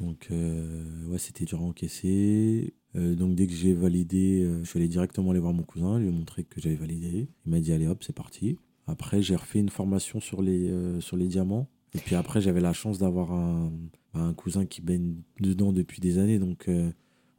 Donc 0.00 0.28
ouais, 0.30 1.18
c'était 1.18 1.44
dur 1.44 1.60
à 1.60 1.64
encaisser. 1.64 2.74
Euh, 2.96 3.14
donc 3.14 3.34
dès 3.34 3.46
que 3.46 3.52
j'ai 3.52 3.74
validé, 3.74 4.42
euh, 4.42 4.62
je 4.62 4.68
suis 4.68 4.78
allé 4.78 4.88
directement 4.88 5.30
aller 5.30 5.40
voir 5.40 5.52
mon 5.52 5.62
cousin, 5.62 5.98
lui 5.98 6.10
montrer 6.10 6.44
que 6.44 6.60
j'avais 6.60 6.76
validé. 6.76 7.28
Il 7.46 7.50
m'a 7.50 7.60
dit 7.60 7.72
allez 7.72 7.86
hop, 7.86 8.02
c'est 8.04 8.14
parti. 8.14 8.56
Après, 8.86 9.22
j'ai 9.22 9.34
refait 9.34 9.60
une 9.60 9.70
formation 9.70 10.20
sur 10.20 10.42
les, 10.42 10.70
euh, 10.70 11.00
sur 11.00 11.16
les 11.16 11.26
diamants. 11.26 11.68
Et 11.94 11.98
puis 11.98 12.14
après, 12.14 12.40
j'avais 12.40 12.60
la 12.60 12.72
chance 12.72 12.98
d'avoir 12.98 13.32
un, 13.32 13.72
un 14.14 14.32
cousin 14.34 14.66
qui 14.66 14.82
baigne 14.82 15.16
dedans 15.40 15.72
depuis 15.72 16.00
des 16.00 16.18
années. 16.18 16.38
Donc 16.38 16.68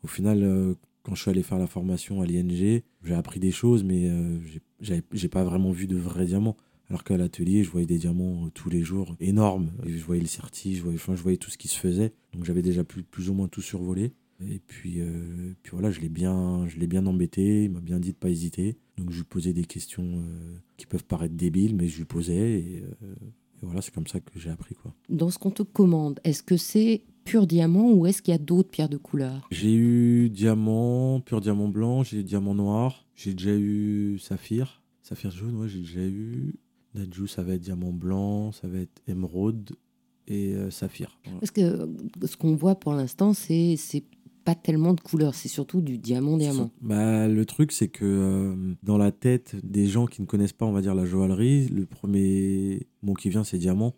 au 0.02 0.08
final, 0.08 0.76
quand 1.04 1.14
je 1.14 1.22
suis 1.24 1.30
allé 1.30 1.44
faire 1.44 1.58
la 1.58 1.68
formation 1.68 2.22
à 2.22 2.26
l'ING, 2.26 2.82
j'ai 3.04 3.14
appris 3.14 3.42
des 3.42 3.52
choses, 3.52 3.84
mais 3.84 4.10
j'ai 4.80 5.28
pas 5.28 5.44
vraiment 5.44 5.72
vu 5.72 5.88
de 5.88 5.98
vrais 5.98 6.24
diamants. 6.24 6.56
Alors 6.90 7.04
qu'à 7.04 7.18
l'atelier, 7.18 7.66
je 7.66 7.70
voyais 7.70 7.86
des 7.86 7.98
diamants 7.98 8.50
tous 8.54 8.70
les 8.70 8.82
jours 8.82 9.18
énormes. 9.20 9.72
Je 9.86 10.02
voyais 10.06 10.22
le 10.22 10.28
certi, 10.28 10.76
je 10.78 10.84
voyais, 10.84 10.98
je 10.98 11.22
voyais 11.22 11.38
tout 11.38 11.50
ce 11.50 11.58
qui 11.58 11.68
se 11.68 11.78
faisait. 11.78 12.14
Donc 12.32 12.46
j'avais 12.46 12.62
déjà 12.62 12.86
plus, 12.86 13.04
plus 13.04 13.30
ou 13.30 13.34
moins 13.34 13.50
tout 13.50 13.62
survolé. 13.62 14.14
Et 14.42 14.60
puis, 14.60 15.00
euh, 15.00 15.54
puis 15.64 15.72
voilà, 15.72 15.92
je 15.92 16.02
l'ai 16.02 16.10
bien, 16.10 16.68
je 16.68 16.78
l'ai 16.78 16.88
bien 16.88 17.06
embêté. 17.06 17.64
Il 17.66 17.72
m'a 17.72 17.80
bien 17.80 18.00
dit 18.00 18.12
de 18.12 18.18
pas 18.18 18.30
hésiter. 18.30 18.78
Donc 18.98 19.12
je 19.12 19.18
lui 19.18 19.24
posais 19.24 19.54
des 19.54 19.64
questions 19.64 20.04
euh, 20.04 20.58
qui 20.78 20.86
peuvent 20.86 21.06
paraître 21.06 21.36
débiles, 21.36 21.76
mais 21.76 21.88
je 21.88 21.98
lui 21.98 22.06
posais. 22.06 22.60
Et, 22.60 22.84
euh, 23.04 23.14
et 23.62 23.66
voilà, 23.66 23.82
c'est 23.82 23.94
comme 23.94 24.08
ça 24.08 24.20
que 24.20 24.38
j'ai 24.40 24.50
appris 24.50 24.76
quoi. 24.76 24.94
Dans 25.10 25.30
ce 25.30 25.40
qu'on 25.40 25.52
te 25.52 25.64
commande, 25.64 26.20
est-ce 26.24 26.44
que 26.44 26.58
c'est 26.58 27.04
pur 27.24 27.48
diamant 27.48 27.92
ou 27.92 28.06
est-ce 28.06 28.22
qu'il 28.22 28.34
y 28.34 28.36
a 28.36 28.40
d'autres 28.40 28.70
pierres 28.70 28.90
de 28.90 28.98
couleur? 28.98 29.48
J'ai 29.52 29.74
eu 29.74 30.30
diamant, 30.30 31.22
pur 31.22 31.40
diamant 31.42 31.70
blanc, 31.70 32.04
j'ai 32.04 32.20
eu 32.20 32.24
diamant 32.24 32.56
noir, 32.56 33.06
j'ai 33.16 33.34
déjà 33.34 33.56
eu 33.56 34.20
saphir. 34.20 34.82
Saphir 35.02 35.32
jaune, 35.32 35.56
ouais, 35.56 35.70
j'ai 35.70 35.80
déjà 35.80 36.02
eu. 36.02 36.56
Nadjou, 36.94 37.28
ça 37.28 37.44
va 37.44 37.54
être 37.54 37.62
diamant 37.62 37.92
blanc, 37.92 38.52
ça 38.52 38.68
va 38.68 38.80
être 38.80 39.02
émeraude 39.08 39.72
et 40.28 40.56
saphir. 40.72 41.20
Voilà. 41.26 41.40
Parce 41.40 41.52
que 41.52 41.90
ce 42.26 42.38
qu'on 42.38 42.56
voit 42.56 42.76
pour 42.76 42.94
l'instant, 42.94 43.34
c'est 43.34 43.76
pas 44.46 44.56
tellement 44.56 44.94
de 44.94 45.02
couleurs, 45.02 45.34
c'est 45.34 45.50
surtout 45.50 45.82
du 45.82 45.98
diamant-diamant. 45.98 46.72
Bah, 46.80 47.28
le 47.28 47.46
truc, 47.46 47.72
c'est 47.72 47.88
que 47.88 48.06
euh, 48.06 48.76
dans 48.84 48.98
la 48.98 49.12
tête 49.12 49.56
des 49.64 49.88
gens 49.88 50.06
qui 50.06 50.22
ne 50.22 50.28
connaissent 50.28 50.54
pas, 50.54 50.66
on 50.66 50.72
va 50.72 50.82
dire, 50.82 50.94
la 50.94 51.06
joaillerie, 51.06 51.68
le 51.68 51.86
premier 51.88 52.88
mot 53.02 53.16
qui 53.16 53.30
vient, 53.30 53.44
c'est 53.44 53.58
diamant, 53.58 53.96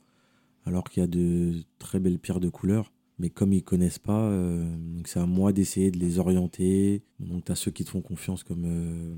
alors 0.66 0.86
qu'il 0.86 1.02
y 1.02 1.04
a 1.04 1.08
de 1.08 1.54
très 1.80 2.00
belles 2.00 2.18
pierres 2.18 2.40
de 2.40 2.50
couleurs. 2.50 2.94
Mais 3.20 3.30
comme 3.30 3.52
ils 3.52 3.64
connaissent 3.64 4.00
pas, 4.00 4.30
euh, 4.30 4.64
donc 4.78 5.08
c'est 5.08 5.20
à 5.20 5.26
moi 5.26 5.52
d'essayer 5.52 5.92
de 5.92 5.98
les 5.98 6.20
orienter. 6.20 7.04
Donc 7.20 7.46
tu 7.46 7.52
as 7.52 7.56
ceux 7.56 7.72
qui 7.72 7.84
te 7.84 7.90
font 7.90 8.02
confiance, 8.02 8.44
comme 8.44 8.64
euh, 8.66 9.16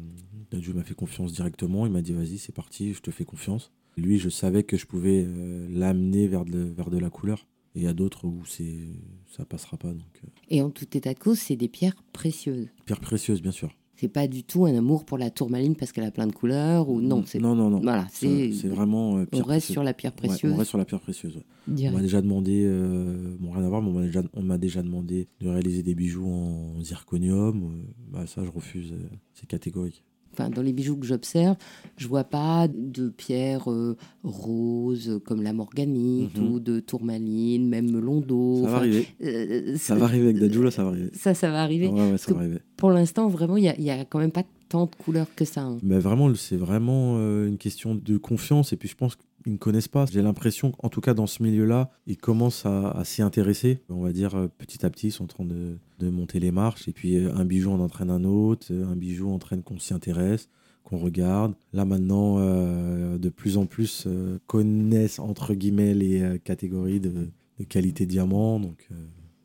Dadju 0.51 0.73
m'a 0.73 0.83
fait 0.83 0.93
confiance 0.93 1.33
directement. 1.33 1.85
Il 1.85 1.91
m'a 1.91 2.01
dit 2.01 2.13
vas-y, 2.13 2.37
c'est 2.37 2.55
parti, 2.55 2.93
je 2.93 3.01
te 3.01 3.11
fais 3.11 3.25
confiance. 3.25 3.71
Lui, 3.97 4.17
je 4.17 4.29
savais 4.29 4.63
que 4.63 4.77
je 4.77 4.85
pouvais 4.85 5.25
euh, 5.27 5.67
l'amener 5.69 6.27
vers 6.27 6.45
de, 6.45 6.59
vers 6.59 6.89
de 6.89 6.97
la 6.97 7.09
couleur. 7.09 7.45
Et 7.75 7.79
il 7.79 7.83
y 7.83 7.87
a 7.87 7.93
d'autres 7.93 8.25
où 8.25 8.43
c'est 8.45 8.87
ça 9.35 9.45
passera 9.45 9.77
pas. 9.77 9.89
Donc, 9.93 10.21
euh. 10.23 10.27
Et 10.49 10.61
en 10.61 10.69
tout 10.69 10.85
état 10.97 11.13
de 11.13 11.19
cause, 11.19 11.37
c'est 11.39 11.55
des 11.55 11.67
pierres 11.69 12.01
précieuses. 12.13 12.67
Pierres 12.85 12.99
précieuses, 12.99 13.41
bien 13.41 13.51
sûr. 13.51 13.69
C'est 13.95 14.07
pas 14.07 14.29
du 14.29 14.43
tout 14.45 14.65
un 14.65 14.73
amour 14.77 15.03
pour 15.03 15.17
la 15.17 15.29
tourmaline 15.29 15.75
parce 15.75 15.91
qu'elle 15.91 16.05
a 16.05 16.11
plein 16.11 16.25
de 16.25 16.31
couleurs 16.31 16.87
ou 16.87 17.01
non. 17.01 17.23
c'est 17.25 17.37
Non, 17.39 17.53
non, 17.53 17.69
non. 17.69 17.81
Voilà, 17.81 18.07
c'est 18.09 18.49
vraiment. 18.69 19.17
euh, 19.17 19.25
on 19.33 19.43
reste 19.43 19.71
sur 19.71 19.83
la 19.83 19.93
pierre 19.93 20.13
précieuse. 20.13 20.53
on 20.53 20.55
reste 20.55 20.69
sur 20.69 20.77
la 20.77 20.85
pierre 20.85 21.01
précieuse. 21.01 21.41
On 21.67 21.91
m'a 21.91 22.01
déjà 22.01 22.21
demandé, 22.21 22.63
euh, 22.65 23.35
bon 23.41 23.51
rien 23.51 23.65
à 23.65 23.67
voir, 23.67 23.81
mais 23.81 23.89
on 23.89 24.41
m'a 24.41 24.57
déjà, 24.57 24.77
déjà 24.79 24.81
demandé 24.83 25.27
de 25.41 25.49
réaliser 25.49 25.83
des 25.83 25.95
bijoux 25.95 26.25
en 26.27 26.81
zirconium. 26.81 27.61
Euh, 27.63 27.93
Bah, 28.11 28.25
ça, 28.25 28.43
je 28.45 28.49
refuse. 28.49 28.93
euh, 28.93 29.09
C'est 29.33 29.47
catégorique. 29.47 30.03
Enfin, 30.33 30.49
dans 30.49 30.61
les 30.61 30.73
bijoux 30.73 30.95
que 30.97 31.05
j'observe, 31.05 31.55
je 31.97 32.07
vois 32.07 32.23
pas 32.23 32.67
de 32.67 33.09
pierres 33.09 33.69
euh, 33.71 33.97
roses 34.23 35.19
comme 35.25 35.41
la 35.41 35.53
morganite 35.53 36.37
Mhm. 36.37 36.47
ou 36.51 36.59
de 36.59 36.79
tourmaline, 36.79 37.67
même 37.67 37.91
melon 37.91 38.21
d'eau. 38.21 38.61
Ça 38.63 38.69
va 38.71 38.77
arriver. 38.77 39.07
euh, 39.21 39.75
Ça 39.77 39.95
va 39.95 40.05
arriver 40.05 40.25
avec 40.29 40.39
Dadju, 40.39 40.63
là, 40.63 40.71
ça 40.71 40.83
va 40.83 40.89
arriver. 40.89 41.09
Ça, 41.13 41.33
ça 41.33 41.49
va 41.51 41.61
arriver. 41.63 41.87
Ouais, 41.87 42.11
ouais, 42.11 42.17
ça 42.17 42.27
que- 42.27 42.33
va 42.33 42.39
arriver. 42.41 42.59
Pour 42.77 42.91
l'instant, 42.91 43.27
vraiment, 43.27 43.57
il 43.57 43.63
y 43.65 43.89
a, 43.89 44.05
quand 44.05 44.19
même 44.19 44.31
pas 44.31 44.43
tant 44.69 44.85
de 44.85 44.95
couleurs 45.03 45.27
que 45.35 45.45
ça. 45.45 45.61
hein. 45.61 45.77
Mais 45.83 45.99
vraiment, 45.99 46.33
c'est 46.35 46.55
vraiment 46.57 47.15
euh, 47.17 47.47
une 47.47 47.57
question 47.57 47.95
de 47.95 48.17
confiance. 48.17 48.71
Et 48.71 48.77
puis, 48.77 48.87
je 48.87 48.95
pense 48.95 49.17
qu'ils 49.43 49.53
ne 49.53 49.57
connaissent 49.57 49.87
pas. 49.87 50.05
J'ai 50.05 50.21
l'impression, 50.21 50.73
en 50.79 50.89
tout 50.89 51.01
cas 51.01 51.13
dans 51.13 51.27
ce 51.27 51.43
milieu-là, 51.43 51.91
ils 52.07 52.17
commencent 52.17 52.65
à, 52.65 53.01
s'y 53.03 53.21
intéresser. 53.21 53.81
On 53.89 54.01
va 54.01 54.11
dire, 54.11 54.35
euh, 54.35 54.47
petit 54.57 54.85
à 54.85 54.89
petit, 54.89 55.07
ils 55.07 55.11
sont 55.11 55.25
en 55.25 55.27
train 55.27 55.45
de, 55.45 55.77
monter 56.09 56.39
les 56.39 56.51
marches. 56.51 56.87
Et 56.87 56.93
puis, 56.93 57.17
euh, 57.17 57.33
un 57.35 57.45
bijou 57.45 57.71
en 57.71 57.79
entraîne 57.79 58.09
un 58.09 58.23
autre. 58.23 58.67
euh, 58.71 58.85
Un 58.85 58.95
bijou 58.95 59.29
entraîne 59.31 59.63
qu'on 59.63 59.79
s'y 59.79 59.93
intéresse, 59.93 60.49
qu'on 60.83 60.97
regarde. 60.97 61.55
Là, 61.73 61.85
maintenant, 61.85 62.39
de 62.39 63.29
plus 63.29 63.57
en 63.57 63.65
plus, 63.65 64.07
connaissent, 64.47 65.19
entre 65.19 65.53
guillemets, 65.53 65.93
les 65.93 66.39
catégories 66.43 66.99
de, 66.99 67.29
qualité 67.67 68.05
diamant. 68.05 68.59
Donc, 68.59 68.89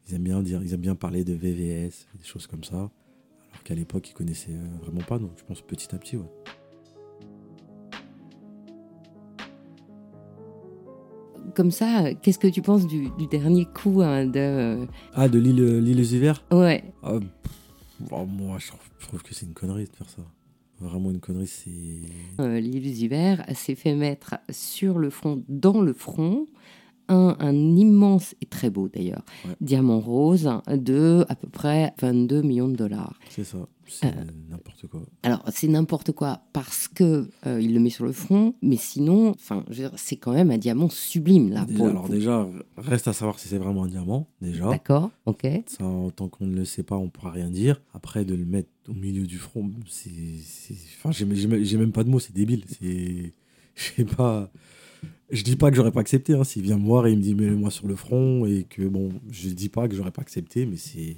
ils 0.09 0.15
aiment 0.15 0.23
bien 0.23 0.43
dire, 0.43 0.63
ils 0.63 0.73
aiment 0.73 0.81
bien 0.81 0.95
parler 0.95 1.25
de 1.25 1.35
VVS, 1.35 2.07
des 2.17 2.25
choses 2.25 2.47
comme 2.47 2.65
ça. 2.65 2.77
Alors 2.77 3.63
qu'à 3.65 3.75
l'époque, 3.75 4.09
ils 4.09 4.15
connaissaient 4.15 4.57
vraiment 4.83 5.03
pas. 5.03 5.19
Donc, 5.19 5.33
je 5.37 5.45
pense 5.45 5.61
petit 5.61 5.95
à 5.95 5.99
petit, 5.99 6.17
ouais. 6.17 6.31
Comme 11.55 11.71
ça, 11.71 12.13
qu'est-ce 12.15 12.39
que 12.39 12.49
tu 12.49 12.63
penses 12.63 12.87
du, 12.87 13.09
du 13.19 13.27
dernier 13.27 13.65
coup 13.67 14.03
hein, 14.03 14.27
de. 14.27 14.39
euh, 14.39 14.87
Ah, 15.15 15.29
de 15.29 15.39
l'île 15.39 15.61
euh, 15.61 15.81
l'île 15.81 16.01
aux 16.01 16.03
hivers? 16.15 16.43
Ouais, 16.51 16.83
Ah, 17.03 17.19
pff, 17.21 18.11
oh, 18.11 18.25
Moi, 18.27 18.59
je 18.59 18.69
trouve, 18.69 18.81
je 18.99 19.07
trouve 19.07 19.23
que 19.23 19.35
c'est 19.35 19.47
une 19.47 19.55
connerie 19.55 19.85
de 19.85 19.91
faire 19.97 20.09
ça. 20.11 20.23
Vraiment 20.81 21.11
une 21.13 21.21
connerie, 21.21 21.47
c'est. 21.47 21.71
euh, 22.41 22.59
s'est 23.55 23.77
fait 23.77 23.95
mettre 23.95 24.35
sur 24.51 24.99
le 24.99 25.11
front, 25.11 25.43
dans 25.49 25.81
le 25.81 25.93
front, 25.93 26.47
un, 27.09 27.37
un 27.39 27.55
immense, 27.77 28.35
et 28.41 28.47
très 28.47 28.71
beau 28.71 28.89
d'ailleurs, 28.89 29.25
Ouais. 29.47 29.55
diamant 29.61 30.01
rose 30.01 30.49
de 30.69 31.25
à 31.29 31.35
peu 31.35 31.49
près 31.49 31.93
22 32.01 32.43
millions 32.43 32.69
de 32.69 32.77
dollars. 32.77 33.19
C'est 33.31 33.45
ça. 33.45 33.59
C'est 33.87 34.07
Euh. 34.07 34.25
n'importe 34.49 34.87
quoi. 34.87 35.03
Alors, 35.25 35.43
c'est 35.53 35.69
n'importe 35.69 36.13
quoi 36.13 36.41
parce 36.55 36.89
que 36.89 37.29
euh, 37.47 37.61
il 37.61 37.75
le 37.75 37.81
met 37.81 37.91
sur 37.91 38.07
le 38.07 38.13
front, 38.13 38.55
mais 38.63 38.77
sinon, 38.77 39.31
enfin, 39.33 39.63
c'est 39.97 40.17
quand 40.17 40.33
même 40.33 40.51
un 40.51 40.57
diamant 40.57 40.89
sublime 40.89 41.51
là. 41.51 41.67
Déjà, 41.67 41.87
alors, 41.89 42.09
déjà, 42.09 42.49
reste 42.79 43.09
à 43.09 43.13
savoir 43.13 43.39
si 43.39 43.49
c'est 43.49 43.59
vraiment 43.59 43.85
un 43.85 43.89
diamant, 43.89 44.27
déjà. 44.41 44.71
D'accord, 44.71 45.11
ok. 45.27 45.47
Ça, 45.67 45.85
tant 46.17 46.29
qu'on 46.29 46.47
ne 46.47 46.57
le 46.57 46.65
sait 46.65 46.83
pas, 46.83 46.97
on 46.97 47.11
pourra 47.11 47.31
rien 47.33 47.51
dire. 47.51 47.83
Après, 47.93 48.25
de 48.25 48.35
le 48.35 48.47
mettre 48.47 48.71
au 48.89 48.95
milieu 48.95 49.27
du 49.27 49.37
front, 49.37 49.71
c'est. 49.87 50.09
c'est- 50.43 50.75
Enfin, 50.99 51.11
j'ai 51.13 51.27
j'ai- 51.37 51.65
j'ai 51.65 51.77
même 51.77 51.93
pas 51.93 52.05
de 52.05 52.09
mots, 52.09 52.21
c'est 52.21 52.35
débile. 52.35 52.65
C'est. 52.69 53.35
Je 53.75 53.83
sais 53.97 54.05
pas. 54.05 54.51
Je 55.31 55.43
dis 55.43 55.57
pas 55.57 55.71
que 55.71 55.77
j'aurais 55.77 55.91
pas 55.93 56.01
accepté. 56.01 56.35
Hein. 56.35 56.45
S'il 56.45 56.63
vient 56.63 56.79
me 56.79 56.85
voir 56.87 57.07
et 57.07 57.13
il 57.13 57.19
me 57.19 57.23
dit 57.23 57.35
mets-moi 57.35 57.71
sur 57.71 57.87
le 57.87 57.97
front 57.97 58.47
et 58.47 58.65
que 58.65 58.83
bon, 58.87 59.11
je 59.31 59.49
dis 59.49 59.69
pas 59.69 59.89
que 59.89 59.95
j'aurais 59.97 60.11
pas 60.13 60.23
accepté, 60.23 60.67
mais 60.67 60.77
c'est. 60.77 61.17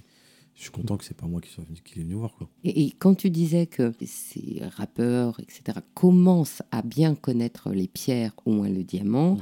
Je 0.55 0.63
suis 0.63 0.71
content 0.71 0.97
que 0.97 1.05
c'est 1.05 1.17
pas 1.17 1.27
moi 1.27 1.43
qui, 1.43 1.51
soit 1.51 1.65
venu, 1.65 1.77
qui 1.85 2.01
est 2.01 2.03
venu 2.03 2.15
voir 2.15 2.33
quoi. 2.35 2.49
Et, 2.65 2.85
et 2.87 2.91
quand 2.99 3.15
tu 3.15 3.29
disais 3.29 3.67
que 3.67 3.93
ces 4.07 4.63
rappeurs, 4.75 5.39
etc., 5.41 5.81
commencent 5.93 6.63
à 6.71 6.81
bien 6.81 7.15
connaître 7.15 7.69
les 7.73 7.89
pierres, 7.89 8.33
au 8.47 8.53
moins 8.53 8.71
le 8.71 8.83
diamant, 8.83 9.35
Mhm. 9.35 9.41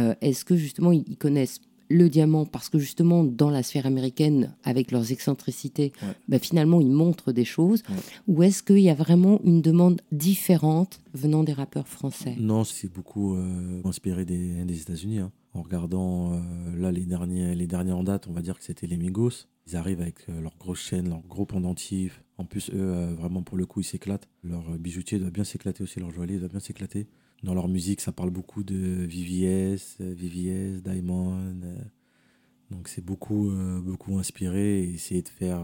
euh, 0.00 0.14
est-ce 0.22 0.44
que 0.44 0.56
justement 0.56 0.90
ils 0.90 1.04
ils 1.06 1.16
connaissent 1.16 1.60
le 1.88 2.08
diamant 2.08 2.46
parce 2.46 2.68
que 2.68 2.78
justement 2.78 3.24
dans 3.24 3.50
la 3.50 3.62
sphère 3.62 3.86
américaine, 3.86 4.54
avec 4.64 4.90
leurs 4.90 5.12
excentricités, 5.12 5.92
Ouais. 6.02 6.08
bah, 6.28 6.38
finalement 6.38 6.80
ils 6.80 6.90
montrent 6.90 7.32
des 7.32 7.44
choses, 7.44 7.82
Ouais. 7.88 7.96
ou 8.28 8.42
est-ce 8.42 8.62
qu'il 8.62 8.78
y 8.80 8.90
a 8.90 8.94
vraiment 8.94 9.40
une 9.44 9.62
demande 9.62 10.00
différente 10.12 11.00
venant 11.14 11.44
des 11.44 11.52
rappeurs 11.52 11.88
français? 11.88 12.34
Non, 12.38 12.64
c'est 12.64 12.92
beaucoup 12.92 13.34
euh, 13.34 13.80
inspiré 13.84 14.24
des, 14.24 14.64
des 14.64 14.80
États-Unis. 14.80 15.18
hein. 15.20 15.32
En 15.54 15.62
regardant 15.62 16.34
euh, 16.34 16.40
là 16.76 16.92
les 16.92 17.06
derniers, 17.06 17.54
les 17.54 17.66
derniers 17.66 17.92
en 17.92 18.02
date, 18.04 18.26
on 18.28 18.32
va 18.32 18.42
dire 18.42 18.58
que 18.58 18.64
c'était 18.64 18.86
les 18.86 18.98
Migos. 18.98 19.46
Ils 19.66 19.74
arrivent 19.76 20.02
avec 20.02 20.16
euh, 20.28 20.40
leurs 20.42 20.56
grosses 20.58 20.80
chaînes, 20.82 21.08
leurs 21.08 21.22
gros 21.26 21.46
pendentifs. 21.46 22.22
En 22.36 22.44
plus, 22.44 22.68
eux, 22.70 22.74
euh, 22.74 23.14
vraiment 23.14 23.42
pour 23.42 23.56
le 23.56 23.64
coup, 23.64 23.80
ils 23.80 23.84
s'éclatent. 23.84 24.28
Leur 24.44 24.62
bijoutier 24.78 25.18
doit 25.18 25.30
bien 25.30 25.44
s'éclater 25.44 25.82
aussi, 25.82 25.98
leur 25.98 26.10
joaillier 26.10 26.38
doit 26.38 26.48
bien 26.48 26.60
s'éclater. 26.60 27.06
Dans 27.42 27.54
leur 27.54 27.68
musique, 27.68 28.00
ça 28.00 28.12
parle 28.12 28.30
beaucoup 28.30 28.64
de 28.64 28.76
VVS, 28.76 29.98
euh, 30.00 30.14
VVS, 30.16 30.82
Diamond. 30.82 31.38
euh. 31.38 31.76
donc 32.70 32.88
c'est 32.88 33.04
beaucoup, 33.04 33.50
euh, 33.50 33.80
beaucoup 33.80 34.18
inspiré 34.18 34.82
et 34.82 34.94
essayer 34.94 35.22
de 35.22 35.28
faire, 35.28 35.60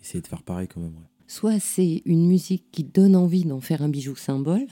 essayer 0.00 0.20
de 0.20 0.26
faire 0.26 0.42
pareil 0.42 0.68
quand 0.68 0.80
même. 0.80 0.94
ouais. 0.94 1.08
Soit 1.26 1.58
c'est 1.58 2.02
une 2.04 2.26
musique 2.26 2.66
qui 2.70 2.84
donne 2.84 3.16
envie 3.16 3.44
d'en 3.44 3.60
faire 3.60 3.80
un 3.82 3.88
bijou 3.88 4.14
symbole, 4.14 4.66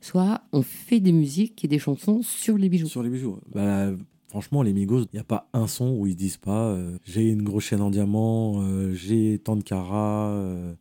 soit 0.00 0.42
on 0.52 0.62
fait 0.62 1.00
des 1.00 1.12
musiques 1.12 1.64
et 1.64 1.68
des 1.68 1.80
chansons 1.80 2.22
sur 2.22 2.56
les 2.56 2.68
bijoux. 2.68 2.86
Sur 2.86 3.02
les 3.02 3.10
bijoux. 3.10 3.40
Bah, 3.52 3.90
franchement, 4.28 4.62
les 4.62 4.72
Migos, 4.72 5.02
il 5.02 5.08
n'y 5.14 5.18
a 5.18 5.24
pas 5.24 5.48
un 5.52 5.66
son 5.66 5.96
où 5.96 6.06
ils 6.06 6.14
disent 6.14 6.36
pas 6.36 6.68
euh, 6.68 6.98
j'ai 7.04 7.28
une 7.28 7.42
grosse 7.42 7.64
chaîne 7.64 7.80
en 7.80 7.90
diamant, 7.90 8.62
euh, 8.62 8.92
j'ai 8.92 9.38
tant 9.38 9.56
de 9.56 9.62
carats, 9.62 10.30
euh, 10.30 10.74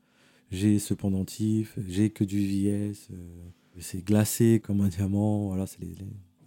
j'ai 0.52 0.78
ce 0.80 0.94
pendentif, 0.94 1.78
j'ai 1.88 2.10
que 2.10 2.24
du 2.24 2.40
VS, 2.40 3.10
c'est 3.80 4.04
glacé 4.04 4.62
comme 4.63 4.82
un 4.82 4.88
diamant. 4.88 5.48
Voilà, 5.48 5.68
c'est 5.68 5.82
les, 5.82 5.96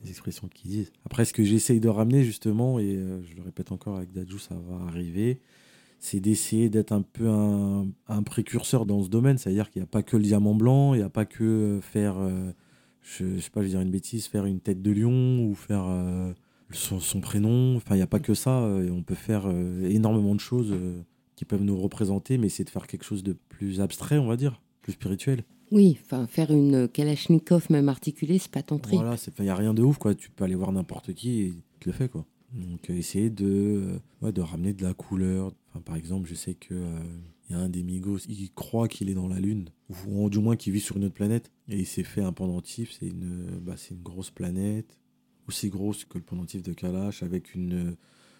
expressions 0.08 0.48
qu'ils 0.48 0.70
disent. 0.70 0.92
Après, 1.04 1.26
ce 1.26 1.34
que 1.34 1.44
j'essaye 1.44 1.78
de 1.78 1.88
ramener, 1.88 2.24
justement, 2.24 2.78
et 2.78 2.96
euh, 2.96 3.22
je 3.22 3.36
le 3.36 3.42
répète 3.42 3.70
encore 3.70 3.98
avec 3.98 4.12
Dadju, 4.12 4.38
ça 4.38 4.54
va 4.54 4.86
arriver, 4.86 5.40
c'est 5.98 6.20
d'essayer 6.20 6.70
d'être 6.70 6.92
un 6.92 7.02
peu 7.02 7.28
un, 7.28 8.22
précurseur 8.22 8.86
dans 8.86 9.02
ce 9.02 9.10
domaine. 9.10 9.36
C'est-à-dire 9.36 9.70
qu'il 9.70 9.82
n'y 9.82 9.84
a 9.84 9.90
pas 9.90 10.02
que 10.02 10.16
le 10.16 10.22
diamant 10.22 10.54
blanc, 10.54 10.94
il 10.94 10.98
n'y 10.98 11.02
a 11.02 11.10
pas 11.10 11.26
que 11.26 11.44
euh, 11.44 11.80
faire. 11.82 12.18
euh, 12.18 12.52
je, 13.02 13.38
sais 13.38 13.50
pas, 13.50 13.60
je 13.60 13.66
vais 13.66 13.70
dire 13.72 13.80
une 13.80 13.90
bêtise, 13.90 14.26
faire 14.26 14.46
une 14.46 14.60
tête 14.60 14.80
de 14.80 14.90
lion 14.90 15.44
ou 15.44 15.54
faire 15.54 15.86
son, 16.70 17.20
prénom. 17.20 17.76
Enfin, 17.76 17.94
il 17.94 17.98
n'y 17.98 18.02
a 18.02 18.06
pas 18.06 18.20
que 18.20 18.34
ça. 18.34 18.60
on 18.60 19.02
peut 19.02 19.14
faire 19.14 19.50
énormément 19.82 20.34
de 20.34 20.40
choses 20.40 20.74
qui 21.34 21.46
peuvent 21.46 21.62
nous 21.62 21.80
représenter, 21.80 22.36
mais 22.36 22.48
essayer 22.48 22.66
de 22.66 22.70
faire 22.70 22.86
quelque 22.86 23.04
chose 23.04 23.22
de 23.22 23.32
plus 23.32 23.80
abstrait, 23.80 24.18
on 24.18 24.26
va 24.26 24.36
dire, 24.36 24.60
plus 24.82 24.92
spirituel. 24.92 25.44
Oui, 25.70 25.98
faire 26.28 26.50
une 26.50 26.88
Kalachnikov 26.88 27.66
même 27.70 27.88
articulée, 27.88 28.38
c'est 28.38 28.50
pas 28.50 28.62
ton 28.62 28.78
trip. 28.78 29.00
Voilà, 29.00 29.16
il 29.38 29.44
n'y 29.44 29.50
a 29.50 29.54
rien 29.54 29.72
de 29.72 29.82
ouf, 29.82 29.98
quoi. 29.98 30.14
Tu 30.14 30.30
peux 30.30 30.44
aller 30.44 30.56
voir 30.56 30.72
n'importe 30.72 31.14
qui 31.14 31.42
et 31.42 31.54
tu 31.78 31.88
le 31.88 31.92
fais, 31.94 32.08
quoi. 32.08 32.26
Donc, 32.52 32.90
euh, 32.90 32.94
essayer 32.94 33.30
de, 33.30 34.00
euh, 34.22 34.32
de 34.32 34.40
ramener 34.40 34.72
de 34.72 34.82
la 34.82 34.94
couleur. 34.94 35.52
Par 35.84 35.94
exemple, 35.94 36.28
je 36.28 36.34
sais 36.34 36.54
que 36.54 36.74
euh, 36.74 36.98
y 37.48 37.54
a 37.54 37.58
un 37.58 37.68
des 37.68 37.84
Migos, 37.84 38.18
il 38.28 38.50
croit 38.52 38.88
qu'il 38.88 39.08
est 39.08 39.14
dans 39.14 39.28
la 39.28 39.38
Lune, 39.38 39.68
ou 39.88 40.28
du 40.28 40.40
moins 40.40 40.56
qu'il 40.56 40.72
vit 40.72 40.80
sur 40.80 40.96
une 40.96 41.04
autre 41.04 41.14
planète, 41.14 41.52
et 41.68 41.78
il 41.78 41.86
s'est 41.86 42.02
fait 42.02 42.22
un 42.22 42.32
pendentif. 42.32 42.96
C'est 42.98 43.06
une, 43.06 43.60
bah, 43.62 43.74
c'est 43.76 43.94
une 43.94 44.02
grosse 44.02 44.30
planète, 44.30 44.98
aussi 45.46 45.68
grosse 45.68 46.04
que 46.04 46.18
le 46.18 46.24
pendentif 46.24 46.62
de 46.62 46.72
Kalash, 46.72 47.22
avec 47.22 47.54
une 47.54 47.96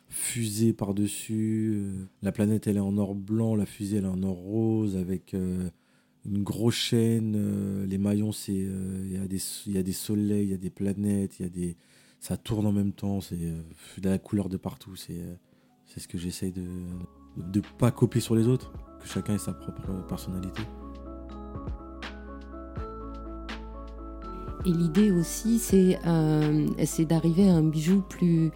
fusée 0.09 0.73
par-dessus. 0.73 2.09
La 2.23 2.33
planète, 2.33 2.67
elle 2.67 2.79
est 2.79 2.81
en 2.81 2.99
or 2.99 3.15
blanc, 3.15 3.55
la 3.55 3.67
fusée, 3.67 3.99
elle 3.99 4.05
est 4.05 4.09
en 4.09 4.25
or 4.25 4.37
rose, 4.37 4.97
avec 4.97 5.37
une 6.27 6.43
grosse 6.43 6.75
chaîne. 6.75 7.85
Les 7.85 7.99
maillons, 7.99 8.33
c'est 8.33 8.53
il 8.53 9.13
y, 9.13 9.17
a 9.17 9.27
des, 9.27 9.41
y 9.67 9.79
a 9.79 9.83
des 9.83 9.93
soleils, 9.93 10.45
il 10.45 10.51
y 10.51 10.55
a 10.55 10.59
des 10.59 10.71
planètes, 10.71 11.39
il 11.39 11.43
y 11.43 11.47
a 11.47 11.49
des 11.49 11.77
ça 12.21 12.37
tourne 12.37 12.67
en 12.67 12.73
même 12.73 12.93
temps, 12.93 13.21
c'est 13.21 13.37
euh, 13.41 13.63
de 13.99 14.11
la 14.11 14.19
couleur 14.19 14.49
de 14.49 14.59
partout. 14.59 14.95
C'est 14.95 15.15
euh, 15.15 15.35
c'est 15.87 16.01
ce 16.01 16.07
que 16.07 16.19
j'essaye 16.19 16.53
de 16.53 16.63
ne 17.37 17.61
pas 17.79 17.91
copier 17.91 18.21
sur 18.21 18.37
les 18.37 18.47
autres, 18.47 18.73
que 19.01 19.09
chacun 19.09 19.35
ait 19.35 19.39
sa 19.39 19.53
propre 19.53 20.07
personnalité. 20.07 20.63
Et 24.67 24.71
l'idée 24.71 25.11
aussi, 25.11 25.59
c'est 25.59 25.99
euh, 26.07 26.67
d'arriver 27.07 27.49
à 27.49 27.55
un 27.55 27.63
bijou 27.63 28.03
plus 28.09 28.51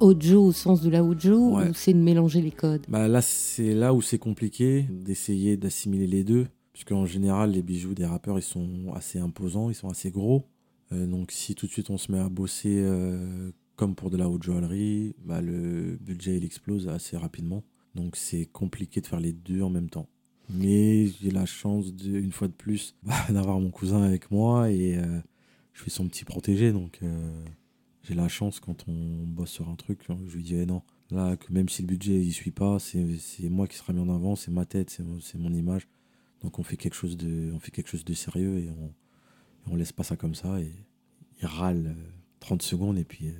Ojo 0.00 0.46
au 0.46 0.52
sens 0.52 0.82
de 0.82 0.90
la 0.90 1.04
Ojo 1.04 1.56
ou 1.56 1.72
c'est 1.72 1.94
de 1.94 1.98
mélanger 1.98 2.42
les 2.42 2.50
codes? 2.50 2.84
Bah 2.88 3.08
Là, 3.08 3.22
c'est 3.22 3.72
là 3.72 3.94
où 3.94 4.02
c'est 4.02 4.18
compliqué 4.18 4.86
d'essayer 4.90 5.56
d'assimiler 5.56 6.08
les 6.08 6.24
deux. 6.24 6.48
Puisqu'en 6.74 7.06
général, 7.06 7.52
les 7.52 7.62
bijoux 7.62 7.94
des 7.94 8.04
rappeurs, 8.04 8.36
ils 8.36 8.42
sont 8.42 8.92
assez 8.94 9.20
imposants, 9.20 9.70
ils 9.70 9.76
sont 9.76 9.88
assez 9.88 10.10
gros. 10.10 10.44
Euh, 10.90 11.06
donc 11.06 11.30
si 11.30 11.54
tout 11.54 11.66
de 11.66 11.70
suite 11.70 11.88
on 11.88 11.98
se 11.98 12.10
met 12.10 12.18
à 12.18 12.28
bosser 12.28 12.80
euh, 12.82 13.52
comme 13.76 13.94
pour 13.94 14.10
de 14.10 14.16
la 14.16 14.28
haute 14.28 14.42
joaillerie, 14.42 15.14
bah, 15.24 15.40
le 15.40 15.96
budget 16.00 16.36
il 16.36 16.44
explose 16.44 16.88
assez 16.88 17.16
rapidement. 17.16 17.62
Donc 17.94 18.16
c'est 18.16 18.46
compliqué 18.46 19.00
de 19.00 19.06
faire 19.06 19.20
les 19.20 19.32
deux 19.32 19.62
en 19.62 19.70
même 19.70 19.88
temps. 19.88 20.08
Mais 20.50 21.06
j'ai 21.06 21.30
la 21.30 21.46
chance, 21.46 21.94
de, 21.94 22.18
une 22.18 22.32
fois 22.32 22.48
de 22.48 22.52
plus, 22.52 22.96
bah, 23.04 23.14
d'avoir 23.30 23.60
mon 23.60 23.70
cousin 23.70 24.02
avec 24.02 24.32
moi 24.32 24.68
et 24.68 24.98
euh, 24.98 25.20
je 25.74 25.82
suis 25.82 25.92
son 25.92 26.08
petit 26.08 26.24
protégé. 26.24 26.72
Donc 26.72 27.00
j'ai 28.02 28.14
la 28.14 28.26
chance 28.26 28.58
quand 28.58 28.84
on 28.88 29.24
bosse 29.26 29.50
sur 29.50 29.68
un 29.68 29.76
truc, 29.76 30.00
je 30.26 30.34
lui 30.34 30.42
dis 30.42 30.56
eh 30.56 30.66
non. 30.66 30.82
Là, 31.12 31.36
que 31.36 31.52
même 31.52 31.68
si 31.68 31.82
le 31.82 31.86
budget 31.86 32.20
il 32.20 32.32
suit 32.32 32.50
pas, 32.50 32.80
c'est 32.80 33.48
moi 33.48 33.68
qui 33.68 33.76
sera 33.76 33.92
mis 33.92 34.00
en 34.00 34.12
avant, 34.12 34.34
c'est 34.34 34.50
ma 34.50 34.64
tête, 34.64 34.90
c'est 34.90 35.38
mon 35.38 35.54
image. 35.54 35.86
Donc 36.44 36.58
on 36.58 36.62
fait 36.62 36.76
quelque 36.76 36.94
chose 36.94 37.16
de, 37.16 37.50
de 37.50 38.14
sérieux 38.14 38.58
et 38.58 38.68
on, 39.66 39.76
laisse 39.76 39.92
pas 39.92 40.02
ça 40.04 40.14
comme 40.14 40.34
ça 40.34 40.60
et 40.60 40.70
il 41.40 41.46
râle 41.46 41.96
30 42.40 42.62
euh, 42.62 42.66
secondes 42.66 42.98
et 42.98 43.04
puis 43.04 43.28
euh, 43.28 43.32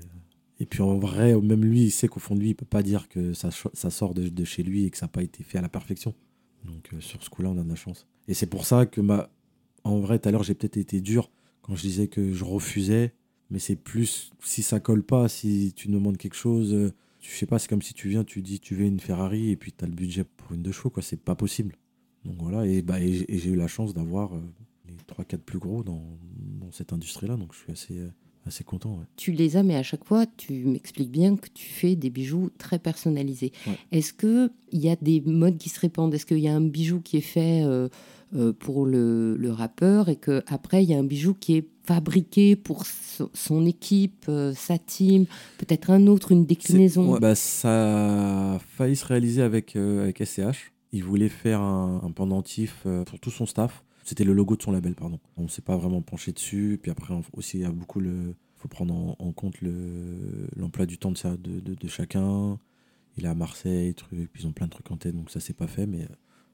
et 0.59 0.64
puis 0.64 0.81
en 0.81 0.97
vrai 0.97 1.38
même 1.38 1.64
lui 1.67 1.83
il 1.83 1.90
sait 1.90 2.09
qu'au 2.09 2.19
fond 2.19 2.35
de 2.35 2.40
lui 2.40 2.51
il 2.51 2.55
peut 2.55 2.64
pas 2.64 2.83
dire 2.83 3.09
que 3.11 3.35
ça, 3.35 3.51
sort 3.51 4.14
de, 4.14 4.45
chez 4.45 4.62
lui 4.62 4.87
et 4.87 4.90
que 4.90 4.97
ça 4.97 5.05
n'a 5.05 5.11
pas 5.11 5.23
été 5.23 5.45
fait 5.45 5.59
à 5.59 5.61
la 5.61 5.69
perfection. 5.69 6.14
Donc 6.64 6.88
euh, 6.95 7.01
sur 7.01 7.23
ce 7.23 7.29
coup 7.29 7.43
là 7.43 7.51
on 7.51 7.59
a 7.59 7.62
de 7.62 7.69
la 7.69 7.75
chance. 7.75 8.07
Et 8.27 8.33
c'est 8.33 8.47
pour 8.47 8.64
ça 8.64 8.87
que 8.87 9.03
ma 9.03 9.29
en 9.85 9.99
vrai 9.99 10.19
tout 10.19 10.31
à 10.31 10.33
l'heure 10.33 10.43
j'ai 10.43 10.55
peut-être 10.55 10.79
été 10.79 11.03
dur 11.03 11.31
quand 11.61 11.77
je 11.77 11.83
disais 11.83 12.09
que 12.09 12.33
je 12.33 12.43
refusais 12.43 13.12
mais 13.51 13.59
c'est 13.59 13.77
plus 13.77 14.31
si 14.40 14.62
ça 14.62 14.81
colle 14.81 15.03
pas 15.03 15.29
si 15.29 15.75
tu 15.77 15.88
demandes 15.88 16.17
quelque 16.17 16.37
chose 16.37 16.90
je 17.21 17.29
sais 17.29 17.45
pas 17.45 17.59
c'est 17.59 17.69
comme 17.69 17.83
si 17.83 17.93
tu 17.93 18.09
viens 18.09 18.25
tu 18.25 18.40
dis 18.40 18.61
tu 18.61 18.75
veux 18.75 18.87
une 18.87 18.99
Ferrari 18.99 19.51
et 19.51 19.57
puis 19.57 19.73
tu 19.73 19.85
as 19.85 19.88
le 19.88 19.93
budget 19.93 20.25
pour 20.25 20.53
une 20.53 20.62
deux 20.62 20.73
chevaux 20.73 20.88
quoi. 20.88 21.03
C'est 21.03 21.21
pas 21.21 21.35
possible 21.35 21.77
donc 22.25 22.37
voilà 22.39 22.67
et 22.67 22.83
bah 22.83 23.01
et 23.01 23.25
j'ai 23.29 23.51
eu 23.51 23.57
la 23.57 23.69
chance 23.69 23.95
d'avoir 23.95 24.33
les 24.87 24.95
3-4 25.25 25.39
plus 25.39 25.59
gros 25.59 25.83
dans, 25.83 26.03
dans 26.61 26.71
cette 26.73 26.93
industrie-là. 26.93 27.37
Donc 27.37 27.53
je 27.53 27.59
suis 27.59 27.73
assez, 27.73 27.99
euh, 27.99 28.09
assez 28.47 28.65
content. 28.65 29.01
Tu 29.17 29.33
les 29.33 29.57
as, 29.57 29.63
mais 29.63 29.77
à 29.77 29.83
chaque 29.83 30.05
fois, 30.05 30.27
tu 30.37 30.65
m'expliques 30.65 31.11
bien 31.11 31.37
que 31.37 31.49
tu 31.53 31.67
fais 31.67 31.97
des 31.97 32.11
bijoux 32.11 32.51
très 32.59 32.79
personnalisés. 32.79 33.53
Est-ce 33.93 34.13
qu'il 34.13 34.51
y 34.73 34.89
a 34.89 34.97
des 34.97 35.21
modes 35.21 35.59
qui 35.59 35.69
se 35.69 35.81
répandent? 35.81 36.15
Est-ce 36.15 36.27
qu'il 36.27 36.39
y 36.39 36.49
a 36.49 36.55
un 36.55 36.61
bijou 36.61 37.01
qui 37.01 37.17
est 37.17 37.23
fait 37.23 37.63
euh, 37.65 37.89
euh, 38.35 38.53
pour 38.53 38.87
le, 38.87 39.37
le, 39.37 39.51
rappeur 39.51 40.09
et 40.09 40.17
qu'après, 40.17 40.83
il 40.83 40.91
y 40.91 40.95
a 40.95 40.99
un 40.99 41.05
bijou 41.05 41.35
qui 41.35 41.57
est 41.57 41.69
fabriqué 41.85 42.57
pour 42.57 42.85
son 42.87 43.67
équipe, 43.67 44.31
sa 44.55 44.79
team, 44.79 45.27
peut-être 45.59 45.91
un 45.91 46.07
autre, 46.07 46.33
une 46.33 46.47
déclinaison? 46.47 47.19
bah, 47.19 47.35
Ça 47.35 48.55
a 48.55 48.59
failli 48.59 48.97
se 48.97 49.05
réaliser 49.05 49.43
avec, 49.43 49.77
avec 49.77 50.25
SCH. 50.25 50.74
Il 50.95 51.05
voulait 51.05 51.29
faire 51.29 51.61
un, 51.61 52.01
un 52.03 52.11
pendentif 52.11 52.87
pour 53.07 53.21
tout 53.21 53.31
son 53.31 53.47
staff. 53.47 53.85
C'était 54.05 54.25
le 54.25 54.35
logo 54.35 54.55
de 54.55 54.63
son 54.63 54.71
label, 54.71 54.95
pardon. 54.95 55.19
On 55.37 55.45
ne 55.45 55.49
s'est 55.49 55.63
pas 55.63 55.77
vraiment 55.77 56.03
penché 56.03 56.33
dessus. 56.33 56.79
Puis 56.81 56.91
après, 56.91 57.15
aussi, 57.33 57.59
il 57.59 57.63
y 57.63 57.65
a 57.65 57.71
beaucoup 57.71 58.01
le. 58.01 58.35
faut 58.57 58.69
prendre 58.69 59.17
en, 59.19 59.33
compte 59.33 59.57
l'emploi 59.63 60.85
du 60.85 60.99
temps 60.99 61.11
de, 61.11 61.37
de, 61.37 61.75
de, 61.75 61.89
chacun. 61.89 62.59
Il 63.17 63.25
est 63.25 63.29
à 63.29 63.35
Marseille, 63.35 63.95
truc, 63.95 64.31
puis 64.33 64.43
ils 64.43 64.47
ont 64.47 64.53
plein 64.53 64.67
de 64.67 64.73
trucs 64.73 64.91
en 64.91 64.97
tête, 64.97 65.15
donc 65.15 65.31
ça, 65.31 65.41
c'est 65.41 65.55
pas 65.55 65.69
fait, 65.69 65.87
mais 65.87 66.07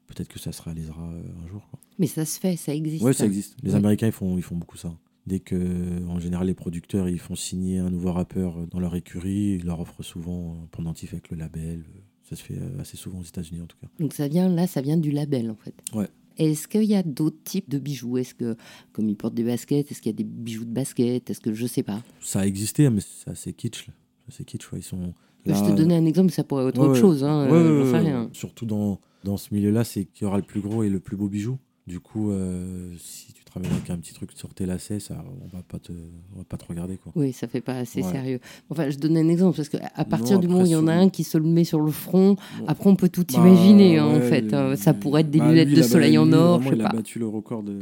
peut-être 0.07 0.29
que 0.29 0.39
ça 0.39 0.53
se 0.53 0.63
réalisera 0.63 1.03
euh, 1.03 1.23
un 1.45 1.49
jour. 1.49 1.67
Mais 1.99 2.07
ça 2.07 2.25
se 2.25 2.39
fait, 2.39 2.57
ça 2.57 2.75
existe. 2.75 3.03
Oui, 3.03 3.15
ça 3.15 3.25
existe. 3.25 3.57
Les 3.63 3.75
Américains, 3.75 4.07
ils 4.07 4.13
font, 4.13 4.37
ils 4.37 4.43
font 4.43 4.57
beaucoup 4.57 4.77
ça. 4.77 4.93
Dès 5.27 5.41
que, 5.41 6.07
en 6.07 6.21
général, 6.21 6.47
les 6.47 6.55
producteurs, 6.55 7.09
ils 7.09 7.19
font 7.19 7.35
signer 7.35 7.79
un 7.79 7.91
nouveau 7.91 8.13
rappeur 8.13 8.67
dans 8.67 8.79
leur 8.81 8.95
écurie, 8.95 9.59
ils 9.59 9.65
leur 9.65 9.81
offrent 9.81 10.03
souvent 10.03 10.57
un 10.63 10.67
pendentif 10.67 11.15
avec 11.15 11.31
le 11.31 11.37
label. 11.37 11.85
Ça 12.31 12.37
se 12.37 12.43
fait 12.43 12.55
euh, 12.55 12.81
assez 12.81 12.97
souvent 12.97 13.19
aux 13.19 13.25
États-Unis, 13.25 13.61
en 13.61 13.67
tout 13.67 13.77
cas. 13.81 13.89
Donc 13.99 14.13
ça 14.13 14.29
vient, 14.29 14.49
là, 14.49 14.67
ça 14.67 14.81
vient 14.81 14.97
du 14.97 15.11
label, 15.11 15.51
en 15.51 15.57
fait. 15.57 15.75
Ouais. 15.93 16.09
Est-ce 16.39 16.69
qu'il 16.69 16.85
y 16.85 16.95
a 16.95 17.03
d'autres 17.03 17.43
types 17.45 17.69
de 17.69 17.79
bijoux? 17.79 18.17
Est-ce 18.17 18.35
que, 18.35 18.57
comme 18.93 19.09
ils 19.09 19.17
portent 19.17 19.35
des 19.35 19.45
baskets, 19.45 19.91
est-ce 19.91 20.01
qu'il 20.01 20.11
y 20.11 20.15
a 20.15 20.17
des 20.17 20.25
bijoux 20.25 20.65
de 20.65 20.73
basket? 20.73 21.29
Est-ce 21.29 21.41
que 21.41 21.53
je 21.53 21.67
sais 21.67 21.83
pas 21.83 22.03
Ça 22.21 22.41
a 22.41 22.47
existé, 22.47 22.89
mais 22.89 23.01
c'est 23.01 23.31
assez 23.31 23.53
kitsch. 23.53 23.89
C'est 24.29 24.45
kitsch, 24.45 24.69
Ils 24.75 24.83
sont. 24.83 25.13
Je 25.45 25.53
te 25.53 25.73
donner 25.73 25.97
un 25.97 26.07
exemple, 26.07 26.31
ça 26.31 26.45
pourrait 26.45 26.69
être 26.69 26.79
autre 26.79 26.95
chose. 26.95 27.25
Hein, 27.25 27.49
euh, 27.51 27.93
rien. 27.99 28.31
Surtout 28.33 28.67
dans, 28.67 29.01
dans 29.25 29.37
ce 29.37 29.53
milieu-là, 29.53 29.85
c'est 29.85 30.05
qu'il 30.05 30.25
y 30.25 30.29
aura 30.29 30.37
le 30.37 30.43
plus 30.45 30.61
gros 30.61 30.83
et 30.83 30.89
le 30.89 31.01
plus 31.01 31.17
beau 31.17 31.29
bijou. 31.29 31.59
Du 31.87 31.99
coup, 31.99 32.31
euh, 32.31 32.95
si 32.99 33.33
tu 33.33 33.45
travailles 33.45 33.71
avec 33.71 33.91
un 33.91 33.97
petit 33.97 34.13
truc 34.13 34.31
sur 34.35 34.53
tes 34.55 34.67
lacets, 34.67 35.01
ça, 35.01 35.25
on 35.43 35.57
va 35.57 35.63
pas 35.63 35.79
te, 35.79 35.93
on 36.35 36.39
va 36.39 36.45
pas 36.45 36.57
te 36.57 36.67
regarder 36.67 36.99
quoi. 36.99 37.13
Oui, 37.17 37.33
ça 37.33 37.49
fait 37.49 37.61
pas 37.61 37.79
assez 37.79 38.03
sérieux. 38.03 38.39
Enfin, 38.69 38.91
je 38.91 38.99
donne 38.99 39.17
un 39.17 39.29
exemple 39.29 39.57
parce 39.57 39.69
qu'à 39.69 40.05
partir 40.05 40.39
du 40.39 40.47
moment 40.47 40.63
où 40.63 40.67
il 40.67 40.73
y 40.73 40.77
en 40.77 40.87
a 40.87 40.93
un 40.93 41.09
qui 41.09 41.25
se 41.25 41.39
le 41.39 41.45
met 41.45 41.65
sur 41.65 41.81
le 41.81 41.91
front, 41.91 42.37
après 42.67 42.89
on 42.89 42.97
peut 42.97 43.09
tout 43.09 43.25
bah, 43.33 43.39
imaginer 43.39 43.99
hein, 43.99 44.07
en 44.07 44.21
fait. 44.21 44.53
Hein. 44.53 44.77
ça 44.77 44.95
pourrait 44.95 45.23
être 45.23 45.31
des 45.31 45.39
bah, 45.39 45.49
lunettes 45.49 45.75
de 45.75 45.83
soleil 45.83 46.19
en 46.19 46.33
or. 46.33 46.63
Je 46.63 46.69
sais 46.69 46.75
il 46.77 46.83
a 46.83 46.89
battu 46.91 47.19
le 47.19 47.27
record 47.27 47.63
de, 47.65 47.81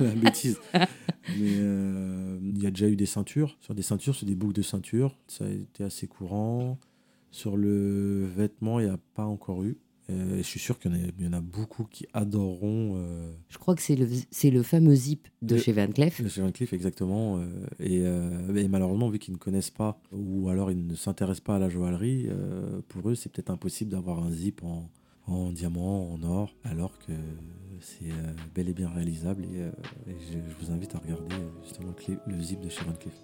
la 0.00 0.10
bêtise. 0.10 0.58
Mais 0.74 1.54
euh, 1.58 2.38
il 2.42 2.62
y 2.62 2.66
a 2.66 2.70
déjà 2.70 2.88
eu 2.88 2.96
des 2.96 3.06
ceintures. 3.06 3.56
Sur 3.60 3.74
des 3.74 3.82
ceintures, 3.82 4.16
c'est 4.16 4.26
des 4.26 4.34
boucles 4.34 4.54
de 4.54 4.62
ceinture. 4.62 5.16
Ça 5.28 5.44
a 5.44 5.48
été 5.48 5.84
assez 5.84 6.06
courant. 6.06 6.78
Sur 7.30 7.56
le 7.56 8.26
vêtement, 8.36 8.80
il 8.80 8.86
n'y 8.86 8.92
a 8.92 8.98
pas 9.14 9.24
encore 9.24 9.62
eu. 9.62 9.78
Euh, 10.12 10.36
je 10.38 10.42
suis 10.42 10.60
sûr 10.60 10.78
qu'il 10.78 11.12
y, 11.18 11.26
en 11.26 11.32
a 11.32 11.40
beaucoup 11.40 11.84
qui 11.84 12.06
adoreront. 12.12 12.94
Euh, 12.96 13.32
je 13.48 13.58
crois 13.58 13.74
que 13.74 13.82
c'est 13.82 13.96
le, 13.96 14.06
le 14.06 14.62
fameux 14.62 14.94
zip 14.94 15.28
de 15.40 15.56
chez 15.56 15.72
Van 15.72 15.88
Cleef. 15.88 16.22
De 16.22 16.28
chez 16.28 16.40
Van 16.40 16.50
Cleef, 16.50 16.72
exactement. 16.72 17.38
Euh, 17.80 18.56
et, 18.58 18.68
malheureusement, 18.68 19.08
vu 19.08 19.18
qu'ils 19.18 19.34
ne 19.34 19.38
connaissent 19.38 19.70
pas 19.70 20.00
ou 20.12 20.48
alors 20.48 20.70
ils 20.70 20.86
ne 20.86 20.94
s'intéressent 20.94 21.44
pas 21.44 21.56
à 21.56 21.58
la 21.58 21.68
joaillerie, 21.68 22.28
pour 22.88 23.08
eux, 23.08 23.14
c'est 23.14 23.30
peut-être 23.30 23.50
impossible 23.50 23.90
d'avoir 23.90 24.22
un 24.22 24.30
zip 24.30 24.62
en, 24.62 24.88
en, 25.26 25.52
diamant, 25.52 26.12
en 26.12 26.22
or, 26.22 26.54
alors 26.64 26.98
que 26.98 27.12
c'est 27.80 28.12
bel 28.54 28.68
et 28.68 28.74
bien 28.74 28.88
réalisable. 28.88 29.44
Et, 29.44 29.70
je, 30.08 30.38
je, 30.38 30.64
vous 30.64 30.72
invite 30.72 30.94
à 30.94 30.98
regarder 30.98 31.34
justement 31.62 31.94
le 32.26 32.40
zip 32.40 32.60
de 32.60 32.68
chez 32.68 32.84
Van 32.84 32.92
Cleef. 32.92 33.14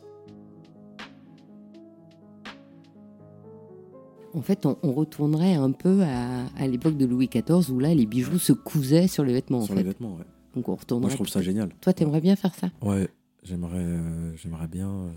En 4.38 4.42
fait, 4.42 4.66
on, 4.66 4.92
retournerait 4.92 5.54
un 5.54 5.72
peu 5.72 6.02
à, 6.02 6.66
l'époque 6.68 6.96
de 6.96 7.04
Louis 7.06 7.28
XIV 7.28 7.72
où 7.72 7.80
là, 7.80 7.92
les 7.92 8.06
bijoux 8.06 8.38
se 8.38 8.52
cousaient 8.52 9.08
sur 9.08 9.24
les 9.24 9.32
vêtements. 9.32 9.62
Sur 9.62 9.74
les 9.74 9.82
vêtements, 9.82 10.14
ouais. 10.14 10.24
Donc 10.54 10.68
on 10.68 10.76
retournerait. 10.76 11.06
Moi, 11.06 11.10
je 11.10 11.16
trouve 11.16 11.28
ça 11.28 11.42
génial. 11.42 11.70
Toi, 11.80 11.92
t'aimerais 11.92 12.20
bien 12.20 12.36
faire 12.36 12.54
ça? 12.54 12.70
Ouais, 12.80 13.08
j'aimerais, 13.42 13.82
euh, 13.82 14.36
j'aimerais 14.36 14.68
bien. 14.68 14.88
Euh, 14.88 15.10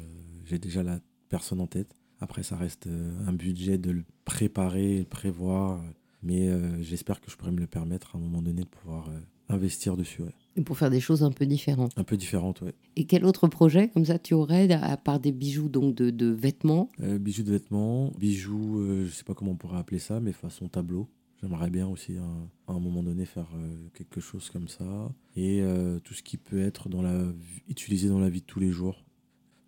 j'ai 0.46 0.58
déjà 0.58 0.82
la 0.82 1.00
personne 1.30 1.62
en 1.62 1.68
tête. 1.68 1.96
Après, 2.20 2.42
ça 2.42 2.56
reste 2.58 2.88
euh, 2.88 3.12
un 3.28 3.34
budget 3.34 3.78
de 3.78 3.92
le 3.92 4.04
préparer, 4.26 5.00
le 5.00 5.06
prévoir. 5.06 5.80
Mais 6.24 6.52
j'espère 6.82 7.20
que 7.20 7.32
je 7.32 7.36
pourrais 7.36 7.52
me 7.52 7.60
le 7.60 7.66
permettre 7.66 8.16
à 8.16 8.20
un 8.20 8.22
moment 8.22 8.44
donné 8.44 8.62
de 8.62 8.68
pouvoir 8.68 9.10
investir 9.50 9.98
dessus. 9.98 10.22
Ouais. 10.22 10.36
Et 10.58 10.62
pour 10.62 10.78
faire 10.78 10.90
des 10.90 11.00
choses 11.00 11.24
un 11.24 11.32
peu 11.32 11.46
différentes. 11.46 11.94
Un 11.96 12.04
peu 12.04 12.18
différentes, 12.18 12.62
oui. 12.62 12.72
Et 12.98 13.06
quel 13.06 13.24
autre 13.26 13.48
projet 13.48 13.88
comme 13.90 14.04
ça 14.06 14.20
tu 14.20 14.34
aurais, 14.34 14.70
à 14.72 14.98
part 14.98 15.20
des 15.20 15.32
bijoux 15.32 15.70
donc 15.70 15.96
de, 15.96 16.10
de 16.10 16.28
vêtements? 16.28 16.90
Euh, 17.02 17.18
Bijoux 17.18 17.44
de 17.44 17.52
vêtements, 17.52 18.12
bijoux, 18.20 18.80
euh, 18.80 19.06
je 19.06 19.12
sais 19.12 19.24
pas 19.24 19.34
comment 19.34 19.52
on 19.52 19.56
pourrait 19.56 19.78
appeler 19.80 20.00
ça, 20.00 20.20
mais 20.20 20.34
façon 20.34 20.68
tableau. 20.68 21.08
J'aimerais 21.42 21.70
bien 21.70 21.88
aussi 21.88 22.18
à 22.18 22.72
un 22.74 22.80
moment 22.80 23.02
donné 23.02 23.26
faire 23.26 23.50
euh, 23.56 23.76
quelque 23.94 24.20
chose 24.20 24.50
comme 24.50 24.68
ça. 24.68 25.12
Et 25.36 25.64
tout 26.04 26.14
ce 26.14 26.22
qui 26.22 26.38
peut 26.38 26.62
être 26.62 26.90
dans 26.90 27.02
la, 27.02 27.24
utilisé 27.70 28.10
dans 28.10 28.20
la 28.20 28.30
vie 28.30 28.42
de 28.42 28.46
tous 28.46 28.60
les 28.60 28.72
jours. 28.72 29.06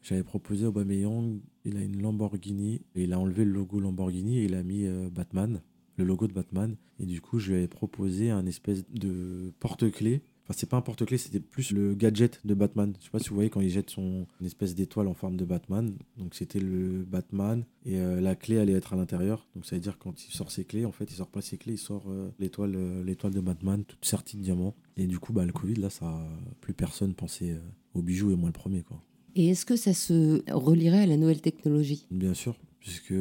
J'avais 0.01 0.23
proposé 0.23 0.65
au 0.65 0.69
Aubameyang, 0.69 1.39
il 1.63 1.77
a 1.77 1.81
une 1.81 2.01
Lamborghini, 2.01 2.81
et 2.93 3.05
il 3.05 3.13
a 3.13 3.19
enlevé 3.19 3.45
le 3.45 3.51
logo 3.51 3.79
Lamborghini 3.79 4.39
et 4.39 4.43
il 4.43 4.53
a 4.53 4.61
mis 4.63 4.85
Batman. 5.11 5.61
le 5.95 6.03
logo 6.03 6.27
de 6.27 6.33
Batman. 6.33 6.75
Et 6.99 7.05
du 7.05 7.21
coup, 7.21 7.39
je 7.39 7.51
lui 7.51 7.57
avais 7.57 7.67
proposé 7.67 8.29
un 8.29 8.45
espèce 8.45 8.83
de 8.91 9.53
porte-clés 9.59 10.21
Enfin, 10.43 10.55
c'est 10.57 10.69
pas 10.69 10.75
un 10.75 10.81
porte-clés, 10.81 11.17
c'était 11.17 11.39
plus 11.39 11.71
le 11.71 11.95
gadget 11.95 12.41
de 12.45 12.53
Batman. 12.53 12.93
Je 12.99 13.05
sais 13.05 13.11
pas 13.11 13.19
si 13.19 13.29
vous 13.29 13.35
voyez 13.35 13.49
quand 13.49 13.61
il 13.61 13.69
jette 13.69 13.89
son 13.89 14.27
une 14.41 14.45
espèce 14.45 14.75
d'étoile 14.75 15.07
en 15.07 15.13
forme 15.13 15.37
de 15.37 15.45
Batman. 15.45 15.95
Donc 16.17 16.35
c'était 16.35 16.59
le 16.59 17.03
Batman 17.03 17.63
et 17.85 17.97
euh, 17.97 18.19
la 18.19 18.35
clé 18.35 18.57
allait 18.57 18.73
être 18.73 18.93
à 18.93 18.97
l'intérieur. 18.97 19.47
Donc 19.55 19.65
ça 19.65 19.75
veut 19.75 19.81
dire 19.81 19.97
quand 19.97 20.25
il 20.25 20.33
sort 20.33 20.51
ses 20.51 20.65
clés, 20.65 20.85
en 20.85 20.91
fait, 20.91 21.05
il 21.05 21.15
sort 21.15 21.29
pas 21.29 21.41
ses 21.41 21.57
clés, 21.57 21.73
il 21.73 21.77
sort 21.77 22.03
euh, 22.09 22.29
l'étoile 22.39 22.75
euh, 22.75 23.03
l'étoile 23.03 23.33
de 23.33 23.39
Batman 23.39 23.85
toute 23.85 24.03
sertie 24.03 24.35
de 24.35 24.41
diamants. 24.41 24.75
Et 24.97 25.07
du 25.07 25.17
coup, 25.17 25.31
bah 25.31 25.45
le 25.45 25.53
Covid 25.53 25.75
là, 25.75 25.89
ça 25.89 26.13
plus 26.59 26.73
personne 26.73 27.13
pensait 27.13 27.57
aux 27.93 28.01
bijoux 28.01 28.31
et 28.31 28.35
moi 28.35 28.49
le 28.49 28.53
premier 28.53 28.83
quoi. 28.83 29.01
Et 29.35 29.47
est-ce 29.49 29.65
que 29.65 29.75
ça 29.75 29.93
se 29.93 30.43
relierait 30.51 31.03
à 31.03 31.07
la 31.07 31.17
nouvelle 31.17 31.41
technologie? 31.41 32.05
Bien 32.11 32.33
sûr, 32.33 32.55
puisque 32.83 33.15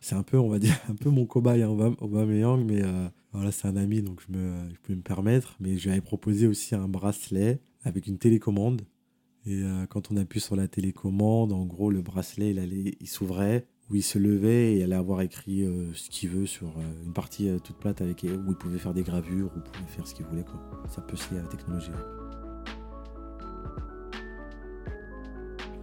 c'est 0.00 0.16
un 0.16 0.24
peu, 0.24 0.38
on 0.38 0.48
va 0.48 0.58
dire, 0.58 0.74
un 0.88 0.96
peu 0.96 1.10
mon 1.10 1.26
cobaye, 1.26 1.62
hein, 1.62 1.94
Aubameyang, 2.00 2.64
mais 2.64 2.82
voilà, 3.36 3.52
c'est 3.52 3.68
un 3.68 3.76
ami, 3.76 4.00
donc 4.00 4.22
je, 4.26 4.36
me, 4.36 4.68
peux 4.82 4.94
me 4.94 5.02
permettre. 5.02 5.56
Mais 5.60 5.76
je 5.76 5.84
lui 5.84 5.90
avais 5.90 6.00
proposé 6.00 6.46
aussi 6.46 6.74
un 6.74 6.88
bracelet 6.88 7.60
avec 7.84 8.06
une 8.06 8.16
télécommande. 8.16 8.82
Et 9.44 9.62
euh, 9.62 9.84
quand 9.86 10.10
on 10.10 10.16
appuie 10.16 10.40
sur 10.40 10.56
la 10.56 10.68
télécommande, 10.68 11.52
en 11.52 11.66
gros, 11.66 11.90
le 11.90 12.00
bracelet, 12.00 12.50
il, 12.50 12.58
allait, 12.58 12.96
il 12.98 13.06
s'ouvrait, 13.06 13.66
où 13.90 13.94
il 13.94 14.02
se 14.02 14.18
levait 14.18 14.72
et 14.72 14.76
il 14.78 14.82
allait 14.82 14.96
avoir 14.96 15.20
écrit 15.20 15.64
euh, 15.64 15.92
ce 15.92 16.08
qu'il 16.08 16.30
veut 16.30 16.46
sur 16.46 16.68
euh, 16.68 17.04
une 17.04 17.12
partie 17.12 17.48
toute 17.62 17.76
plate 17.76 18.00
avec, 18.00 18.24
où 18.24 18.50
il 18.50 18.56
pouvait 18.56 18.78
faire 18.78 18.94
des 18.94 19.02
gravures, 19.02 19.50
où 19.54 19.58
il 19.58 19.70
pouvait 19.70 19.88
faire 19.88 20.06
ce 20.06 20.14
qu'il 20.14 20.24
voulait. 20.24 20.44
Quoi. 20.44 20.58
Ça 20.88 21.02
peut 21.02 21.16
se 21.16 21.30
lier 21.32 21.38
à 21.38 21.42
la 21.42 21.48
technologie. 21.48 21.90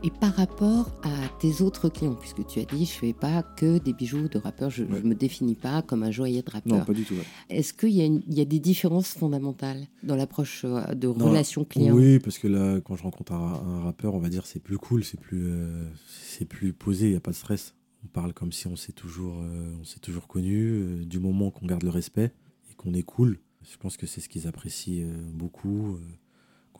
Et 0.05 0.11
par 0.11 0.35
rapport 0.35 0.91
à 1.03 1.29
tes 1.39 1.61
autres 1.61 1.87
clients, 1.87 2.15
puisque 2.15 2.45
tu 2.45 2.59
as 2.59 2.65
dit, 2.65 2.85
je 2.85 2.91
fais 2.91 3.13
pas 3.13 3.41
que 3.41 3.77
des 3.77 3.93
bijoux 3.93 4.27
de 4.27 4.37
rappeur, 4.37 4.69
je 4.69 4.83
ne 4.83 4.99
me 4.99 5.15
définis 5.15 5.55
pas 5.55 5.81
comme 5.81 6.03
un 6.03 6.11
joaillier 6.11 6.41
de 6.41 6.51
rappeur. 6.51 6.79
Non, 6.79 6.83
pas 6.83 6.91
du 6.91 7.05
tout. 7.05 7.13
Est-ce 7.49 7.73
qu'il 7.73 7.91
y, 7.91 8.41
a 8.41 8.45
des 8.45 8.59
différences 8.59 9.13
fondamentales 9.13 9.87
dans 10.03 10.17
l'approche 10.17 10.65
euh, 10.65 10.93
de 10.93 11.07
relation 11.07 11.63
client? 11.63 11.95
Oui, 11.95 12.19
parce 12.19 12.37
que 12.37 12.49
là, 12.49 12.81
quand 12.81 12.97
je 12.97 13.03
rencontre 13.03 13.31
un, 13.31 13.81
rappeur, 13.83 14.13
on 14.13 14.19
va 14.19 14.27
dire 14.27 14.45
c'est 14.45 14.61
plus 14.61 14.77
cool, 14.77 15.05
c'est 15.05 15.19
plus, 15.19 15.47
euh, 15.47 15.87
c'est 16.05 16.45
plus 16.45 16.73
posé, 16.73 17.05
il 17.05 17.11
n'y 17.11 17.17
a 17.17 17.21
pas 17.21 17.31
de 17.31 17.37
stress. 17.37 17.73
On 18.03 18.07
parle 18.07 18.33
comme 18.33 18.51
si 18.51 18.67
on 18.67 18.75
s'est 18.75 18.91
toujours, 18.91 19.39
euh, 19.39 19.73
on 19.79 19.85
s'est 19.85 20.01
toujours 20.01 20.27
connu, 20.27 21.05
du 21.05 21.19
moment 21.19 21.49
qu'on 21.49 21.65
garde 21.65 21.83
le 21.83 21.89
respect 21.89 22.33
et 22.69 22.73
qu'on 22.75 22.93
est 22.93 23.03
cool. 23.03 23.39
Je 23.61 23.77
pense 23.77 23.95
que 23.95 24.05
c'est 24.05 24.19
ce 24.19 24.27
qu'ils 24.27 24.47
apprécient 24.47 25.07
beaucoup 25.33 25.97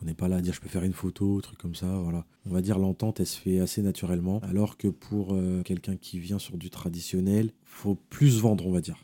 qu'on 0.04 0.10
n'est 0.10 0.14
pas 0.14 0.28
là 0.28 0.36
à 0.36 0.40
dire 0.42 0.52
je 0.52 0.60
peux 0.60 0.68
faire 0.68 0.84
une 0.84 0.92
photo, 0.92 1.40
truc 1.40 1.58
comme 1.58 1.74
ça, 1.74 1.96
voilà. 1.98 2.26
On 2.44 2.50
va 2.50 2.60
dire 2.60 2.78
l'entente, 2.78 3.20
elle 3.20 3.26
se 3.26 3.38
fait 3.38 3.58
assez 3.58 3.80
naturellement, 3.80 4.38
alors 4.40 4.76
que 4.76 4.88
pour 4.88 5.32
euh, 5.32 5.62
quelqu'un 5.62 5.96
qui 5.96 6.18
vient 6.18 6.38
sur 6.38 6.58
du 6.58 6.68
traditionnel, 6.68 7.52
faut 7.64 7.94
plus 8.10 8.38
vendre, 8.38 8.66
on 8.66 8.70
va 8.70 8.82
dire. 8.82 8.98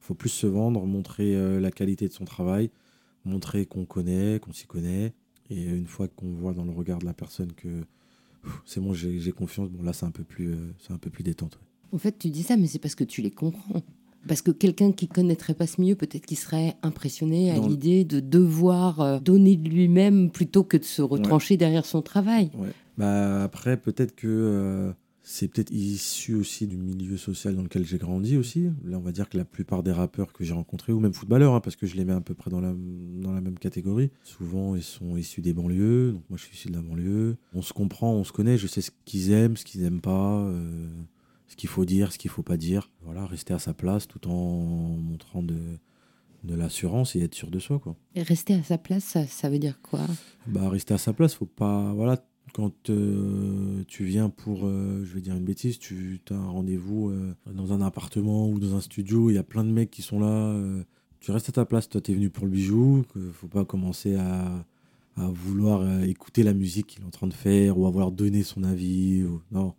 Faut 0.00 0.14
plus 0.14 0.30
se 0.30 0.46
vendre, 0.46 0.86
montrer 0.86 1.36
euh, 1.36 1.60
la 1.60 1.70
qualité 1.70 2.08
de 2.08 2.12
son 2.12 2.24
travail, 2.24 2.70
montrer 3.26 3.66
qu'on 3.66 3.84
connaît, 3.84 4.40
qu'on 4.40 4.52
s'y 4.52 4.66
connaît, 4.66 5.12
et 5.50 5.62
une 5.62 5.86
fois 5.86 6.08
qu'on 6.08 6.32
voit 6.32 6.54
dans 6.54 6.64
le 6.64 6.72
regard 6.72 7.00
de 7.00 7.04
la 7.04 7.14
personne 7.14 7.52
que 7.52 7.84
c'est 8.64 8.80
bon, 8.80 8.94
j'ai 8.94 9.32
confiance, 9.32 9.68
bon 9.68 9.82
là 9.82 9.92
c'est 9.92 10.06
un 10.06 10.10
peu 10.10 10.24
plus, 10.24 10.52
euh, 10.52 10.72
un 10.88 10.98
peu 10.98 11.10
plus 11.10 11.22
détente. 11.22 11.58
En 11.92 11.98
fait, 11.98 12.18
tu 12.18 12.30
dis 12.30 12.42
ça, 12.42 12.56
mais 12.56 12.66
c'est 12.66 12.78
parce 12.78 12.94
que 12.94 13.04
tu 13.04 13.20
les 13.20 13.30
comprends. 13.30 13.82
Parce 14.26 14.42
que 14.42 14.50
quelqu'un 14.50 14.92
qui 14.92 15.08
connaîtrait 15.08 15.54
pas 15.54 15.66
ce 15.66 15.80
milieu, 15.80 15.94
peut-être 15.94 16.26
qu'il 16.26 16.36
serait 16.36 16.76
impressionné 16.82 17.50
à 17.50 17.58
l'idée 17.58 18.04
de 18.04 18.20
devoir 18.20 19.00
euh, 19.00 19.18
donner 19.18 19.56
de 19.56 19.68
lui-même 19.68 20.30
plutôt 20.30 20.64
que 20.64 20.76
de 20.76 20.84
se 20.84 21.02
retrancher 21.02 21.56
derrière 21.56 21.86
son 21.86 22.02
travail. 22.02 22.50
Bah 22.98 23.42
après, 23.42 23.76
peut-être 23.76 24.14
que 24.14 24.26
euh, 24.26 24.92
c'est 25.28 25.48
peut-être 25.48 25.72
issu 25.72 26.34
aussi 26.34 26.68
du 26.68 26.76
milieu 26.76 27.16
social 27.16 27.56
dans 27.56 27.62
lequel 27.62 27.84
j'ai 27.84 27.98
grandi 27.98 28.36
aussi. 28.36 28.70
Là, 28.84 28.96
on 28.96 29.00
va 29.00 29.10
dire 29.10 29.28
que 29.28 29.36
la 29.36 29.44
plupart 29.44 29.82
des 29.82 29.90
rappeurs 29.90 30.32
que 30.32 30.44
j'ai 30.44 30.54
rencontrés, 30.54 30.92
ou 30.92 31.00
même 31.00 31.12
footballeurs, 31.12 31.54
hein, 31.54 31.60
parce 31.60 31.74
que 31.74 31.84
je 31.84 31.96
les 31.96 32.04
mets 32.04 32.12
à 32.12 32.20
peu 32.20 32.34
près 32.34 32.48
dans 32.48 32.60
la, 32.60 32.72
dans 32.72 33.32
la 33.32 33.40
même 33.40 33.58
catégorie, 33.58 34.10
souvent 34.22 34.76
ils 34.76 34.84
sont 34.84 35.16
issus 35.16 35.40
des 35.40 35.52
banlieues. 35.52 36.12
Donc 36.12 36.22
moi, 36.30 36.38
je 36.38 36.44
suis 36.44 36.54
issu 36.54 36.68
de 36.68 36.74
la 36.74 36.80
banlieue. 36.80 37.36
On 37.54 37.60
se 37.60 37.72
comprend, 37.72 38.14
on 38.14 38.22
se 38.22 38.30
connaît. 38.32 38.56
Je 38.56 38.68
sais 38.68 38.80
ce 38.80 38.92
qu'ils 39.04 39.32
aiment, 39.32 39.56
ce 39.56 39.64
qu'ils 39.64 39.82
n'aiment 39.82 40.00
pas. 40.00 40.42
Euh, 40.42 40.88
ce 41.48 41.56
qu'il 41.56 41.68
faut 41.68 41.84
dire, 41.84 42.12
ce 42.12 42.18
qu'il 42.18 42.30
faut 42.30 42.42
pas 42.42 42.56
dire. 42.56 42.90
Voilà, 43.02 43.26
rester 43.26 43.54
à 43.54 43.58
sa 43.58 43.74
place 43.74 44.08
tout 44.08 44.28
en 44.28 44.96
montrant 44.96 45.42
de, 45.42 45.78
de 46.46 46.54
l'assurance 46.54 47.16
et 47.16 47.20
être 47.20 47.34
sûr 47.34 47.50
de 47.50 47.58
soi. 47.58 47.78
Quoi. 47.78 47.96
Et 48.14 48.22
rester 48.22 48.54
à 48.54 48.62
sa 48.62 48.78
place, 48.78 49.16
ça, 49.28 49.50
veut 49.50 49.58
dire 49.58 49.80
quoi? 49.82 50.00
Bah 50.46 50.68
rester 50.68 50.94
à 50.94 50.98
sa 50.98 51.12
place, 51.12 51.34
faut 51.34 51.46
pas. 51.46 51.92
Voilà, 51.92 52.24
quand 52.52 52.90
euh, 52.90 53.82
tu 53.86 54.04
viens 54.04 54.30
pour, 54.30 54.66
euh, 54.66 55.04
je 55.04 55.14
vais 55.14 55.20
dire 55.20 55.34
une 55.34 55.44
bêtise, 55.44 55.78
tu 55.78 56.20
as 56.30 56.34
un 56.34 56.48
rendez-vous 56.48 57.10
euh, 57.10 57.34
dans 57.52 57.72
un 57.72 57.80
appartement 57.80 58.48
ou 58.48 58.58
dans 58.58 58.74
un 58.74 58.80
studio, 58.80 59.30
il 59.30 59.34
y 59.34 59.38
a 59.38 59.42
plein 59.42 59.64
de 59.64 59.70
mecs 59.70 59.90
qui 59.90 60.02
sont 60.02 60.20
là. 60.20 60.58
tu 61.20 61.30
restes 61.32 61.48
à 61.48 61.52
ta 61.52 61.64
place, 61.64 61.88
toi 61.88 62.00
tu 62.00 62.12
es 62.12 62.14
venu 62.14 62.30
pour 62.30 62.46
le 62.46 62.50
bijou, 62.50 63.04
que 63.12 63.20
faut 63.32 63.48
pas 63.48 63.64
commencer 63.64 64.14
à, 64.16 64.64
à 65.16 65.28
vouloir 65.28 66.02
écouter 66.02 66.42
la 66.42 66.54
musique 66.54 66.86
qu'il 66.86 67.02
est 67.02 67.06
en 67.06 67.10
train 67.10 67.26
de 67.26 67.34
faire 67.34 67.78
ou 67.78 67.86
à 67.86 67.90
vouloir 67.90 68.12
donner 68.12 68.42
son 68.42 68.62
avis. 68.62 69.24
Ou... 69.24 69.42
Non, 69.50 69.74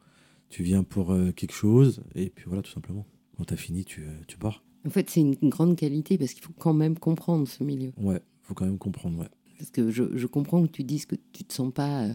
tu 0.50 0.64
viens 0.64 0.84
pour 0.84 1.12
euh, 1.12 1.32
quelque 1.32 1.54
chose, 1.54 2.02
et 2.16 2.30
puis 2.30 2.46
voilà, 2.48 2.62
tout 2.62 2.72
simplement. 2.72 3.06
Quand 3.38 3.46
tu 3.46 3.54
as 3.54 3.58
fini, 3.58 3.86
tu, 3.86 4.02
euh, 4.02 4.12
tu 4.28 4.38
pars. 4.38 4.64
En 4.86 4.90
fait, 4.90 5.10
c'est 5.10 5.22
une 5.22 5.36
grande 5.44 5.76
qualité 5.76 6.18
parce 6.18 6.34
qu'il 6.34 6.44
faut 6.44 6.54
quand 6.58 6.74
même 6.74 6.98
comprendre 6.98 7.48
ce 7.48 7.64
milieu. 7.64 7.92
Ouais, 7.98 8.22
il 8.44 8.48
faut 8.48 8.54
quand 8.54 8.66
même 8.66 8.78
comprendre, 8.78 9.20
ouais. 9.20 9.30
Parce 9.58 9.72
que 9.72 9.92
je, 9.92 10.16
je, 10.16 10.28
comprends 10.28 10.66
que 10.66 10.72
tu 10.72 10.84
dises 10.84 11.06
que 11.06 11.16
tu 11.34 11.44
te 11.44 11.54
sens 11.54 11.74
pas 11.74 12.08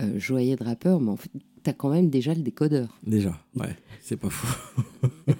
euh, 0.00 0.18
joyeux 0.18 0.56
de 0.56 0.64
rappeur, 0.64 1.00
mais 1.00 1.10
en 1.10 1.16
fait, 1.16 1.30
tu 1.62 1.70
as 1.70 1.72
quand 1.72 1.90
même 1.90 2.08
déjà 2.08 2.34
le 2.34 2.42
décodeur. 2.42 2.98
Déjà, 3.06 3.38
ouais, 3.56 3.76
c'est 4.00 4.16
pas 4.16 4.30
faux. 4.30 4.82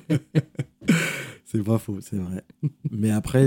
c'est 1.44 1.62
pas 1.62 1.78
faux, 1.78 2.00
c'est 2.00 2.16
vrai. 2.16 2.44
Mais 2.90 3.10
après, 3.10 3.44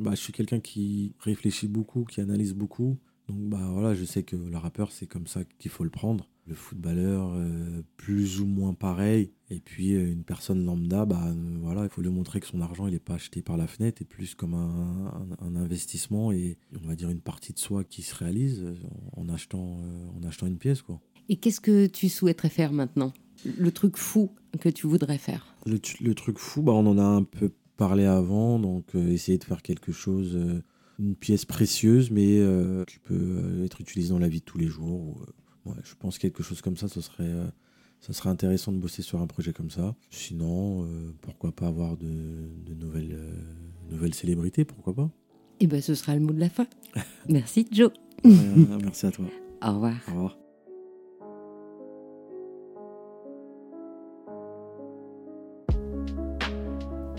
bah, 0.00 0.12
je 0.12 0.20
suis 0.20 0.32
quelqu'un 0.32 0.60
qui 0.60 1.14
réfléchit 1.20 1.68
beaucoup, 1.68 2.04
qui 2.04 2.20
analyse 2.20 2.54
beaucoup. 2.54 2.96
Donc 3.28 3.48
bah 3.48 3.68
voilà, 3.70 3.94
je 3.94 4.04
sais 4.04 4.24
que 4.24 4.34
le 4.34 4.56
rappeur, 4.56 4.90
c'est 4.90 5.06
comme 5.06 5.26
ça 5.26 5.44
qu'il 5.58 5.70
faut 5.70 5.84
le 5.84 5.90
prendre 5.90 6.28
le 6.50 6.56
footballeur 6.56 7.32
euh, 7.32 7.82
plus 7.96 8.40
ou 8.40 8.46
moins 8.46 8.74
pareil. 8.74 9.30
Et 9.50 9.60
puis 9.60 9.94
euh, 9.94 10.12
une 10.12 10.24
personne 10.24 10.64
lambda, 10.64 11.06
bah, 11.06 11.22
euh, 11.28 11.34
voilà, 11.62 11.84
il 11.84 11.88
faut 11.88 12.02
lui 12.02 12.10
montrer 12.10 12.40
que 12.40 12.46
son 12.46 12.60
argent 12.60 12.88
il 12.88 12.92
n'est 12.92 12.98
pas 12.98 13.14
acheté 13.14 13.40
par 13.40 13.56
la 13.56 13.66
fenêtre, 13.66 14.02
et 14.02 14.04
plus 14.04 14.34
comme 14.34 14.54
un, 14.54 15.56
investissement 15.56 16.32
et 16.32 16.58
on 16.82 16.88
va 16.88 16.96
dire 16.96 17.08
une 17.08 17.20
partie 17.20 17.52
de 17.52 17.58
soi 17.58 17.84
qui 17.84 18.02
se 18.02 18.14
réalise 18.14 18.66
en 19.16 19.28
achetant, 19.28 19.78
en 20.16 20.26
achetant 20.26 20.46
une 20.46 20.58
pièce. 20.58 20.82
Quoi. 20.82 21.00
Et 21.28 21.36
qu'est-ce 21.36 21.60
que 21.60 21.86
tu 21.86 22.08
souhaiterais 22.08 22.48
faire 22.48 22.72
maintenant? 22.72 23.12
Le 23.58 23.70
truc 23.70 23.96
fou 23.96 24.30
que 24.60 24.68
tu 24.68 24.86
voudrais 24.86 25.18
faire? 25.18 25.54
Le, 25.66 25.80
le, 26.00 26.14
truc 26.14 26.38
fou, 26.38 26.62
bah, 26.62 26.72
on 26.72 26.86
en 26.86 26.98
a 26.98 27.04
un 27.04 27.22
peu 27.22 27.52
parlé 27.76 28.04
avant, 28.04 28.58
donc 28.58 28.94
essayer 28.94 29.38
de 29.38 29.44
faire 29.44 29.62
quelque 29.62 29.92
chose, 29.92 30.38
une 30.98 31.14
pièce 31.14 31.44
précieuse, 31.44 32.10
mais 32.10 32.40
qui 32.86 32.98
peut 32.98 33.62
être 33.64 33.80
utilisée 33.80 34.10
dans 34.10 34.18
la 34.18 34.28
vie 34.28 34.40
de 34.40 34.44
tous 34.44 34.58
les 34.58 34.68
jours 34.68 35.24
je 35.84 35.94
pense 35.98 36.18
quelque 36.18 36.42
chose 36.42 36.60
comme 36.60 36.76
ça, 36.76 36.88
ce 36.88 37.00
serait, 37.00 37.24
euh, 37.24 37.46
ça 38.00 38.12
serait 38.12 38.30
intéressant 38.30 38.72
de 38.72 38.78
bosser 38.78 39.02
sur 39.02 39.20
un 39.20 39.26
projet 39.26 39.52
comme 39.52 39.70
ça. 39.70 39.94
Sinon, 40.10 40.84
euh, 40.84 41.14
pourquoi 41.20 41.52
pas 41.52 41.66
avoir 41.66 41.96
de, 41.96 42.74
nouvelles, 42.74 43.14
euh, 43.14 43.32
nouvelles 43.90 44.14
célébrités, 44.14 44.64
pourquoi 44.64 44.94
pas 44.94 45.10
Eh 45.60 45.66
ben, 45.66 45.80
ce 45.80 45.94
sera 45.94 46.14
le 46.14 46.20
mot 46.20 46.32
de 46.32 46.40
la 46.40 46.50
fin. 46.50 46.66
merci 47.28 47.66
Joe. 47.70 47.92
merci 48.24 49.06
à 49.06 49.10
toi. 49.10 49.26
Au 49.62 49.74
revoir. 49.74 49.94
Au 50.08 50.12
revoir. 50.12 50.36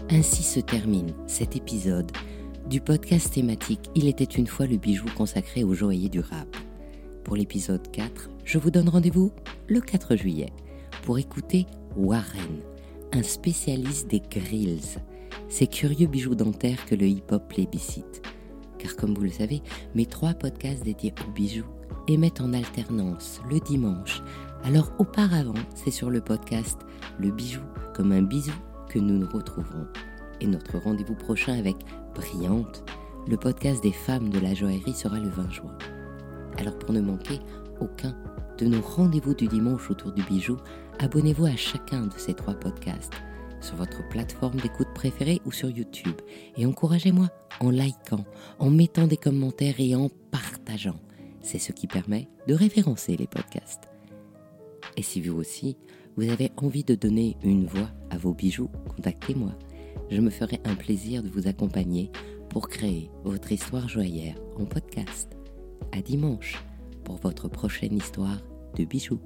Ainsi 0.09 0.43
se 0.43 0.59
termine 0.59 1.13
cet 1.25 1.55
épisode 1.55 2.11
du 2.67 2.81
podcast 2.81 3.33
thématique 3.33 3.89
Il 3.95 4.07
était 4.07 4.23
une 4.23 4.47
fois 4.47 4.65
le 4.65 4.77
bijou 4.77 5.05
consacré 5.15 5.63
aux 5.63 5.73
joailliers 5.73 6.09
du 6.09 6.19
rap. 6.19 6.47
Pour 7.23 7.35
l'épisode 7.35 7.89
4, 7.91 8.29
je 8.43 8.57
vous 8.57 8.71
donne 8.71 8.89
rendez-vous 8.89 9.31
le 9.67 9.79
4 9.79 10.15
juillet 10.15 10.51
pour 11.03 11.19
écouter 11.19 11.65
Warren, 11.95 12.61
un 13.13 13.23
spécialiste 13.23 14.07
des 14.09 14.19
grills, 14.19 14.99
ces 15.47 15.67
curieux 15.67 16.07
bijoux 16.07 16.35
dentaires 16.35 16.85
que 16.85 16.95
le 16.95 17.05
hip-hop 17.07 17.47
plébiscite. 17.47 18.21
Car 18.77 18.95
comme 18.95 19.13
vous 19.13 19.21
le 19.21 19.31
savez, 19.31 19.61
mes 19.95 20.05
trois 20.05 20.33
podcasts 20.33 20.83
dédiés 20.83 21.13
aux 21.25 21.31
bijoux 21.31 21.65
émettent 22.07 22.41
en 22.41 22.53
alternance 22.53 23.41
le 23.49 23.59
dimanche. 23.59 24.23
Alors 24.63 24.91
auparavant, 24.99 25.53
c'est 25.75 25.91
sur 25.91 26.09
le 26.09 26.21
podcast 26.21 26.79
Le 27.19 27.31
bijou 27.31 27.61
comme 27.95 28.11
un 28.11 28.23
bisou 28.23 28.53
que 28.89 28.99
nous 28.99 29.17
nous 29.19 29.29
retrouverons. 29.29 29.87
Et 30.39 30.47
notre 30.47 30.79
rendez-vous 30.79 31.15
prochain 31.15 31.57
avec 31.57 31.77
Brillante, 32.15 32.83
le 33.27 33.37
podcast 33.37 33.83
des 33.83 33.91
femmes 33.91 34.29
de 34.29 34.39
la 34.39 34.55
joaillerie 34.55 34.93
sera 34.93 35.19
le 35.19 35.29
20 35.29 35.51
juin. 35.51 35.77
Alors 36.57 36.77
pour 36.77 36.93
ne 36.93 37.01
manquer 37.01 37.39
aucun 37.79 38.15
de 38.57 38.65
nos 38.65 38.81
rendez-vous 38.81 39.33
du 39.33 39.47
dimanche 39.47 39.89
autour 39.89 40.11
du 40.11 40.23
bijou, 40.23 40.57
abonnez-vous 40.99 41.45
à 41.45 41.55
chacun 41.55 42.07
de 42.07 42.17
ces 42.17 42.33
trois 42.33 42.53
podcasts 42.53 43.13
sur 43.59 43.75
votre 43.75 44.07
plateforme 44.09 44.59
d'écoute 44.59 44.87
préférée 44.93 45.41
ou 45.45 45.51
sur 45.51 45.69
YouTube 45.69 46.19
et 46.57 46.65
encouragez-moi 46.65 47.29
en 47.59 47.69
likant, 47.69 48.25
en 48.59 48.69
mettant 48.69 49.07
des 49.07 49.17
commentaires 49.17 49.79
et 49.79 49.95
en 49.95 50.09
partageant. 50.31 50.99
C'est 51.41 51.59
ce 51.59 51.71
qui 51.71 51.87
permet 51.87 52.27
de 52.47 52.53
référencer 52.53 53.17
les 53.17 53.27
podcasts. 53.27 53.89
Et 54.97 55.01
si 55.01 55.21
vous 55.21 55.39
aussi, 55.39 55.77
vous 56.17 56.29
avez 56.29 56.51
envie 56.57 56.83
de 56.83 56.95
donner 56.95 57.37
une 57.43 57.65
voix 57.65 57.89
à 58.09 58.17
vos 58.17 58.33
bijoux, 58.33 58.69
contactez-moi 58.95 59.51
je 60.11 60.19
me 60.19 60.29
ferai 60.29 60.59
un 60.65 60.75
plaisir 60.75 61.23
de 61.23 61.29
vous 61.29 61.47
accompagner 61.47 62.11
pour 62.49 62.67
créer 62.67 63.09
votre 63.23 63.51
histoire 63.51 63.87
joyeuse 63.87 64.35
en 64.59 64.65
podcast. 64.65 65.40
À 65.91 66.01
dimanche 66.01 66.63
pour 67.03 67.17
votre 67.17 67.47
prochaine 67.47 67.95
histoire 67.95 68.37
de 68.77 68.85
bijoux. 68.85 69.19